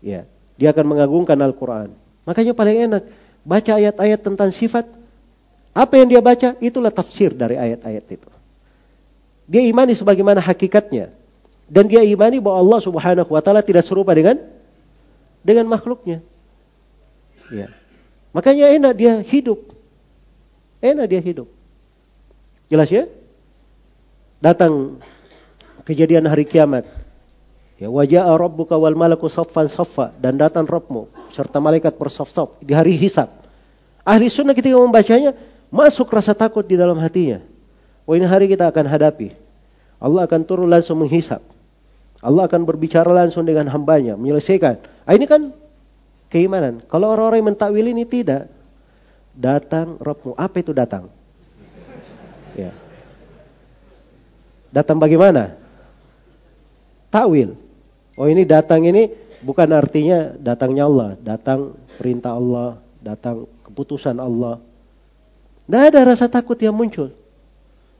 ya, 0.00 0.24
dia 0.56 0.68
akan 0.72 0.96
mengagungkan 0.96 1.36
Al-Quran. 1.36 1.92
Makanya 2.24 2.52
paling 2.56 2.76
enak 2.88 3.02
baca 3.44 3.72
ayat-ayat 3.76 4.20
tentang 4.20 4.50
sifat. 4.52 4.88
Apa 5.70 6.02
yang 6.02 6.10
dia 6.10 6.18
baca 6.18 6.58
itulah 6.58 6.90
tafsir 6.90 7.30
dari 7.30 7.54
ayat-ayat 7.54 8.04
itu. 8.10 8.30
Dia 9.50 9.62
imani 9.66 9.94
sebagaimana 9.94 10.42
hakikatnya. 10.42 11.14
Dan 11.70 11.86
dia 11.86 12.02
imani 12.02 12.42
bahwa 12.42 12.58
Allah 12.66 12.80
Subhanahu 12.82 13.30
wa 13.30 13.42
taala 13.42 13.62
tidak 13.62 13.86
serupa 13.86 14.10
dengan 14.10 14.42
dengan 15.46 15.70
makhluknya. 15.70 16.22
Ya. 17.50 17.70
Makanya 18.34 18.74
enak 18.74 18.92
dia 18.98 19.14
hidup. 19.22 19.70
Enak 20.82 21.06
dia 21.06 21.22
hidup. 21.22 21.46
Jelas 22.70 22.90
ya? 22.90 23.06
Datang 24.42 25.02
kejadian 25.86 26.26
hari 26.30 26.46
kiamat. 26.46 26.86
Ya, 27.80 27.88
wajah 27.88 28.28
rabbuka 28.36 28.76
wal 28.76 28.94
malaku 28.94 29.32
saffan 29.32 29.66
saffa 29.72 30.12
dan 30.20 30.36
datang 30.36 30.68
Rabbmu 30.68 31.08
serta 31.32 31.64
malaikat 31.64 31.96
bersaf-saf 31.96 32.60
di 32.60 32.76
hari 32.76 32.92
hisab. 32.92 33.32
Ahli 34.04 34.28
sunnah 34.28 34.52
ketika 34.52 34.76
membacanya 34.76 35.32
masuk 35.70 36.10
rasa 36.10 36.34
takut 36.34 36.66
di 36.66 36.74
dalam 36.74 36.98
hatinya. 36.98 37.40
Oh 38.04 38.18
ini 38.18 38.26
hari 38.26 38.50
kita 38.50 38.66
akan 38.68 38.86
hadapi. 38.90 39.32
Allah 40.02 40.26
akan 40.26 40.40
turun 40.42 40.66
langsung 40.66 40.98
menghisap. 40.98 41.40
Allah 42.20 42.44
akan 42.44 42.68
berbicara 42.68 43.08
langsung 43.08 43.48
dengan 43.48 43.64
hambanya, 43.72 44.12
menyelesaikan. 44.18 44.76
Ah, 45.08 45.16
ini 45.16 45.24
kan 45.24 45.56
keimanan. 46.28 46.84
Kalau 46.84 47.08
orang-orang 47.12 47.40
yang 47.40 47.48
mentakwil 47.54 47.86
ini 47.86 48.04
tidak. 48.04 48.48
Datang 49.32 49.96
Robmu. 49.96 50.36
Apa 50.36 50.60
itu 50.60 50.76
datang? 50.76 51.08
Ya. 52.52 52.74
Datang 54.68 55.00
bagaimana? 55.00 55.56
Takwil. 57.08 57.56
Oh 58.20 58.28
ini 58.28 58.44
datang 58.44 58.84
ini 58.84 59.10
bukan 59.40 59.70
artinya 59.72 60.34
datangnya 60.36 60.84
Allah. 60.86 61.10
Datang 61.18 61.72
perintah 61.96 62.36
Allah. 62.36 62.76
Datang 63.00 63.48
keputusan 63.64 64.20
Allah. 64.20 64.60
Tidak 65.70 65.82
ada 65.94 66.00
rasa 66.02 66.26
takut 66.26 66.58
yang 66.58 66.74
muncul 66.74 67.14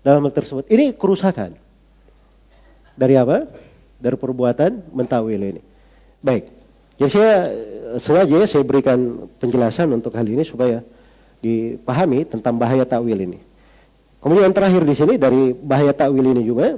dalam 0.02 0.26
hal 0.26 0.34
tersebut. 0.34 0.66
Ini 0.66 0.98
kerusakan. 0.98 1.54
Dari 2.98 3.14
apa? 3.14 3.46
dari 4.00 4.16
perbuatan 4.16 4.96
mentawil 4.96 5.38
ini. 5.38 5.62
Baik. 6.24 6.48
Ya 6.96 7.06
saya 7.08 7.32
sengaja 8.00 8.32
ya 8.32 8.46
saya 8.48 8.64
berikan 8.64 9.28
penjelasan 9.40 9.92
untuk 9.92 10.16
hal 10.16 10.24
ini 10.24 10.44
supaya 10.44 10.84
dipahami 11.44 12.24
tentang 12.28 12.56
bahaya 12.56 12.84
takwil 12.84 13.16
ini. 13.16 13.38
Kemudian 14.20 14.52
yang 14.52 14.56
terakhir 14.56 14.84
di 14.84 14.94
sini 14.96 15.14
dari 15.16 15.56
bahaya 15.56 15.96
takwil 15.96 16.24
ini 16.24 16.44
juga 16.44 16.76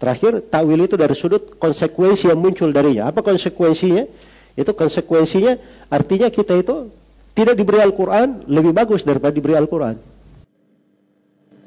terakhir 0.00 0.40
takwil 0.48 0.80
itu 0.80 0.96
dari 0.96 1.12
sudut 1.12 1.56
konsekuensi 1.60 2.32
yang 2.32 2.40
muncul 2.40 2.72
darinya. 2.72 3.12
Apa 3.12 3.20
konsekuensinya? 3.20 4.08
Itu 4.56 4.72
konsekuensinya 4.72 5.56
artinya 5.92 6.28
kita 6.32 6.56
itu 6.56 6.88
tidak 7.34 7.54
diberi 7.56 7.80
Al-Qur'an 7.80 8.46
lebih 8.50 8.74
bagus 8.74 9.06
daripada 9.06 9.34
diberi 9.34 9.54
Al-Qur'an. 9.56 9.96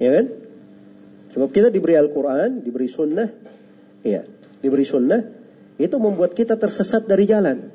Ya 0.02 0.12
kan? 0.20 0.26
Sebab 1.34 1.50
kita 1.50 1.74
diberi 1.74 1.98
Al-Quran, 1.98 2.62
diberi 2.62 2.86
sunnah, 2.86 3.30
ya, 4.06 4.22
diberi 4.62 4.86
sunnah, 4.86 5.26
itu 5.82 5.96
membuat 5.98 6.38
kita 6.38 6.62
tersesat 6.62 7.10
dari 7.10 7.26
jalan. 7.26 7.74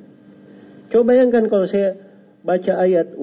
Coba 0.89 1.13
bayangkan 1.13 1.51
kalau 1.51 1.67
saya 1.67 1.99
baca 2.47 2.79
ayat 2.79 3.19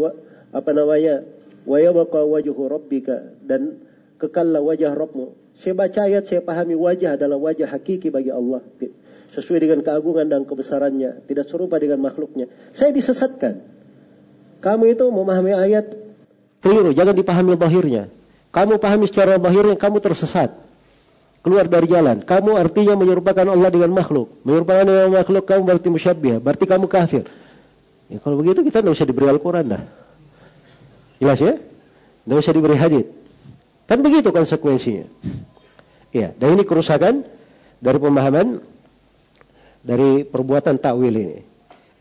apa 0.51 0.71
namanya 0.75 1.23
wa 1.63 1.77
yabqa 1.79 2.21
wajhu 2.27 2.61
rabbika 2.67 3.31
dan 3.47 3.79
kekallah 4.19 4.59
wajah 4.59 4.91
Rabbmu. 4.91 5.55
Saya 5.63 5.71
baca 5.71 5.99
ayat 6.03 6.27
saya 6.27 6.43
pahami 6.43 6.75
wajah 6.75 7.15
adalah 7.15 7.39
wajah 7.39 7.71
hakiki 7.71 8.11
bagi 8.11 8.29
Allah 8.29 8.59
sesuai 9.31 9.59
dengan 9.63 9.79
keagungan 9.83 10.27
dan 10.31 10.43
kebesarannya, 10.43 11.27
tidak 11.27 11.47
serupa 11.47 11.79
dengan 11.79 11.99
makhluknya. 12.03 12.47
Saya 12.71 12.91
disesatkan. 12.95 13.74
Kamu 14.65 14.89
itu 14.89 15.05
memahami 15.13 15.53
ayat 15.53 15.93
keliru, 16.65 16.89
jangan 16.89 17.13
dipahami 17.13 17.53
bahirnya. 17.53 18.09
Kamu 18.49 18.81
pahami 18.81 19.05
secara 19.05 19.37
bahirnya, 19.37 19.77
kamu 19.77 20.01
tersesat 20.01 20.49
keluar 21.45 21.69
dari 21.69 21.85
jalan. 21.85 22.25
Kamu 22.25 22.57
artinya 22.57 22.97
menyerupakan 22.97 23.45
Allah 23.45 23.69
dengan 23.69 23.93
makhluk. 23.93 24.33
Menyerupakan 24.41 24.81
dengan 24.81 25.13
makhluk 25.13 25.45
kamu 25.45 25.61
berarti 25.69 25.89
musyabbih, 25.93 26.41
berarti 26.41 26.65
kamu 26.65 26.89
kafir. 26.89 27.29
Ya, 28.09 28.17
kalau 28.17 28.41
begitu 28.41 28.65
kita 28.65 28.81
tidak 28.81 28.97
usah 28.97 29.05
diberi 29.05 29.29
Al-Quran 29.29 29.77
dah. 29.77 29.83
Jelas 31.21 31.37
ya? 31.37 31.53
Tidak 32.25 32.37
usah 32.41 32.53
diberi 32.57 32.73
hadith. 32.73 33.05
Kan 33.85 34.01
begitu 34.01 34.33
konsekuensinya. 34.33 35.05
Iya, 36.09 36.33
dan 36.33 36.57
ini 36.57 36.65
kerusakan 36.65 37.21
dari 37.77 37.97
pemahaman 38.01 38.57
dari 39.85 40.25
perbuatan 40.25 40.81
takwil 40.81 41.13
ini. 41.13 41.45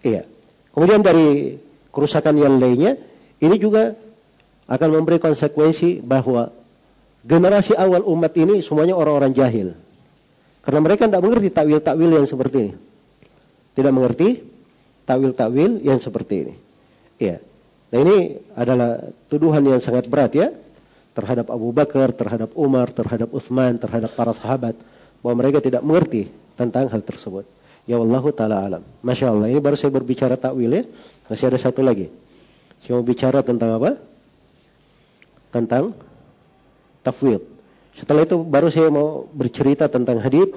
Iya. 0.01 0.25
Kemudian 0.73 1.05
dari 1.05 1.61
kerusakan 1.95 2.35
yang 2.35 2.59
lainnya, 2.59 2.99
ini 3.39 3.57
juga 3.57 3.95
akan 4.67 4.89
memberi 4.91 5.23
konsekuensi 5.23 6.03
bahwa 6.03 6.51
generasi 7.25 7.79
awal 7.79 8.03
umat 8.05 8.35
ini 8.35 8.61
semuanya 8.61 8.99
orang-orang 8.99 9.33
jahil. 9.33 9.73
Karena 10.65 10.81
mereka 10.81 11.07
tidak 11.07 11.23
mengerti 11.23 11.49
takwil-takwil 11.53 12.11
yang 12.11 12.27
seperti 12.27 12.57
ini. 12.59 12.75
Tidak 13.77 13.93
mengerti 13.93 14.29
takwil-takwil 15.05 15.85
yang 15.85 16.01
seperti 16.01 16.35
ini. 16.49 16.55
Iya. 17.21 17.37
Nah 17.93 17.99
ini 18.01 18.17
adalah 18.57 18.99
tuduhan 19.29 19.63
yang 19.63 19.79
sangat 19.79 20.09
berat 20.09 20.33
ya 20.35 20.51
terhadap 21.15 21.53
Abu 21.53 21.71
Bakar, 21.71 22.11
terhadap 22.11 22.57
Umar, 22.59 22.91
terhadap 22.91 23.31
Uthman, 23.31 23.79
terhadap 23.79 24.11
para 24.19 24.33
sahabat 24.35 24.75
bahwa 25.23 25.35
mereka 25.45 25.63
tidak 25.63 25.85
mengerti 25.85 26.27
tentang 26.59 26.91
hal 26.91 27.05
tersebut. 27.05 27.47
Ya 27.85 28.01
Allah 28.01 28.25
taala 28.33 28.57
alam. 28.65 28.83
Masya 29.05 29.31
Allah. 29.31 29.53
Ini 29.53 29.61
baru 29.61 29.77
saya 29.77 29.93
berbicara 29.93 30.41
takwil 30.41 30.73
ya. 30.73 30.83
Masih 31.29 31.49
ada 31.49 31.57
satu 31.57 31.81
lagi. 31.81 32.13
Saya 32.85 33.01
mau 33.01 33.05
bicara 33.05 33.41
tentang 33.41 33.81
apa? 33.81 33.97
Tentang 35.49 35.97
tafwid. 37.01 37.41
Setelah 37.95 38.27
itu 38.27 38.43
baru 38.43 38.69
saya 38.69 38.91
mau 38.91 39.25
bercerita 39.33 39.87
tentang 39.87 40.19
hadis 40.21 40.51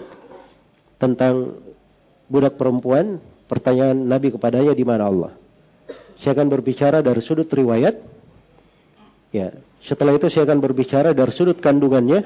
tentang 0.97 1.55
budak 2.27 2.57
perempuan, 2.57 3.21
pertanyaan 3.45 3.95
Nabi 3.95 4.33
kepadanya 4.33 4.73
di 4.73 4.83
mana 4.83 5.07
Allah. 5.07 5.31
Saya 6.17 6.33
akan 6.33 6.49
berbicara 6.49 7.05
dari 7.05 7.21
sudut 7.21 7.47
riwayat. 7.47 7.95
Ya, 9.31 9.53
setelah 9.79 10.17
itu 10.17 10.27
saya 10.27 10.49
akan 10.49 10.59
berbicara 10.59 11.13
dari 11.13 11.31
sudut 11.31 11.61
kandungannya. 11.61 12.25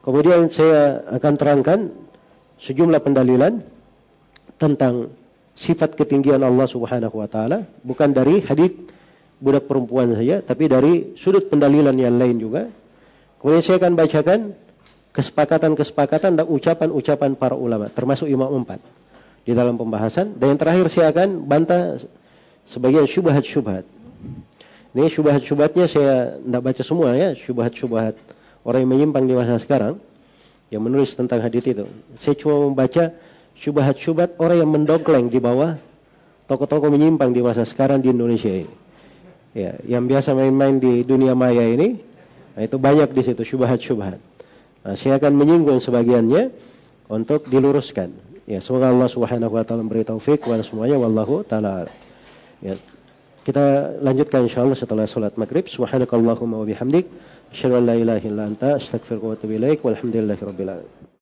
Kemudian 0.00 0.48
saya 0.48 1.04
akan 1.18 1.34
terangkan 1.36 1.78
sejumlah 2.62 3.02
pendalilan 3.02 3.60
tentang 4.56 5.10
sifat 5.58 5.98
ketinggian 5.98 6.38
Allah 6.46 6.70
Subhanahu 6.70 7.18
wa 7.18 7.26
taala, 7.26 7.66
bukan 7.82 8.14
dari 8.14 8.38
hadis 8.46 8.78
budak 9.42 9.66
perempuan 9.66 10.14
saja, 10.14 10.38
tapi 10.38 10.70
dari 10.70 11.18
sudut 11.18 11.50
pendalilan 11.50 11.94
yang 11.98 12.14
lain 12.14 12.38
juga 12.38 12.70
Kemudian 13.38 13.62
saya 13.62 13.76
akan 13.78 13.92
bacakan 13.94 14.40
kesepakatan-kesepakatan 15.14 16.42
dan 16.42 16.46
ucapan-ucapan 16.46 17.38
para 17.38 17.54
ulama, 17.54 17.86
termasuk 17.86 18.26
Imam 18.26 18.50
Empat 18.50 18.82
di 19.46 19.54
dalam 19.54 19.78
pembahasan. 19.78 20.34
Dan 20.34 20.54
yang 20.54 20.60
terakhir 20.60 20.86
saya 20.90 21.14
akan 21.14 21.46
bantah 21.46 22.02
sebagian 22.66 23.06
syubhat-syubhat. 23.06 23.86
Ini 24.98 25.06
syubhat-syubhatnya 25.06 25.86
saya 25.86 26.34
tidak 26.42 26.62
baca 26.66 26.82
semua 26.82 27.14
ya, 27.14 27.30
syubhat-syubhat 27.38 28.18
orang 28.66 28.80
yang 28.82 28.90
menyimpang 28.90 29.30
di 29.30 29.34
masa 29.38 29.62
sekarang 29.62 30.02
yang 30.74 30.82
menulis 30.82 31.14
tentang 31.14 31.38
hadis 31.38 31.62
itu. 31.62 31.86
Saya 32.18 32.34
cuma 32.34 32.66
membaca 32.66 33.14
syubhat-syubhat 33.58 34.38
orang 34.38 34.62
yang 34.62 34.70
mendongkleng 34.70 35.28
di 35.28 35.42
bawah 35.42 35.74
toko-toko 36.46 36.88
menyimpang 36.88 37.34
di 37.34 37.42
masa 37.42 37.66
sekarang 37.66 38.00
di 38.00 38.14
Indonesia 38.14 38.48
ini. 38.48 38.74
Ya, 39.52 39.74
yang 39.84 40.06
biasa 40.06 40.32
main-main 40.38 40.78
di 40.78 41.02
dunia 41.02 41.34
maya 41.34 41.66
ini, 41.66 41.98
nah 42.54 42.62
itu 42.62 42.78
banyak 42.78 43.10
di 43.10 43.22
situ 43.26 43.42
syubhat-syubhat. 43.42 44.20
Nah, 44.86 44.94
saya 44.94 45.18
akan 45.18 45.34
menyinggung 45.34 45.82
sebagiannya 45.82 46.54
untuk 47.10 47.50
diluruskan. 47.50 48.14
Ya, 48.48 48.64
semoga 48.64 48.88
Allah 48.88 49.10
Subhanahu 49.12 49.52
wa 49.52 49.64
taala 49.66 49.84
memberi 49.84 50.08
taufik 50.08 50.40
kepada 50.40 50.64
semuanya 50.64 50.96
wallahu 50.96 51.44
taala. 51.44 51.90
Ya. 52.64 52.78
Kita 53.44 53.96
lanjutkan 54.04 54.44
insyaallah 54.44 54.76
setelah 54.76 55.08
salat 55.08 55.36
maghrib. 55.40 55.64
Subhanakallahumma 55.68 56.60
wa 56.60 56.66
bihamdik 56.68 57.08
asyhadu 57.48 57.80
an 57.80 57.84
la 57.88 57.96
ilaha 57.96 58.24
illa 58.28 58.44
anta 58.44 58.76
astaghfiruka 58.76 59.24
wa 59.24 59.34
atubu 59.36 59.56
ilaik 59.56 59.80
walhamdulillahi 59.80 60.42
rabbil 60.44 60.68
alamin. 60.68 61.07